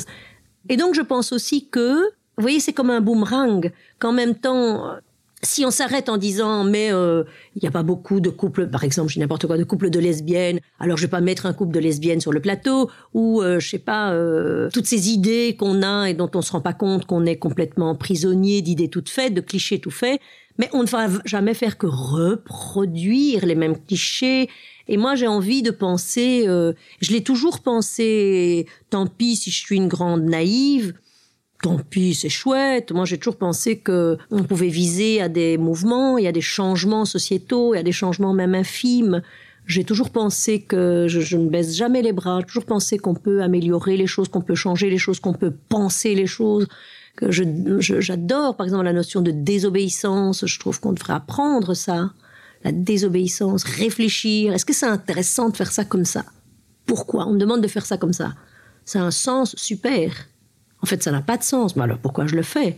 et 0.67 0.75
donc 0.75 0.93
je 0.93 1.01
pense 1.01 1.31
aussi 1.31 1.69
que 1.69 2.11
vous 2.37 2.41
voyez, 2.41 2.59
c'est 2.59 2.73
comme 2.73 2.89
un 2.89 3.01
boomerang, 3.01 3.71
qu'en 3.99 4.11
même 4.11 4.35
temps, 4.35 4.95
si 5.43 5.65
on 5.65 5.71
s'arrête 5.71 6.09
en 6.09 6.17
disant 6.17 6.63
mais 6.63 6.91
euh, 6.91 7.23
il 7.55 7.61
n'y 7.61 7.67
a 7.67 7.71
pas 7.71 7.83
beaucoup 7.83 8.19
de 8.19 8.29
couples, 8.29 8.67
par 8.67 8.83
exemple, 8.83 9.11
je 9.11 9.19
n'importe 9.19 9.47
quoi, 9.47 9.57
de 9.57 9.63
couples 9.63 9.89
de 9.89 9.99
lesbiennes, 9.99 10.59
alors 10.79 10.97
je 10.97 11.03
vais 11.03 11.09
pas 11.09 11.21
mettre 11.21 11.45
un 11.45 11.53
couple 11.53 11.73
de 11.73 11.79
lesbiennes 11.79 12.21
sur 12.21 12.31
le 12.31 12.41
plateau, 12.41 12.89
ou 13.13 13.41
euh, 13.41 13.59
je 13.59 13.69
sais 13.69 13.79
pas, 13.79 14.11
euh, 14.11 14.69
toutes 14.73 14.87
ces 14.87 15.09
idées 15.09 15.55
qu'on 15.57 15.83
a 15.83 16.09
et 16.09 16.13
dont 16.13 16.29
on 16.33 16.41
se 16.41 16.51
rend 16.51 16.61
pas 16.61 16.73
compte 16.73 17.05
qu'on 17.05 17.25
est 17.25 17.37
complètement 17.37 17.95
prisonnier 17.95 18.61
d'idées 18.61 18.89
toutes 18.89 19.09
faites, 19.09 19.33
de 19.33 19.41
clichés 19.41 19.79
tout 19.79 19.91
faits, 19.91 20.19
mais 20.57 20.69
on 20.73 20.83
ne 20.83 20.87
va 20.87 21.07
jamais 21.25 21.53
faire 21.53 21.77
que 21.77 21.87
reproduire 21.87 23.45
les 23.45 23.55
mêmes 23.55 23.77
clichés. 23.77 24.49
Et 24.87 24.95
moi, 24.95 25.15
j'ai 25.15 25.27
envie 25.27 25.63
de 25.63 25.71
penser, 25.71 26.45
je 26.45 27.11
l'ai 27.11 27.23
toujours 27.23 27.59
pensé, 27.59 28.65
tant 28.89 29.05
pis 29.05 29.35
si 29.35 29.51
je 29.51 29.59
suis 29.59 29.75
une 29.75 29.89
grande 29.89 30.23
naïve, 30.23 30.93
tant 31.65 31.79
pis, 31.79 32.13
c'est 32.13 32.29
chouette. 32.29 32.91
Moi, 32.91 33.05
j'ai 33.05 33.17
toujours 33.17 33.37
pensé 33.37 33.79
que 33.79 34.19
on 34.29 34.43
pouvait 34.43 34.67
viser 34.67 35.19
à 35.19 35.29
des 35.29 35.57
mouvements, 35.57 36.19
il 36.19 36.25
y 36.25 36.27
a 36.27 36.31
des 36.31 36.39
changements 36.39 37.05
sociétaux, 37.05 37.73
il 37.73 37.77
y 37.77 37.79
a 37.79 37.83
des 37.83 37.91
changements 37.91 38.33
même 38.33 38.53
infimes. 38.53 39.23
J'ai 39.65 39.83
toujours 39.83 40.11
pensé 40.11 40.61
que 40.61 41.07
je, 41.07 41.37
ne 41.37 41.49
baisse 41.49 41.75
jamais 41.75 42.03
les 42.03 42.13
bras. 42.13 42.41
J'ai 42.41 42.45
toujours 42.45 42.67
pensé 42.67 42.99
qu'on 42.99 43.15
peut 43.15 43.41
améliorer 43.41 43.97
les 43.97 44.05
choses, 44.05 44.27
qu'on 44.27 44.41
peut 44.41 44.53
changer 44.53 44.91
les 44.91 44.99
choses, 44.99 45.19
qu'on 45.19 45.33
peut 45.33 45.53
penser 45.69 46.13
les 46.13 46.27
choses. 46.27 46.67
Que 47.15 47.31
je, 47.31 47.43
j'adore, 47.79 48.55
par 48.57 48.67
exemple, 48.67 48.85
la 48.85 48.93
notion 48.93 49.21
de 49.21 49.31
désobéissance. 49.31 50.45
Je 50.45 50.59
trouve 50.59 50.79
qu'on 50.79 50.93
devrait 50.93 51.13
apprendre 51.13 51.73
ça. 51.73 52.11
La 52.63 52.73
désobéissance, 52.73 53.63
réfléchir. 53.63 54.53
Est-ce 54.53 54.65
que 54.65 54.73
c'est 54.73 54.85
intéressant 54.85 55.49
de 55.49 55.57
faire 55.57 55.71
ça 55.71 55.83
comme 55.83 56.05
ça? 56.05 56.25
Pourquoi? 56.85 57.25
On 57.25 57.33
me 57.33 57.39
demande 57.39 57.61
de 57.61 57.67
faire 57.67 57.87
ça 57.87 57.97
comme 57.97 58.13
ça. 58.13 58.35
Ça 58.85 59.01
a 59.01 59.05
un 59.05 59.11
sens 59.11 59.55
super. 59.55 60.11
En 60.85 60.87
fait, 60.87 61.01
ça 61.01 61.09
n'a 61.09 61.23
pas 61.23 61.35
de 61.35 61.41
sens. 61.41 61.75
Mais 61.75 61.81
alors 61.81 61.97
pourquoi 61.97 62.27
je 62.27 62.35
le 62.35 62.43
fais? 62.43 62.77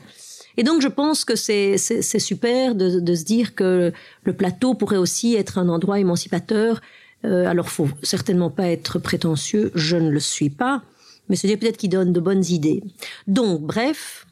Et 0.56 0.63
donc, 0.63 0.82
je 0.82 0.88
pense 0.88 1.26
que 1.26 1.36
c'est 1.36 1.78
super 1.78 2.74
de, 2.74 3.15
se 3.15 3.24
dire 3.26 3.54
que 3.54 3.91
le 4.24 4.34
plateau 4.34 4.76
pourrait 4.76 4.96
aussi 4.96 5.36
être 5.36 5.58
un 5.58 5.67
endroit 5.67 6.00
émancipateur. 6.00 6.80
Euh, 7.26 7.46
alors, 7.46 7.67
faut 7.67 7.89
certainement 8.04 8.50
pas 8.50 8.67
être 8.67 8.98
prétentieux. 8.98 9.74
Je 9.76 9.98
ne 9.98 10.10
le 10.10 10.22
suis 10.22 10.50
pas. 10.50 10.84
Mais 11.28 11.36
se 11.36 11.48
dire 11.48 11.60
peut-être 11.60 11.76
qu'il 11.76 11.89
donne 11.89 12.13
de 12.13 12.22
bonnes 12.22 12.46
idées. 12.46 12.82
Donc, 13.28 13.63
bref, 13.63 14.26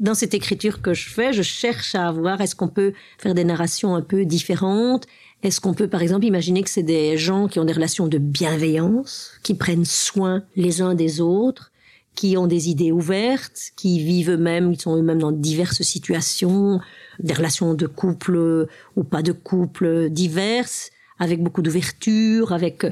dans 0.00 0.12
cette 0.12 0.34
écriture 0.34 0.82
que 0.82 0.92
je 0.92 1.08
fais, 1.08 1.32
je 1.32 1.40
cherche 1.40 1.94
à 1.94 2.12
voir 2.12 2.42
est-ce 2.42 2.54
qu'on 2.54 2.68
peut 2.68 2.92
faire 3.16 3.32
des 3.32 3.44
narrations 3.44 3.94
un 3.94 4.02
peu 4.02 4.26
différentes. 4.26 5.06
Est-ce 5.42 5.62
qu'on 5.62 5.72
peut, 5.72 5.88
par 5.88 6.02
exemple, 6.02 6.26
imaginer 6.26 6.62
que 6.62 6.68
c'est 6.68 6.82
des 6.82 7.16
gens 7.16 7.48
qui 7.48 7.58
ont 7.58 7.64
des 7.64 7.72
relations 7.72 8.06
de 8.06 8.18
bienveillance, 8.18 9.30
qui 9.42 9.54
prennent 9.54 9.86
soin 9.86 10.42
les 10.56 10.82
uns 10.82 10.94
des 10.94 11.22
autres, 11.22 11.72
qui 12.14 12.36
ont 12.36 12.46
des 12.46 12.70
idées 12.70 12.92
ouvertes, 12.92 13.72
qui 13.76 13.98
vivent 13.98 14.30
eux-mêmes, 14.30 14.72
ils 14.72 14.80
sont 14.80 14.96
eux-mêmes 14.96 15.18
dans 15.18 15.32
diverses 15.32 15.82
situations, 15.82 16.80
des 17.18 17.34
relations 17.34 17.74
de 17.74 17.86
couple 17.86 18.68
ou 18.96 19.04
pas 19.04 19.22
de 19.22 19.32
couple 19.32 20.08
diverses, 20.10 20.90
avec 21.18 21.42
beaucoup 21.42 21.62
d'ouverture, 21.62 22.52
avec... 22.52 22.86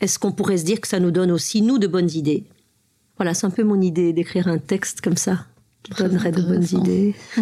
Est-ce 0.00 0.18
qu'on 0.18 0.32
pourrait 0.32 0.58
se 0.58 0.64
dire 0.64 0.80
que 0.80 0.88
ça 0.88 0.98
nous 0.98 1.12
donne 1.12 1.30
aussi, 1.30 1.62
nous, 1.62 1.78
de 1.78 1.86
bonnes 1.86 2.10
idées? 2.10 2.44
Voilà, 3.16 3.32
c'est 3.32 3.46
un 3.46 3.50
peu 3.50 3.62
mon 3.62 3.80
idée 3.80 4.12
d'écrire 4.12 4.48
un 4.48 4.58
texte 4.58 5.00
comme 5.00 5.16
ça, 5.16 5.46
qui 5.84 5.94
donnerait 5.94 6.32
de 6.32 6.42
bonnes 6.42 6.66
idées. 6.72 7.14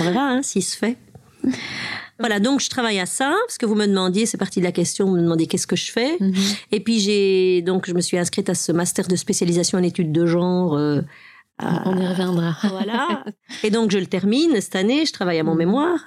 On 0.00 0.04
verra 0.04 0.30
hein, 0.30 0.42
s'il 0.42 0.64
se 0.64 0.76
fait. 0.76 0.96
Voilà, 2.18 2.40
donc 2.40 2.60
je 2.60 2.68
travaille 2.68 2.98
à 2.98 3.06
ça, 3.06 3.34
parce 3.46 3.58
que 3.58 3.66
vous 3.66 3.74
me 3.74 3.86
demandiez, 3.86 4.26
c'est 4.26 4.38
parti 4.38 4.58
de 4.58 4.64
la 4.64 4.72
question, 4.72 5.06
vous 5.06 5.16
me 5.16 5.22
demandiez 5.22 5.46
qu'est-ce 5.46 5.66
que 5.66 5.76
je 5.76 5.90
fais. 5.90 6.16
Mhm. 6.20 6.34
Et 6.72 6.80
puis 6.80 6.98
j'ai, 6.98 7.62
donc 7.62 7.86
je 7.86 7.94
me 7.94 8.00
suis 8.00 8.18
inscrite 8.18 8.48
à 8.48 8.54
ce 8.54 8.72
master 8.72 9.06
de 9.06 9.16
spécialisation 9.16 9.78
en 9.78 9.82
études 9.82 10.12
de 10.12 10.26
genre. 10.26 10.76
Euh, 10.76 11.00
On 11.60 11.96
y 11.96 12.06
reviendra. 12.06 12.56
Voilà. 12.70 13.24
Et 13.62 13.70
donc 13.70 13.90
je 13.90 13.98
le 13.98 14.06
termine 14.06 14.60
cette 14.60 14.76
année, 14.76 15.06
je 15.06 15.12
travaille 15.12 15.38
à 15.38 15.44
mon 15.44 15.52
mhm. 15.52 15.58
mémoire. 15.58 15.98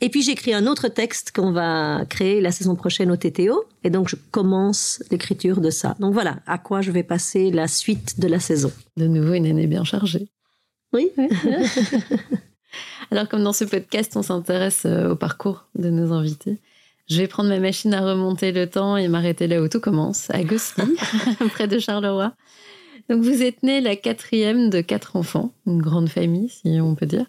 Et 0.00 0.08
puis 0.08 0.22
j'écris 0.22 0.52
un 0.52 0.66
autre 0.66 0.88
texte 0.88 1.30
qu'on 1.30 1.52
va 1.52 2.04
créer 2.08 2.40
la 2.40 2.50
saison 2.50 2.74
prochaine 2.74 3.10
au 3.12 3.16
TTO. 3.16 3.64
Et 3.84 3.90
donc 3.90 4.08
je 4.08 4.16
commence 4.32 5.02
l'écriture 5.10 5.60
de 5.60 5.70
ça. 5.70 5.94
Donc 6.00 6.12
voilà, 6.12 6.38
à 6.46 6.58
quoi 6.58 6.80
je 6.80 6.90
vais 6.90 7.04
passer 7.04 7.50
la 7.52 7.68
suite 7.68 8.18
de 8.18 8.26
la 8.26 8.40
saison. 8.40 8.72
De 8.96 9.06
nouveau 9.06 9.34
une 9.34 9.46
année 9.46 9.68
bien 9.68 9.84
chargée. 9.84 10.28
Oui. 10.92 11.10
oui. 11.16 11.28
Alors, 13.10 13.28
comme 13.28 13.42
dans 13.42 13.52
ce 13.52 13.64
podcast, 13.64 14.16
on 14.16 14.22
s'intéresse 14.22 14.82
euh, 14.86 15.10
au 15.10 15.16
parcours 15.16 15.66
de 15.74 15.90
nos 15.90 16.12
invités, 16.12 16.58
je 17.08 17.18
vais 17.18 17.26
prendre 17.26 17.48
ma 17.48 17.58
machine 17.58 17.92
à 17.94 18.00
remonter 18.00 18.52
le 18.52 18.68
temps 18.68 18.96
et 18.96 19.08
m'arrêter 19.08 19.46
là 19.46 19.60
où 19.60 19.68
tout 19.68 19.80
commence, 19.80 20.30
à 20.30 20.42
Gossely, 20.42 20.96
près 21.50 21.68
de 21.68 21.78
Charleroi. 21.78 22.32
Donc, 23.10 23.22
vous 23.22 23.42
êtes 23.42 23.62
née 23.62 23.80
la 23.80 23.96
quatrième 23.96 24.70
de 24.70 24.80
quatre 24.80 25.16
enfants, 25.16 25.52
une 25.66 25.82
grande 25.82 26.08
famille, 26.08 26.48
si 26.48 26.80
on 26.80 26.94
peut 26.94 27.06
dire. 27.06 27.26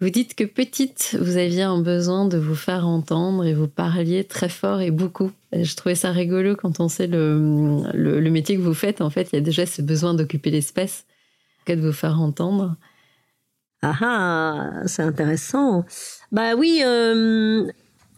Vous 0.00 0.10
dites 0.10 0.34
que 0.34 0.44
petite, 0.44 1.16
vous 1.20 1.36
aviez 1.36 1.62
un 1.62 1.80
besoin 1.80 2.26
de 2.26 2.36
vous 2.36 2.56
faire 2.56 2.86
entendre 2.86 3.46
et 3.46 3.54
vous 3.54 3.68
parliez 3.68 4.24
très 4.24 4.48
fort 4.48 4.80
et 4.80 4.90
beaucoup. 4.90 5.30
je 5.52 5.74
trouvais 5.76 5.94
ça 5.94 6.10
rigolo 6.10 6.56
quand 6.56 6.80
on 6.80 6.88
sait 6.88 7.06
le, 7.06 7.80
le, 7.94 8.30
métier 8.30 8.56
que 8.56 8.60
vous 8.60 8.74
faites. 8.74 9.00
En 9.00 9.08
fait, 9.08 9.28
il 9.32 9.36
y 9.36 9.38
a 9.38 9.40
déjà 9.40 9.66
ce 9.66 9.82
besoin 9.82 10.12
d'occuper 10.12 10.50
l'espace 10.50 11.06
que 11.64 11.72
de 11.72 11.80
vous 11.80 11.92
faire 11.92 12.20
entendre. 12.20 12.76
Ah 13.84 13.96
ah, 14.00 14.70
c'est 14.86 15.02
intéressant. 15.02 15.84
Bah 16.32 16.54
oui, 16.56 16.80
euh, 16.84 17.66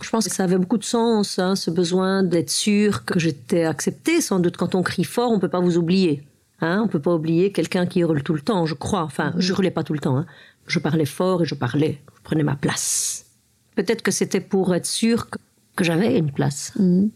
je 0.00 0.10
pense 0.10 0.28
que 0.28 0.32
ça 0.32 0.44
avait 0.44 0.58
beaucoup 0.58 0.78
de 0.78 0.84
sens, 0.84 1.40
hein, 1.40 1.56
ce 1.56 1.72
besoin 1.72 2.22
d'être 2.22 2.50
sûr 2.50 3.04
que 3.04 3.18
j'étais 3.18 3.64
acceptée. 3.64 4.20
Sans 4.20 4.38
doute, 4.38 4.56
quand 4.56 4.76
on 4.76 4.82
crie 4.82 5.04
fort, 5.04 5.32
on 5.32 5.40
peut 5.40 5.48
pas 5.48 5.60
vous 5.60 5.76
oublier. 5.76 6.22
Hein, 6.60 6.82
on 6.84 6.88
peut 6.88 7.00
pas 7.00 7.14
oublier 7.14 7.50
quelqu'un 7.50 7.84
qui 7.86 8.00
hurle 8.00 8.22
tout 8.22 8.32
le 8.32 8.40
temps, 8.40 8.64
je 8.64 8.74
crois. 8.74 9.02
Enfin, 9.02 9.34
je 9.38 9.52
hurlais 9.52 9.72
pas 9.72 9.82
tout 9.82 9.92
le 9.92 9.98
temps. 9.98 10.16
Hein. 10.16 10.26
Je 10.68 10.78
parlais 10.78 11.04
fort 11.04 11.42
et 11.42 11.46
je 11.46 11.56
parlais. 11.56 12.00
Je 12.16 12.22
prenais 12.22 12.44
ma 12.44 12.54
place. 12.54 13.26
Peut-être 13.74 14.02
que 14.02 14.12
c'était 14.12 14.40
pour 14.40 14.72
être 14.74 14.86
sûr 14.86 15.28
que, 15.28 15.38
j'avais 15.80 16.16
une 16.16 16.30
place. 16.30 16.72
Mm. 16.76 17.08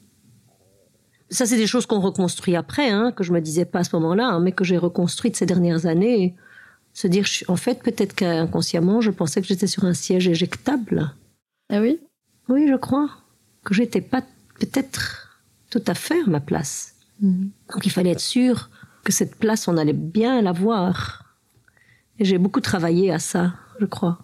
Ça, 1.31 1.47
c'est 1.47 1.57
des 1.57 1.69
choses 1.69 1.87
qu'on 1.87 2.01
reconstruit 2.01 2.57
après, 2.57 2.91
hein, 2.91 3.13
que 3.13 3.23
je 3.23 3.33
me 3.33 3.41
disais 3.41 3.65
pas 3.65 3.79
à 3.79 3.85
ce 3.85 3.95
moment-là, 3.97 4.41
mais 4.41 4.53
que 4.53 4.65
j'ai 4.65 4.77
reconstruites 4.77 5.37
ces 5.37 5.47
dernières 5.47 5.87
années. 5.87 6.35
Se 6.93 7.07
dire, 7.07 7.27
en 7.49 7.57
fait, 7.57 7.83
peut-être 7.83 8.15
qu'inconsciemment, 8.15 9.01
je 9.01 9.11
pensais 9.11 9.41
que 9.41 9.47
j'étais 9.47 9.67
sur 9.67 9.85
un 9.85 9.95
siège 9.95 10.29
éjectable. 10.29 11.13
Ah 11.71 11.81
oui? 11.81 12.01
Oui, 12.49 12.67
je 12.69 12.77
crois 12.77 13.09
que 13.65 13.75
j'étais 13.75 14.01
pas 14.01 14.23
peut-être 14.59 15.41
tout 15.71 15.83
à 15.87 15.95
fait 15.95 16.21
à 16.23 16.27
ma 16.27 16.41
place. 16.41 16.95
Mhm. 17.21 17.51
Donc 17.73 17.87
il 17.87 17.91
fallait 17.91 18.11
être 18.11 18.21
sûr 18.21 18.71
que 19.05 19.13
cette 19.13 19.37
place, 19.37 19.69
on 19.69 19.77
allait 19.77 19.93
bien 19.93 20.43
l'avoir. 20.43 21.37
Et 22.19 22.25
j'ai 22.25 22.39
beaucoup 22.39 22.61
travaillé 22.61 23.11
à 23.13 23.19
ça, 23.19 23.55
je 23.79 23.87
crois. 23.87 24.19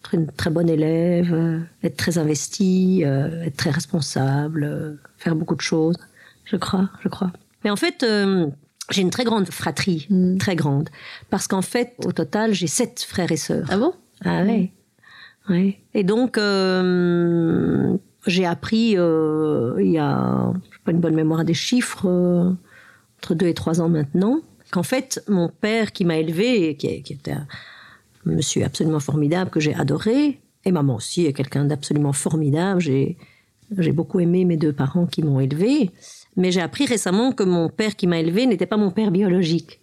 Être 0.00 0.14
une 0.14 0.26
très 0.26 0.50
bonne 0.50 0.68
élève, 0.68 1.32
euh, 1.32 1.60
être 1.82 1.96
très 1.96 2.18
investie, 2.18 3.04
euh, 3.04 3.42
être 3.44 3.56
très 3.56 3.70
responsable, 3.70 4.64
euh, 4.64 4.94
faire 5.16 5.34
beaucoup 5.34 5.54
de 5.56 5.60
choses. 5.60 5.96
Je 6.44 6.56
crois, 6.56 6.90
je 7.02 7.08
crois. 7.08 7.32
Mais 7.64 7.70
en 7.70 7.76
fait, 7.76 8.02
euh, 8.02 8.48
j'ai 8.92 9.02
une 9.02 9.10
très 9.10 9.24
grande 9.24 9.48
fratrie, 9.50 10.06
Mm. 10.10 10.38
très 10.38 10.56
grande. 10.56 10.88
Parce 11.30 11.46
qu'en 11.46 11.62
fait, 11.62 11.94
au 12.04 12.12
total, 12.12 12.52
j'ai 12.52 12.66
sept 12.66 13.04
frères 13.08 13.32
et 13.32 13.36
sœurs. 13.36 13.66
Ah 13.70 13.78
bon? 13.78 13.92
Ah 14.24 14.42
ouais. 14.42 14.70
ouais. 15.48 15.78
Et 15.94 16.04
donc, 16.04 16.38
euh, 16.38 17.96
j'ai 18.26 18.46
appris, 18.46 18.96
euh, 18.96 19.74
il 19.80 19.90
y 19.90 19.98
a, 19.98 20.52
pas 20.84 20.92
une 20.92 21.00
bonne 21.00 21.14
mémoire 21.14 21.44
des 21.44 21.54
chiffres, 21.54 22.06
euh, 22.08 22.52
entre 23.18 23.34
deux 23.34 23.46
et 23.46 23.54
trois 23.54 23.80
ans 23.80 23.88
maintenant, 23.88 24.40
qu'en 24.70 24.82
fait, 24.82 25.22
mon 25.28 25.48
père 25.48 25.92
qui 25.92 26.04
m'a 26.04 26.16
élevé, 26.18 26.76
qui, 26.76 27.02
qui 27.02 27.12
était 27.14 27.32
un 27.32 27.46
monsieur 28.24 28.64
absolument 28.64 29.00
formidable 29.00 29.50
que 29.50 29.60
j'ai 29.60 29.74
adoré, 29.74 30.40
et 30.64 30.72
maman 30.72 30.96
aussi 30.96 31.26
est 31.26 31.32
quelqu'un 31.32 31.64
d'absolument 31.64 32.12
formidable, 32.12 32.80
j'ai, 32.80 33.16
j'ai 33.76 33.92
beaucoup 33.92 34.20
aimé 34.20 34.44
mes 34.44 34.56
deux 34.56 34.72
parents 34.72 35.06
qui 35.06 35.22
m'ont 35.22 35.40
élevé, 35.40 35.90
mais 36.36 36.50
j'ai 36.50 36.60
appris 36.60 36.86
récemment 36.86 37.32
que 37.32 37.42
mon 37.42 37.68
père 37.68 37.96
qui 37.96 38.06
m'a 38.06 38.18
élevé 38.18 38.46
n'était 38.46 38.66
pas 38.66 38.76
mon 38.76 38.90
père 38.90 39.10
biologique. 39.10 39.80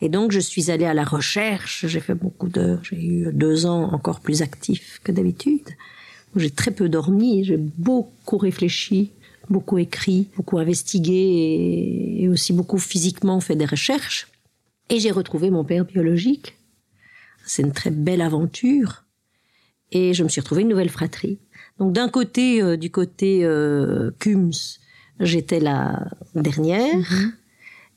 Et 0.00 0.08
donc, 0.08 0.32
je 0.32 0.40
suis 0.40 0.70
allée 0.70 0.84
à 0.84 0.94
la 0.94 1.04
recherche. 1.04 1.86
J'ai 1.86 2.00
fait 2.00 2.14
beaucoup 2.14 2.48
de, 2.48 2.78
j'ai 2.82 3.02
eu 3.02 3.32
deux 3.32 3.66
ans 3.66 3.92
encore 3.92 4.20
plus 4.20 4.42
actifs 4.42 5.00
que 5.04 5.12
d'habitude. 5.12 5.68
J'ai 6.36 6.50
très 6.50 6.70
peu 6.70 6.88
dormi. 6.88 7.44
J'ai 7.44 7.56
beaucoup 7.56 8.38
réfléchi, 8.38 9.10
beaucoup 9.48 9.78
écrit, 9.78 10.28
beaucoup 10.36 10.58
investigué 10.58 12.18
et, 12.20 12.28
aussi 12.28 12.52
beaucoup 12.52 12.78
physiquement 12.78 13.40
fait 13.40 13.56
des 13.56 13.66
recherches. 13.66 14.28
Et 14.88 15.00
j'ai 15.00 15.10
retrouvé 15.10 15.50
mon 15.50 15.64
père 15.64 15.84
biologique. 15.84 16.56
C'est 17.44 17.62
une 17.62 17.72
très 17.72 17.90
belle 17.90 18.22
aventure. 18.22 19.04
Et 19.92 20.14
je 20.14 20.22
me 20.22 20.28
suis 20.28 20.40
retrouvée 20.40 20.62
une 20.62 20.68
nouvelle 20.68 20.88
fratrie. 20.88 21.38
Donc, 21.78 21.92
d'un 21.92 22.08
côté, 22.08 22.62
euh, 22.62 22.76
du 22.76 22.90
côté 22.90 23.44
euh, 23.44 24.10
Kums, 24.18 24.79
j'étais 25.20 25.60
la 25.60 26.08
dernière. 26.34 27.08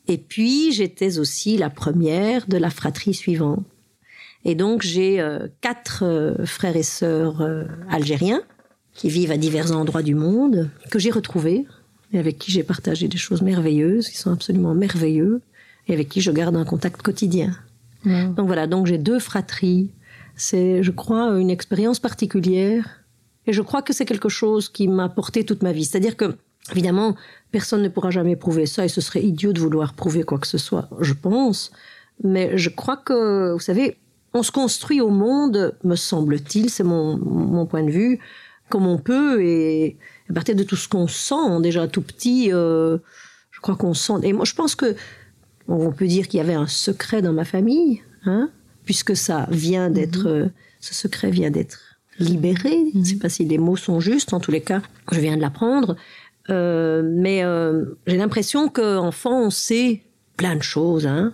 Et 0.07 0.17
puis, 0.17 0.71
j'étais 0.71 1.17
aussi 1.17 1.57
la 1.57 1.69
première 1.69 2.47
de 2.47 2.57
la 2.57 2.69
fratrie 2.69 3.13
suivante. 3.13 3.65
Et 4.45 4.55
donc, 4.55 4.81
j'ai 4.81 5.21
euh, 5.21 5.47
quatre 5.61 6.03
euh, 6.03 6.45
frères 6.45 6.75
et 6.75 6.83
sœurs 6.83 7.41
euh, 7.41 7.63
algériens 7.89 8.41
qui 8.93 9.09
vivent 9.09 9.31
à 9.31 9.37
divers 9.37 9.71
endroits 9.71 10.03
du 10.03 10.15
monde, 10.15 10.69
que 10.91 10.99
j'ai 10.99 11.09
retrouvés 11.09 11.65
et 12.11 12.19
avec 12.19 12.37
qui 12.37 12.51
j'ai 12.51 12.63
partagé 12.63 13.07
des 13.07 13.17
choses 13.17 13.41
merveilleuses, 13.41 14.07
qui 14.09 14.17
sont 14.17 14.31
absolument 14.31 14.75
merveilleux, 14.75 15.41
et 15.87 15.93
avec 15.93 16.09
qui 16.09 16.21
je 16.21 16.29
garde 16.29 16.55
un 16.55 16.65
contact 16.65 17.01
quotidien. 17.01 17.57
Donc 18.05 18.47
voilà, 18.47 18.67
donc 18.67 18.85
j'ai 18.85 18.97
deux 18.97 19.17
fratries. 19.17 19.89
C'est, 20.35 20.83
je 20.83 20.91
crois, 20.91 21.39
une 21.39 21.49
expérience 21.49 21.99
particulière. 21.99 23.03
Et 23.47 23.53
je 23.53 23.61
crois 23.61 23.81
que 23.81 23.93
c'est 23.93 24.05
quelque 24.05 24.29
chose 24.29 24.69
qui 24.69 24.87
m'a 24.87 25.09
porté 25.09 25.45
toute 25.45 25.63
ma 25.63 25.71
vie. 25.71 25.85
C'est-à-dire 25.85 26.15
que, 26.15 26.35
évidemment, 26.71 27.15
personne 27.51 27.81
ne 27.81 27.89
pourra 27.89 28.11
jamais 28.11 28.35
prouver 28.35 28.65
ça 28.65 28.85
et 28.85 28.89
ce 28.89 29.01
serait 29.01 29.23
idiot 29.23 29.53
de 29.53 29.59
vouloir 29.59 29.93
prouver 29.93 30.23
quoi 30.23 30.39
que 30.39 30.47
ce 30.47 30.57
soit, 30.57 30.89
je 30.99 31.13
pense. 31.13 31.71
Mais 32.23 32.57
je 32.57 32.69
crois 32.69 32.97
que, 32.97 33.53
vous 33.53 33.59
savez, 33.59 33.97
on 34.33 34.43
se 34.43 34.51
construit 34.51 35.01
au 35.01 35.09
monde, 35.09 35.75
me 35.83 35.95
semble-t-il, 35.95 36.69
c'est 36.69 36.83
mon, 36.83 37.17
mon 37.17 37.65
point 37.65 37.83
de 37.83 37.91
vue, 37.91 38.19
comme 38.69 38.87
on 38.87 38.97
peut 38.97 39.43
et 39.43 39.97
à 40.29 40.33
partir 40.33 40.55
de 40.55 40.63
tout 40.63 40.75
ce 40.75 40.87
qu'on 40.87 41.07
sent, 41.07 41.61
déjà 41.61 41.87
tout 41.87 42.01
petit, 42.01 42.51
euh, 42.51 42.97
je 43.51 43.59
crois 43.61 43.75
qu'on 43.75 43.93
sent. 43.93 44.13
Et 44.23 44.33
moi, 44.33 44.45
je 44.45 44.53
pense 44.53 44.75
que 44.75 44.95
on 45.67 45.91
peut 45.91 46.07
dire 46.07 46.27
qu'il 46.27 46.39
y 46.39 46.41
avait 46.41 46.53
un 46.53 46.67
secret 46.67 47.21
dans 47.21 47.33
ma 47.33 47.45
famille, 47.45 48.01
hein, 48.25 48.49
puisque 48.85 49.15
ça 49.15 49.47
vient 49.49 49.89
d'être, 49.89 50.27
euh, 50.27 50.45
ce 50.79 50.93
secret 50.93 51.29
vient 51.29 51.51
d'être 51.51 51.79
libéré. 52.19 52.75
Je 52.93 52.99
ne 52.99 53.03
sais 53.03 53.15
pas 53.15 53.29
si 53.29 53.45
les 53.45 53.57
mots 53.57 53.77
sont 53.77 53.99
justes. 53.99 54.33
En 54.33 54.39
tous 54.39 54.51
les 54.51 54.61
cas, 54.61 54.81
je 55.11 55.19
viens 55.19 55.35
de 55.35 55.41
l'apprendre. 55.41 55.95
Euh, 56.49 57.01
mais 57.05 57.43
euh, 57.43 57.85
j'ai 58.05 58.17
l'impression 58.17 58.69
qu'enfant, 58.69 59.45
on 59.45 59.49
sait 59.49 60.03
plein 60.37 60.55
de 60.55 60.63
choses. 60.63 61.07
Hein. 61.07 61.33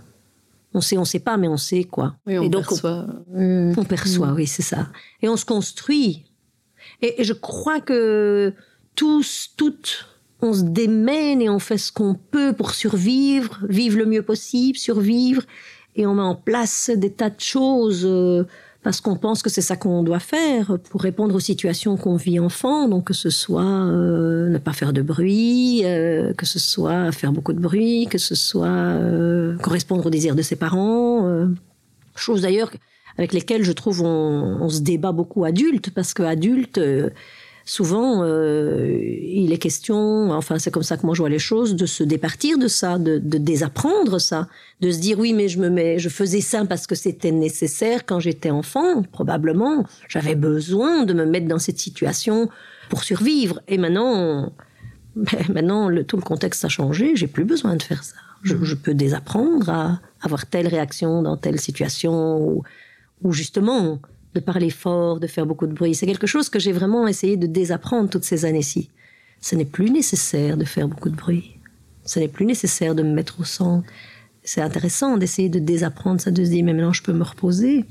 On 0.74 0.82
sait, 0.82 0.97
on 0.97 1.05
sait 1.05 1.20
pas, 1.20 1.38
mais 1.38 1.47
on 1.47 1.57
sait 1.57 1.84
quoi. 1.84 2.16
Oui, 2.28 2.38
on 2.38 2.43
Et 2.43 2.49
donc, 2.49 2.68
perçoit. 2.68 3.07
On 3.34 3.86
perçoit, 3.88 4.34
oui, 4.34 4.45
c'est 4.45 4.62
ça. 4.62 4.88
Et 5.22 5.30
on 5.30 5.36
se 5.36 5.45
construit. 5.45 6.26
Et, 7.01 7.22
et 7.22 7.24
je 7.24 7.34
crois 7.34 7.82
que 7.82 8.53
tous, 8.95 9.51
toutes, 9.57 10.07
on 10.41 10.53
se 10.53 10.64
démène 10.64 11.41
et 11.41 11.49
on 11.49 11.60
fait 11.60 11.78
ce 11.78 11.91
qu'on 11.91 12.16
peut 12.16 12.53
pour 12.53 12.72
survivre, 12.72 13.60
vivre 13.68 13.97
le 13.97 14.05
mieux 14.05 14.24
possible, 14.24 14.78
survivre. 14.78 15.41
Et 15.95 16.05
on 16.05 16.16
met 16.16 16.22
en 16.22 16.36
place 16.36 16.91
des 16.95 17.12
tas 17.12 17.30
de 17.30 17.39
choses 17.39 18.05
euh, 18.05 18.45
parce 18.82 19.02
qu'on 19.02 19.18
pense 19.18 19.42
que 19.42 19.50
c'est 19.50 19.62
ça 19.62 19.76
qu'on 19.76 20.04
doit 20.04 20.20
faire 20.20 20.78
pour 20.90 21.02
répondre 21.02 21.36
aux 21.36 21.40
situations 21.40 21.98
qu'on 21.98 22.16
vit 22.16 22.40
enfant. 22.40 22.88
Donc 22.88 23.06
que 23.06 23.14
ce 23.14 23.30
soit 23.30 23.64
euh, 23.64 24.50
ne 24.50 24.58
pas 24.58 24.74
faire 24.74 24.94
de 24.94 25.02
bruit, 25.02 25.82
euh, 25.84 26.34
que 26.34 26.46
ce 26.46 26.60
soit 26.60 27.12
faire 27.12 27.34
beaucoup 27.34 27.54
de 27.54 27.60
bruit, 27.60 28.08
que 28.10 28.18
ce 28.18 28.36
soit 28.36 28.68
euh, 28.68 29.58
correspondre 29.58 30.06
aux 30.06 30.10
désirs 30.10 30.36
de 30.36 30.42
ses 30.42 30.56
parents. 30.56 31.28
euh. 31.28 31.48
Chose 32.16 32.42
d'ailleurs 32.42 32.72
avec 33.18 33.34
lesquelles 33.34 33.64
je 33.64 33.72
trouve 33.74 34.02
on, 34.02 34.60
on 34.62 34.70
se 34.70 34.80
débat 34.80 35.12
beaucoup 35.12 35.44
adulte 35.44 35.90
parce 35.94 36.14
que 36.14 36.24
adulte 36.24 36.78
euh, 36.78 37.10
souvent 37.70 38.24
euh, 38.24 38.97
il 39.22 39.53
est 39.53 39.57
question 39.57 40.32
enfin 40.32 40.57
c'est 40.57 40.72
comme 40.72 40.84
ça 40.84 40.97
que 40.97 41.05
moi 41.05 41.13
je 41.13 41.22
vois 41.22 41.30
les 41.30 41.39
choses 41.39 41.76
de 41.76 41.86
se 41.86 42.03
départir 42.03 42.57
de 42.57 42.67
ça 42.67 42.97
de, 42.97 43.20
de 43.20 43.38
désapprendre 43.38 44.20
ça 44.20 44.47
de 44.82 44.89
se 44.91 44.99
dire 44.99 45.20
oui 45.20 45.34
mais 45.34 45.47
je 45.47 45.59
me 45.59 45.70
mets 45.70 45.99
je 45.99 46.09
faisais 46.09 46.41
ça 46.41 46.65
parce 46.65 46.88
que 46.88 46.95
c'était 46.95 47.32
nécessaire 47.32 48.05
quand 48.05 48.20
j'étais 48.20 48.49
enfant. 48.49 49.03
Probablement 49.03 49.86
j'avais 50.07 50.36
besoin 50.36 51.03
de 51.03 51.13
me 51.13 51.26
mettre 51.26 51.47
dans 51.47 51.59
cette 51.59 51.80
situation 51.80 52.49
pour 52.89 53.03
survivre. 53.03 53.61
Et 53.67 53.78
maintenant 53.78 54.53
ben, 55.15 55.39
maintenant 55.53 55.89
le, 55.89 56.03
tout 56.03 56.17
le 56.17 56.22
contexte 56.22 56.63
a 56.65 56.70
changé. 56.70 57.15
J'ai 57.15 57.28
plus 57.28 57.45
besoin 57.45 57.76
de 57.76 57.84
faire 57.84 58.03
ça. 58.03 58.15
Je, 58.43 58.55
je 58.63 58.76
peux 58.76 58.93
désapprendre 58.93 59.70
à 59.70 59.99
avoir 60.22 60.45
telle 60.45 60.67
réaction 60.67 61.22
dans 61.22 61.36
telle 61.36 61.59
situation 61.59 62.38
ou, 62.38 62.63
ou 63.22 63.32
justement 63.34 63.99
de 64.36 64.40
parler 64.40 64.70
fort, 64.70 65.20
de 65.20 65.28
faire 65.28 65.46
beaucoup 65.46 65.68
de 65.68 65.74
bruit. 65.74 65.96
C'est 65.96 66.06
quelque 66.06 66.28
chose 66.28 66.50
que 66.50 66.60
j'ai 66.60 66.72
vraiment 66.72 67.08
essayé 67.08 67.36
de 67.38 67.48
désapprendre 67.48 68.10
toutes 68.10 68.24
ces 68.26 68.46
années-ci. 68.46 68.90
Ce 69.42 69.56
n'est 69.56 69.66
plus 69.66 69.90
nécessaire 69.90 70.58
de 70.58 70.66
faire 70.66 70.88
beaucoup 70.88 71.10
de 71.10 71.16
bruit. 71.16 71.58
Ce 72.06 72.20
n'est 72.20 72.28
plus 72.28 72.46
nécessaire 72.46 72.96
de 72.96 73.04
me 73.04 73.14
mettre 73.14 73.40
au 73.40 73.44
centre. 73.44 73.88
C'est 74.44 74.62
intéressant 74.62 75.18
d'essayer 75.18 75.50
de 75.50 75.60
désapprendre 75.60 76.20
ça, 76.22 76.32
de 76.32 76.44
se 76.44 76.50
dire, 76.50 76.64
mais 76.66 76.74
maintenant 76.74 76.94
je 76.94 77.04
peux 77.04 77.14
me 77.14 77.24
reposer. 77.24 77.86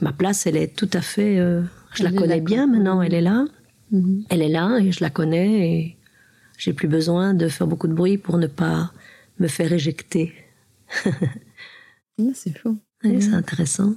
Ma 0.00 0.12
place, 0.12 0.46
elle 0.46 0.56
est 0.56 0.74
tout 0.74 0.88
à 0.92 1.00
fait... 1.00 1.38
euh, 1.38 1.62
je 1.94 2.02
la 2.04 2.08
Elle 2.10 2.16
connais 2.16 2.40
bien 2.40 2.66
maintenant, 2.66 3.02
elle 3.02 3.14
est 3.14 3.20
là. 3.20 3.44
Mhm. 3.90 4.24
Elle 4.30 4.42
est 4.42 4.48
là 4.48 4.78
et 4.78 4.90
je 4.92 5.00
la 5.02 5.10
connais 5.10 5.68
et 5.70 5.96
j'ai 6.58 6.72
plus 6.72 6.88
besoin 6.88 7.34
de 7.34 7.48
faire 7.48 7.66
beaucoup 7.66 7.88
de 7.88 7.92
bruit 7.92 8.18
pour 8.18 8.38
ne 8.38 8.46
pas 8.46 8.92
me 9.38 9.48
faire 9.48 9.72
éjecter. 9.72 10.32
Ah, 12.20 12.24
C'est 12.34 12.56
fou. 12.56 12.78
Ouais, 13.04 13.10
Mhm. 13.12 13.20
C'est 13.20 13.32
intéressant. 13.34 13.94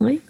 Oui. 0.00 0.20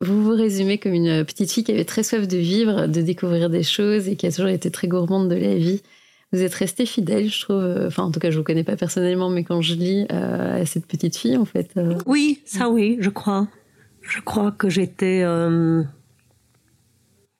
Vous 0.00 0.22
vous 0.22 0.30
résumez 0.30 0.78
comme 0.78 0.94
une 0.94 1.24
petite 1.24 1.50
fille 1.50 1.64
qui 1.64 1.72
avait 1.72 1.84
très 1.84 2.02
soif 2.04 2.28
de 2.28 2.36
vivre, 2.36 2.86
de 2.86 3.00
découvrir 3.02 3.50
des 3.50 3.62
choses 3.64 4.06
et 4.08 4.16
qui 4.16 4.26
a 4.26 4.30
toujours 4.30 4.48
été 4.48 4.70
très 4.70 4.86
gourmande 4.88 5.28
de 5.28 5.34
la 5.34 5.56
vie. 5.56 5.82
Vous 6.32 6.42
êtes 6.42 6.54
restée 6.54 6.86
fidèle, 6.86 7.28
je 7.30 7.40
trouve. 7.40 7.84
Enfin, 7.86 8.04
en 8.04 8.10
tout 8.10 8.20
cas, 8.20 8.30
je 8.30 8.38
vous 8.38 8.44
connais 8.44 8.62
pas 8.64 8.76
personnellement, 8.76 9.28
mais 9.30 9.44
quand 9.44 9.60
je 9.62 9.74
lis 9.74 10.06
euh, 10.12 10.62
à 10.62 10.66
cette 10.66 10.86
petite 10.86 11.16
fille, 11.16 11.36
en 11.36 11.44
fait. 11.46 11.70
euh, 11.76 11.98
Oui, 12.06 12.42
ça 12.44 12.68
oui, 12.68 12.96
je 13.00 13.10
crois. 13.10 13.48
Je 14.02 14.20
crois 14.20 14.52
que 14.52 14.68
j'étais. 14.68 15.22
euh, 15.24 15.82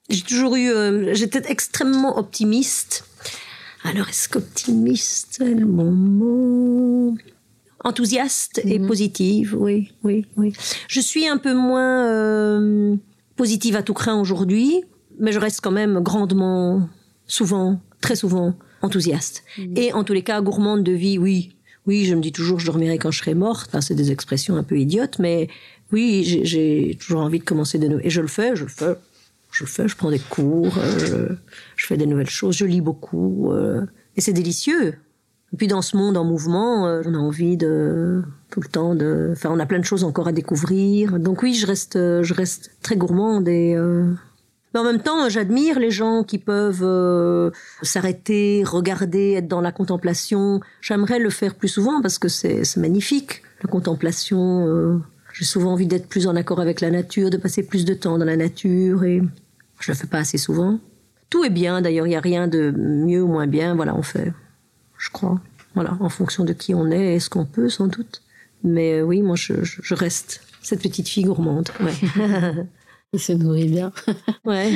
J'ai 0.09 0.21
toujours 0.23 0.55
eu. 0.55 0.69
euh, 0.69 1.13
J'étais 1.13 1.49
extrêmement 1.51 2.17
optimiste. 2.17 3.05
Alors, 3.83 4.09
est-ce 4.09 4.27
qu'optimiste, 4.27 5.35
c'est 5.37 5.53
le 5.53 5.65
bon 5.65 7.15
Enthousiaste 7.83 8.61
et 8.65 8.77
Mhm. 8.79 8.87
positive, 8.87 9.55
oui, 9.57 9.91
oui, 10.03 10.25
oui. 10.37 10.53
Je 10.87 10.99
suis 10.99 11.27
un 11.27 11.37
peu 11.37 11.53
moins 11.53 12.07
euh, 12.07 12.95
positive 13.35 13.75
à 13.75 13.83
tout 13.83 13.93
craint 13.93 14.19
aujourd'hui, 14.19 14.83
mais 15.19 15.31
je 15.31 15.39
reste 15.39 15.61
quand 15.61 15.71
même 15.71 15.99
grandement, 16.01 16.89
souvent, 17.25 17.79
très 18.01 18.15
souvent, 18.15 18.55
enthousiaste. 18.81 19.43
Et 19.75 19.93
en 19.93 20.03
tous 20.03 20.13
les 20.13 20.23
cas, 20.23 20.41
gourmande 20.41 20.83
de 20.83 20.91
vie, 20.91 21.17
oui. 21.17 21.55
Oui, 21.87 22.05
je 22.05 22.13
me 22.15 22.21
dis 22.21 22.31
toujours, 22.33 22.59
je 22.59 22.65
dormirai 22.65 22.97
quand 22.97 23.11
je 23.11 23.19
serai 23.19 23.33
morte. 23.33 23.67
Enfin, 23.69 23.81
c'est 23.81 23.95
des 23.95 24.11
expressions 24.11 24.55
un 24.57 24.63
peu 24.63 24.77
idiotes, 24.77 25.17
mais 25.19 25.47
oui, 25.91 26.23
j'ai- 26.25 26.45
j'ai 26.45 26.97
toujours 26.99 27.21
envie 27.21 27.39
de 27.39 27.43
commencer 27.45 27.79
de 27.79 27.87
nouveau. 27.87 28.01
Et 28.03 28.09
je 28.09 28.21
le 28.21 28.27
fais, 28.27 28.55
je 28.55 28.63
le 28.63 28.69
fais. 28.69 28.93
Je 29.51 29.63
le 29.63 29.69
fais, 29.69 29.87
je 29.87 29.95
prends 29.95 30.11
des 30.11 30.19
cours, 30.19 30.77
euh, 30.77 30.99
je, 30.99 31.33
je 31.75 31.85
fais 31.87 31.97
des 31.97 32.05
nouvelles 32.05 32.29
choses, 32.29 32.55
je 32.55 32.65
lis 32.65 32.81
beaucoup. 32.81 33.51
euh, 33.51 33.83
et 34.15 34.21
c'est 34.21 34.33
délicieux. 34.33 34.95
Et 35.53 35.57
puis 35.57 35.67
dans 35.67 35.81
ce 35.81 35.97
monde 35.97 36.15
en 36.17 36.23
mouvement, 36.23 36.85
euh, 36.85 37.01
on 37.05 37.15
a 37.15 37.17
envie 37.17 37.57
de 37.57 38.21
tout 38.51 38.61
le 38.61 38.67
temps 38.67 38.95
de. 38.95 39.29
Enfin, 39.31 39.49
on 39.51 39.59
a 39.59 39.65
plein 39.65 39.79
de 39.79 39.85
choses 39.85 40.03
encore 40.03 40.27
à 40.27 40.31
découvrir. 40.31 41.19
Donc 41.19 41.41
oui, 41.41 41.53
je 41.55 41.65
reste, 41.65 41.95
euh, 41.95 42.23
je 42.23 42.33
reste 42.33 42.71
très 42.81 42.95
gourmande 42.95 43.47
et. 43.47 43.75
euh, 43.75 44.11
Mais 44.73 44.79
en 44.79 44.83
même 44.83 45.01
temps, 45.01 45.27
j'admire 45.29 45.79
les 45.79 45.89
gens 45.91 46.23
qui 46.23 46.37
peuvent 46.37 47.51
s'arrêter, 47.81 48.63
regarder, 48.63 49.33
être 49.33 49.47
dans 49.47 49.61
la 49.61 49.71
contemplation. 49.71 50.59
J'aimerais 50.81 51.19
le 51.19 51.31
faire 51.31 51.55
plus 51.55 51.69
souvent 51.69 52.01
parce 52.01 52.19
que 52.19 52.27
c'est 52.27 52.77
magnifique, 52.77 53.41
la 53.63 53.69
contemplation. 53.69 55.01
J'ai 55.33 55.45
souvent 55.45 55.71
envie 55.71 55.87
d'être 55.87 56.07
plus 56.07 56.27
en 56.27 56.35
accord 56.35 56.59
avec 56.59 56.81
la 56.81 56.91
nature, 56.91 57.29
de 57.31 57.37
passer 57.37 57.63
plus 57.63 57.85
de 57.85 57.93
temps 57.95 58.17
dans 58.17 58.25
la 58.25 58.35
nature 58.35 59.03
et 59.03 59.21
je 59.79 59.91
le 59.91 59.97
fais 59.97 60.07
pas 60.07 60.19
assez 60.19 60.37
souvent. 60.37 60.79
Tout 61.29 61.43
est 61.43 61.49
bien 61.49 61.81
d'ailleurs, 61.81 62.05
il 62.05 62.09
n'y 62.09 62.15
a 62.15 62.19
rien 62.21 62.47
de 62.47 62.71
mieux 62.71 63.21
ou 63.23 63.27
moins 63.27 63.47
bien. 63.47 63.73
Voilà, 63.75 63.95
on 63.95 64.01
fait, 64.01 64.33
je 64.99 65.09
crois. 65.09 65.39
Voilà, 65.73 65.97
en 65.99 66.09
fonction 66.09 66.45
de 66.45 66.53
qui 66.53 66.75
on 66.75 66.91
est 66.91 67.15
et 67.15 67.19
ce 67.19 67.29
qu'on 67.29 67.45
peut 67.45 67.69
sans 67.69 67.87
doute. 67.87 68.21
Mais 68.63 68.99
euh, 68.99 69.03
oui, 69.03 69.21
moi 69.21 69.35
je, 69.35 69.53
reste 69.95 70.41
cette 70.61 70.81
petite 70.81 71.07
fille 71.07 71.23
gourmande. 71.23 71.69
Ouais. 71.79 71.93
Il 73.13 73.19
se 73.19 73.31
nourrit 73.33 73.67
bien. 73.69 73.91
ouais. 74.45 74.71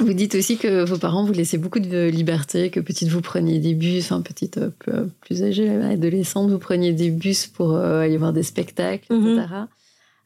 Vous 0.00 0.12
dites 0.12 0.34
aussi 0.34 0.58
que 0.58 0.84
vos 0.84 0.98
parents 0.98 1.24
vous 1.24 1.32
laissaient 1.32 1.56
beaucoup 1.56 1.80
de 1.80 2.08
liberté, 2.08 2.70
que 2.70 2.80
petite 2.80 3.08
vous 3.08 3.22
preniez 3.22 3.58
des 3.60 3.72
bus, 3.74 4.04
enfin 4.04 4.20
petite 4.20 4.58
euh, 4.58 4.68
plus, 4.78 4.92
plus 5.20 5.42
âgée, 5.42 5.70
adolescente, 5.70 6.50
vous 6.50 6.58
preniez 6.58 6.92
des 6.92 7.10
bus 7.10 7.46
pour 7.46 7.72
euh, 7.72 8.00
aller 8.00 8.18
voir 8.18 8.34
des 8.34 8.42
spectacles, 8.42 9.10
Mhm. 9.14 9.38
etc. 9.38 9.54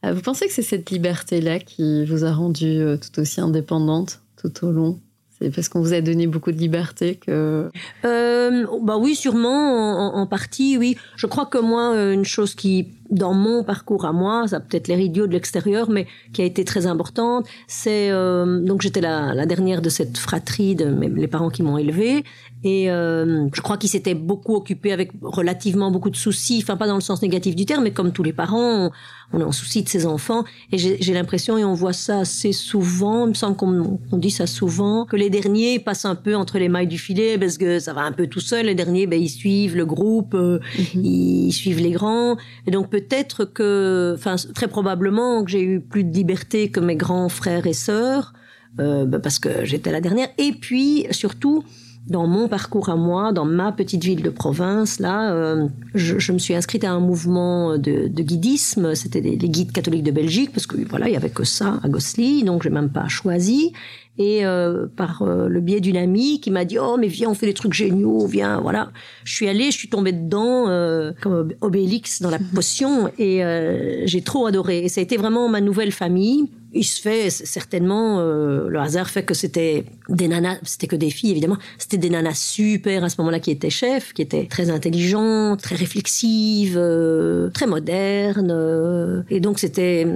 Euh, 0.06 0.12
Vous 0.14 0.22
pensez 0.22 0.46
que 0.46 0.52
c'est 0.52 0.62
cette 0.62 0.90
liberté-là 0.90 1.58
qui 1.60 2.04
vous 2.06 2.24
a 2.24 2.32
rendue 2.32 2.80
euh, 2.80 2.96
tout 2.96 3.20
aussi 3.20 3.40
indépendante 3.40 4.20
tout 4.42 4.64
au 4.64 4.72
long? 4.72 4.98
C'est 5.40 5.54
parce 5.54 5.68
qu'on 5.68 5.80
vous 5.80 5.94
a 5.94 6.00
donné 6.02 6.26
beaucoup 6.26 6.52
de 6.52 6.58
liberté 6.58 7.14
que... 7.16 7.70
Euh, 8.04 8.66
bah 8.82 8.98
oui, 8.98 9.14
sûrement, 9.14 10.14
en, 10.14 10.20
en 10.20 10.26
partie, 10.26 10.76
oui. 10.76 10.98
Je 11.16 11.26
crois 11.26 11.46
que 11.46 11.56
moi, 11.56 11.94
euh, 11.94 12.12
une 12.12 12.26
chose 12.26 12.54
qui, 12.54 12.88
dans 13.10 13.34
mon 13.34 13.64
parcours 13.64 14.04
à 14.04 14.12
moi, 14.12 14.46
ça 14.48 14.60
peut-être 14.60 14.88
l'air 14.88 15.00
idiot 15.00 15.26
de 15.26 15.32
l'extérieur, 15.32 15.90
mais 15.90 16.06
qui 16.32 16.42
a 16.42 16.44
été 16.44 16.64
très 16.64 16.86
importante, 16.86 17.46
c'est 17.66 18.10
euh, 18.10 18.60
donc 18.60 18.82
j'étais 18.82 19.00
la, 19.00 19.34
la 19.34 19.46
dernière 19.46 19.82
de 19.82 19.88
cette 19.88 20.18
fratrie 20.18 20.74
de 20.74 20.86
mes, 20.86 21.08
les 21.08 21.28
parents 21.28 21.50
qui 21.50 21.62
m'ont 21.62 21.78
élevée, 21.78 22.24
et 22.62 22.90
euh, 22.90 23.48
je 23.52 23.60
crois 23.62 23.76
qu'ils 23.78 23.90
s'étaient 23.90 24.14
beaucoup 24.14 24.54
occupés 24.54 24.92
avec 24.92 25.12
relativement 25.22 25.90
beaucoup 25.90 26.10
de 26.10 26.16
soucis, 26.16 26.60
enfin 26.62 26.76
pas 26.76 26.86
dans 26.86 26.94
le 26.94 27.00
sens 27.00 27.22
négatif 27.22 27.56
du 27.56 27.66
terme, 27.66 27.84
mais 27.84 27.92
comme 27.92 28.12
tous 28.12 28.22
les 28.22 28.32
parents, 28.32 28.86
on, 28.86 28.90
on 29.32 29.40
est 29.40 29.44
en 29.44 29.52
souci 29.52 29.82
de 29.82 29.88
ses 29.88 30.06
enfants, 30.06 30.44
et 30.72 30.78
j'ai 30.78 31.12
l'impression, 31.12 31.58
et 31.58 31.64
on 31.64 31.74
voit 31.74 31.92
ça 31.92 32.20
assez 32.20 32.52
souvent, 32.52 33.26
il 33.26 33.30
me 33.30 33.34
semble 33.34 33.56
qu'on 33.56 33.98
on 34.12 34.16
dit 34.16 34.30
ça 34.30 34.46
souvent, 34.46 35.04
que 35.04 35.16
les 35.16 35.30
derniers 35.30 35.78
passent 35.78 36.04
un 36.04 36.14
peu 36.14 36.36
entre 36.36 36.58
les 36.58 36.68
mailles 36.68 36.86
du 36.86 36.98
filet 36.98 37.38
parce 37.38 37.58
que 37.58 37.78
ça 37.78 37.92
va 37.92 38.02
un 38.02 38.12
peu 38.12 38.26
tout 38.26 38.40
seul. 38.40 38.66
Les 38.66 38.74
derniers, 38.74 39.06
ben, 39.06 39.20
ils 39.20 39.28
suivent 39.28 39.76
le 39.76 39.86
groupe, 39.86 40.34
euh, 40.34 40.58
ils 40.94 41.52
suivent 41.52 41.80
les 41.80 41.90
grands. 41.90 42.36
Et 42.66 42.70
donc 42.70 42.90
peut-être 43.00 43.44
que, 43.44 44.14
enfin 44.16 44.36
très 44.54 44.68
probablement 44.68 45.44
que 45.44 45.50
j'ai 45.50 45.62
eu 45.62 45.80
plus 45.80 46.04
de 46.04 46.12
liberté 46.12 46.70
que 46.70 46.80
mes 46.80 46.96
grands 46.96 47.28
frères 47.28 47.66
et 47.66 47.72
sœurs 47.72 48.32
euh, 48.78 49.04
ben, 49.04 49.20
parce 49.20 49.38
que 49.38 49.64
j'étais 49.64 49.90
la 49.90 50.00
dernière. 50.00 50.28
Et 50.38 50.52
puis 50.52 51.06
surtout 51.10 51.64
dans 52.06 52.26
mon 52.26 52.48
parcours 52.48 52.88
à 52.88 52.96
moi, 52.96 53.32
dans 53.32 53.44
ma 53.44 53.72
petite 53.72 54.02
ville 54.02 54.22
de 54.22 54.30
province, 54.30 54.98
là, 54.98 55.32
euh, 55.32 55.68
je, 55.94 56.32
me 56.32 56.38
suis 56.38 56.54
inscrite 56.54 56.82
à 56.82 56.92
un 56.92 56.98
mouvement 56.98 57.78
de, 57.78 58.08
guidisme. 58.08 58.94
C'était 58.94 59.20
les 59.20 59.36
guides 59.36 59.70
catholiques 59.70 60.02
de 60.02 60.10
Belgique, 60.10 60.50
parce 60.52 60.66
que 60.66 60.76
voilà, 60.88 61.08
il 61.08 61.12
y 61.12 61.16
avait 61.16 61.30
que 61.30 61.44
ça 61.44 61.78
à 61.82 61.88
Gosselies, 61.88 62.42
donc 62.42 62.62
j'ai 62.62 62.70
même 62.70 62.90
pas 62.90 63.06
choisi. 63.08 63.72
Et 64.18 64.44
euh, 64.44 64.86
par 64.96 65.22
euh, 65.22 65.48
le 65.48 65.60
biais 65.60 65.80
d'une 65.80 65.96
amie 65.96 66.40
qui 66.40 66.50
m'a 66.50 66.64
dit 66.64 66.78
oh 66.78 66.96
mais 66.98 67.06
viens 67.06 67.30
on 67.30 67.34
fait 67.34 67.46
des 67.46 67.54
trucs 67.54 67.72
géniaux 67.72 68.26
viens 68.26 68.60
voilà. 68.60 68.90
Je 69.24 69.34
suis 69.34 69.48
allée 69.48 69.70
je 69.70 69.78
suis 69.78 69.88
tombée 69.88 70.12
dedans 70.12 70.68
euh, 70.68 71.12
comme 71.22 71.52
Obélix 71.60 72.20
dans 72.20 72.30
la 72.30 72.38
potion. 72.54 73.10
Et 73.18 73.44
euh, 73.44 74.06
j'ai 74.06 74.22
trop 74.22 74.46
adoré. 74.46 74.84
Et 74.84 74.88
ça 74.88 75.00
a 75.00 75.04
été 75.04 75.16
vraiment 75.16 75.48
ma 75.48 75.60
nouvelle 75.60 75.92
famille. 75.92 76.50
Il 76.72 76.84
se 76.84 77.00
fait 77.00 77.30
certainement 77.30 78.20
euh, 78.20 78.68
le 78.68 78.78
hasard 78.78 79.10
fait 79.10 79.24
que 79.24 79.34
c'était 79.34 79.84
des 80.08 80.28
nanas 80.28 80.58
c'était 80.62 80.86
que 80.86 80.94
des 80.94 81.10
filles 81.10 81.32
évidemment. 81.32 81.56
C'était 81.78 81.98
des 81.98 82.10
nanas 82.10 82.34
super 82.34 83.02
à 83.02 83.08
ce 83.08 83.16
moment-là 83.18 83.40
qui 83.40 83.50
étaient 83.50 83.70
chefs 83.70 84.12
qui 84.12 84.22
étaient 84.22 84.46
très 84.46 84.70
intelligentes 84.70 85.60
très 85.62 85.74
réflexives 85.74 86.76
euh, 86.78 87.50
très 87.50 87.66
modernes 87.66 88.52
euh, 88.52 89.22
et 89.30 89.40
donc 89.40 89.58
c'était 89.58 90.06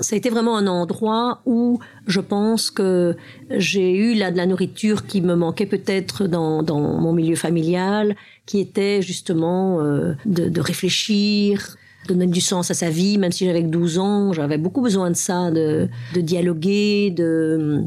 ça 0.00 0.14
a 0.14 0.16
été 0.16 0.30
vraiment 0.30 0.56
un 0.56 0.66
endroit 0.66 1.42
où 1.46 1.78
je 2.06 2.20
pense 2.20 2.70
que 2.70 3.16
j'ai 3.50 3.96
eu 3.96 4.14
là 4.14 4.30
de 4.30 4.36
la 4.36 4.46
nourriture 4.46 5.06
qui 5.06 5.20
me 5.20 5.34
manquait 5.34 5.66
peut-être 5.66 6.26
dans, 6.26 6.62
dans 6.62 6.80
mon 6.80 7.12
milieu 7.12 7.36
familial, 7.36 8.16
qui 8.46 8.60
était 8.60 9.02
justement 9.02 9.80
euh, 9.80 10.14
de, 10.26 10.48
de 10.48 10.60
réfléchir, 10.60 11.76
donner 12.06 12.26
du 12.26 12.40
sens 12.40 12.70
à 12.70 12.74
sa 12.74 12.90
vie, 12.90 13.18
même 13.18 13.32
si 13.32 13.46
j'avais 13.46 13.62
que 13.62 13.68
12 13.68 13.98
ans, 13.98 14.32
j'avais 14.32 14.58
beaucoup 14.58 14.80
besoin 14.80 15.10
de 15.10 15.16
ça, 15.16 15.50
de, 15.50 15.88
de 16.14 16.20
dialoguer, 16.20 17.10
de 17.10 17.84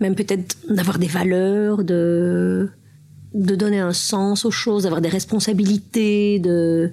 même 0.00 0.14
peut-être 0.14 0.56
d'avoir 0.68 0.98
des 0.98 1.06
valeurs, 1.06 1.84
de, 1.84 2.70
de 3.34 3.54
donner 3.54 3.80
un 3.80 3.92
sens 3.92 4.44
aux 4.44 4.50
choses, 4.50 4.84
d'avoir 4.84 5.00
des 5.00 5.08
responsabilités, 5.08 6.38
de 6.38 6.90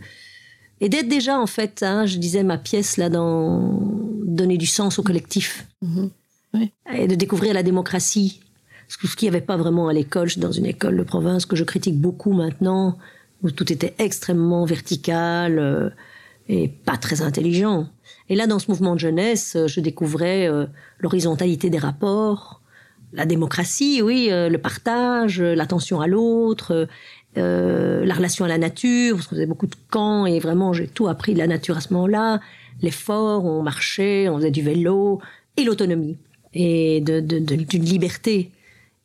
et 0.80 0.90
d'être 0.90 1.08
déjà 1.08 1.40
en 1.40 1.48
fait, 1.48 1.82
hein, 1.82 2.06
je 2.06 2.18
disais 2.18 2.44
ma 2.44 2.58
pièce 2.58 2.98
là 2.98 3.10
dans 3.10 3.80
donner 4.38 4.58
du 4.58 4.66
sens 4.68 5.00
au 5.00 5.04
collectif 5.04 5.68
Mhm. 5.82 6.10
et 6.94 7.08
de 7.08 7.16
découvrir 7.16 7.54
la 7.54 7.64
démocratie. 7.64 8.40
Ce 8.88 8.98
qu'il 8.98 9.30
n'y 9.30 9.36
avait 9.36 9.46
pas 9.46 9.58
vraiment 9.58 9.90
à 9.90 9.94
l'école, 9.94 10.30
dans 10.38 10.52
une 10.52 10.66
école 10.66 10.96
de 10.98 11.04
province 11.04 11.46
que 11.46 11.56
je 11.58 11.66
critique 11.66 12.00
beaucoup 12.00 12.32
maintenant, 12.32 12.98
où 13.44 13.52
tout 13.52 13.72
était 13.72 13.94
extrêmement 14.00 14.66
vertical 14.66 15.60
euh, 15.60 15.90
et 16.48 16.70
pas 16.70 16.98
très 16.98 17.22
intelligent. 17.22 17.88
Et 18.30 18.36
là, 18.36 18.48
dans 18.48 18.60
ce 18.60 18.72
mouvement 18.72 18.96
de 18.96 19.00
jeunesse, 19.00 19.56
euh, 19.56 19.68
je 19.68 19.82
découvrais 19.82 20.48
euh, 20.48 20.66
l'horizontalité 21.00 21.70
des 21.70 21.78
rapports, 21.78 22.62
la 23.14 23.26
démocratie, 23.26 24.02
oui, 24.02 24.30
euh, 24.32 24.50
le 24.50 24.58
partage, 24.58 25.42
l'attention 25.42 26.00
à 26.02 26.08
l'autre, 26.08 26.88
euh, 27.38 28.06
la 28.06 28.14
relation 28.16 28.46
à 28.46 28.48
la 28.48 28.58
nature, 28.58 29.16
parce 29.16 29.28
qu'on 29.28 29.36
faisait 29.36 29.46
beaucoup 29.46 29.68
de 29.68 29.76
camps 29.92 30.26
et 30.26 30.40
vraiment 30.40 30.74
j'ai 30.74 30.88
tout 30.88 31.08
appris 31.08 31.34
de 31.34 31.40
la 31.40 31.48
nature 31.48 31.78
à 31.78 31.82
ce 31.82 31.94
moment-là. 31.94 32.40
L'effort, 32.82 33.46
on 33.46 33.64
marchait, 33.64 34.30
on 34.30 34.38
faisait 34.38 34.52
du 34.52 34.62
vélo 34.62 35.22
et 35.56 35.64
l'autonomie 35.64 36.18
et 36.54 37.02
de, 37.02 37.20
d'une 37.20 37.84
liberté. 37.84 38.52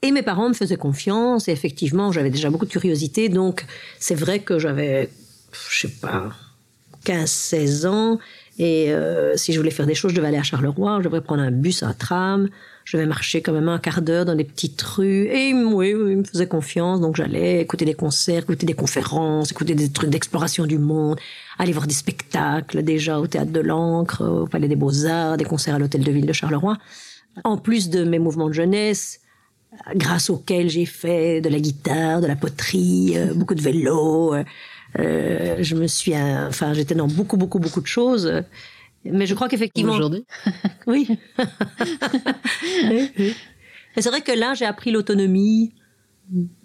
Et 0.03 0.11
mes 0.11 0.23
parents 0.23 0.49
me 0.49 0.55
faisaient 0.55 0.77
confiance 0.77 1.49
et 1.49 1.53
effectivement 1.53 2.11
j'avais 2.11 2.31
déjà 2.31 2.51
beaucoup 2.51 2.67
de 2.67 2.71
curiosité 2.71 3.29
donc 3.29 3.65
c'est 3.99 4.17
vrai 4.17 4.41
que 4.41 4.59
j'avais, 4.59 5.11
je 5.71 5.87
sais 5.87 5.95
pas, 6.01 6.33
15-16 7.05 7.87
ans 7.87 8.19
et 8.59 8.93
euh, 8.93 9.37
si 9.37 9.53
je 9.53 9.59
voulais 9.59 9.71
faire 9.71 9.87
des 9.87 9.95
choses 9.95 10.13
je 10.13 10.17
devais 10.17 10.29
aller 10.29 10.39
à 10.39 10.43
Charleroi, 10.43 10.99
je 11.01 11.09
devais 11.09 11.21
prendre 11.21 11.43
un 11.43 11.51
bus, 11.51 11.83
un 11.83 11.93
tram, 11.95 12.49
je 12.85 12.97
devais 12.97 13.07
marcher 13.07 13.41
quand 13.43 13.53
même 13.53 13.69
un 13.69 13.79
quart 13.79 14.03
d'heure 14.03 14.25
dans 14.25 14.35
des 14.35 14.45
petites 14.45 14.81
rues 14.83 15.27
et 15.27 15.55
oui, 15.55 15.95
oui, 15.95 16.13
il 16.13 16.19
me 16.19 16.25
faisait 16.25 16.47
confiance 16.47 17.01
donc 17.01 17.17
j'allais 17.17 17.61
écouter 17.61 17.85
des 17.85 17.95
concerts, 17.95 18.43
écouter 18.43 18.67
des 18.67 18.75
conférences, 18.75 19.51
écouter 19.51 19.75
des 19.75 19.91
trucs 19.91 20.11
d'exploration 20.11 20.67
du 20.67 20.79
monde, 20.79 21.19
aller 21.59 21.73
voir 21.73 21.87
des 21.87 21.95
spectacles 21.95 22.83
déjà 22.83 23.19
au 23.21 23.27
théâtre 23.27 23.53
de 23.53 23.61
l'Ancre, 23.61 24.23
au 24.25 24.47
Palais 24.47 24.69
des 24.69 24.77
Beaux-Arts, 24.77 25.37
des 25.37 25.45
concerts 25.45 25.75
à 25.75 25.79
l'hôtel 25.79 26.03
de 26.03 26.11
ville 26.11 26.27
de 26.27 26.33
Charleroi. 26.33 26.77
En 27.45 27.57
plus 27.57 27.89
de 27.89 28.05
mes 28.05 28.19
mouvements 28.19 28.49
de 28.49 28.53
jeunesse, 28.55 29.21
grâce 29.95 30.31
auxquels 30.31 30.69
j'ai 30.69 30.87
fait 30.87 31.41
de 31.41 31.49
la 31.49 31.59
guitare, 31.59 32.21
de 32.21 32.27
la 32.27 32.37
poterie, 32.37 33.15
euh, 33.17 33.33
beaucoup 33.35 33.55
de 33.55 33.63
vélo. 33.63 34.35
euh, 34.35 34.45
euh, 34.99 35.57
je 35.61 35.75
me 35.75 35.87
suis, 35.87 36.15
euh, 36.15 36.49
enfin, 36.49 36.73
j'étais 36.75 36.95
dans 36.95 37.07
beaucoup, 37.09 37.37
beaucoup, 37.37 37.59
beaucoup 37.59 37.81
de 37.81 37.87
choses. 37.87 38.43
Mais 39.05 39.27
je 39.27 39.35
crois 39.35 39.49
qu'effectivement, 39.49 39.93
Aujourd'hui 39.95 40.25
oui. 40.87 41.09
C'est 43.97 44.09
vrai 44.09 44.21
que 44.23 44.33
là, 44.33 44.55
j'ai 44.55 44.65
appris 44.65 44.91
l'autonomie, 44.91 45.75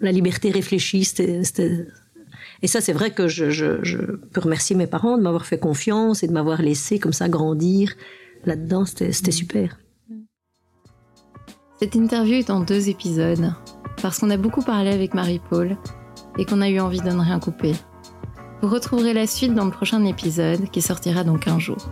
la 0.00 0.12
liberté 0.12 0.50
réfléchie. 0.50 1.04
c'était- 1.04 1.42
c'était- 1.44 1.86
Et 2.62 2.66
ça, 2.68 2.80
c'est 2.80 2.92
vrai 2.92 3.10
que 3.12 3.28
je, 3.28 3.50
je- 3.50 3.82
je 3.84 3.98
peux 3.98 4.40
remercier 4.40 4.74
mes 4.76 4.86
parents 4.86 5.16
de 5.18 5.22
m'avoir 5.22 5.46
fait 5.46 5.58
confiance 5.58 6.22
et 6.22 6.26
de 6.28 6.32
m'avoir 6.32 6.62
laissé 6.62 6.98
comme 6.98 7.12
ça 7.12 7.28
grandir 7.28 7.92
là-dedans. 8.44 8.84
C'était 8.84 9.12
c'était 9.12 9.30
super. 9.30 9.78
Cette 11.78 11.94
interview 11.94 12.34
est 12.34 12.50
en 12.50 12.60
deux 12.60 12.88
épisodes, 12.88 13.52
parce 14.02 14.18
qu'on 14.18 14.30
a 14.30 14.36
beaucoup 14.36 14.62
parlé 14.62 14.90
avec 14.90 15.14
Marie-Paul 15.14 15.76
et 16.38 16.44
qu'on 16.44 16.60
a 16.60 16.68
eu 16.68 16.80
envie 16.80 17.00
de 17.00 17.08
ne 17.10 17.20
rien 17.20 17.38
couper. 17.38 17.72
Vous 18.60 18.68
retrouverez 18.68 19.12
la 19.12 19.28
suite 19.28 19.54
dans 19.54 19.64
le 19.64 19.70
prochain 19.70 20.04
épisode 20.04 20.68
qui 20.70 20.82
sortira 20.82 21.22
dans 21.22 21.38
15 21.38 21.58
jours. 21.58 21.88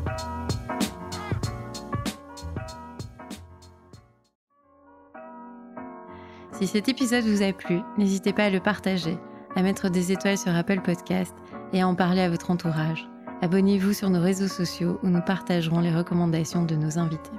Si 6.53 6.67
cet 6.67 6.89
épisode 6.89 7.25
vous 7.25 7.43
a 7.43 7.53
plu, 7.53 7.81
n'hésitez 7.99 8.33
pas 8.33 8.45
à 8.45 8.51
le 8.51 8.59
partager, 8.59 9.17
à 9.55 9.63
mettre 9.63 9.91
des 9.91 10.11
étoiles 10.11 10.39
sur 10.39 10.57
Apple 10.57 10.81
Podcast 10.81 11.35
et 11.73 11.83
à 11.83 11.87
en 11.87 11.95
parler 11.95 12.23
à 12.23 12.31
votre 12.31 12.51
entourage. 12.51 13.09
Abonnez-vous 13.43 13.93
sur 13.93 14.11
nos 14.11 14.21
réseaux 14.21 14.49
sociaux 14.49 14.99
où 15.05 15.09
nous 15.09 15.21
partagerons 15.21 15.79
les 15.79 15.95
recommandations 15.95 16.65
de 16.65 16.75
nos 16.75 16.99
invités. 16.99 17.31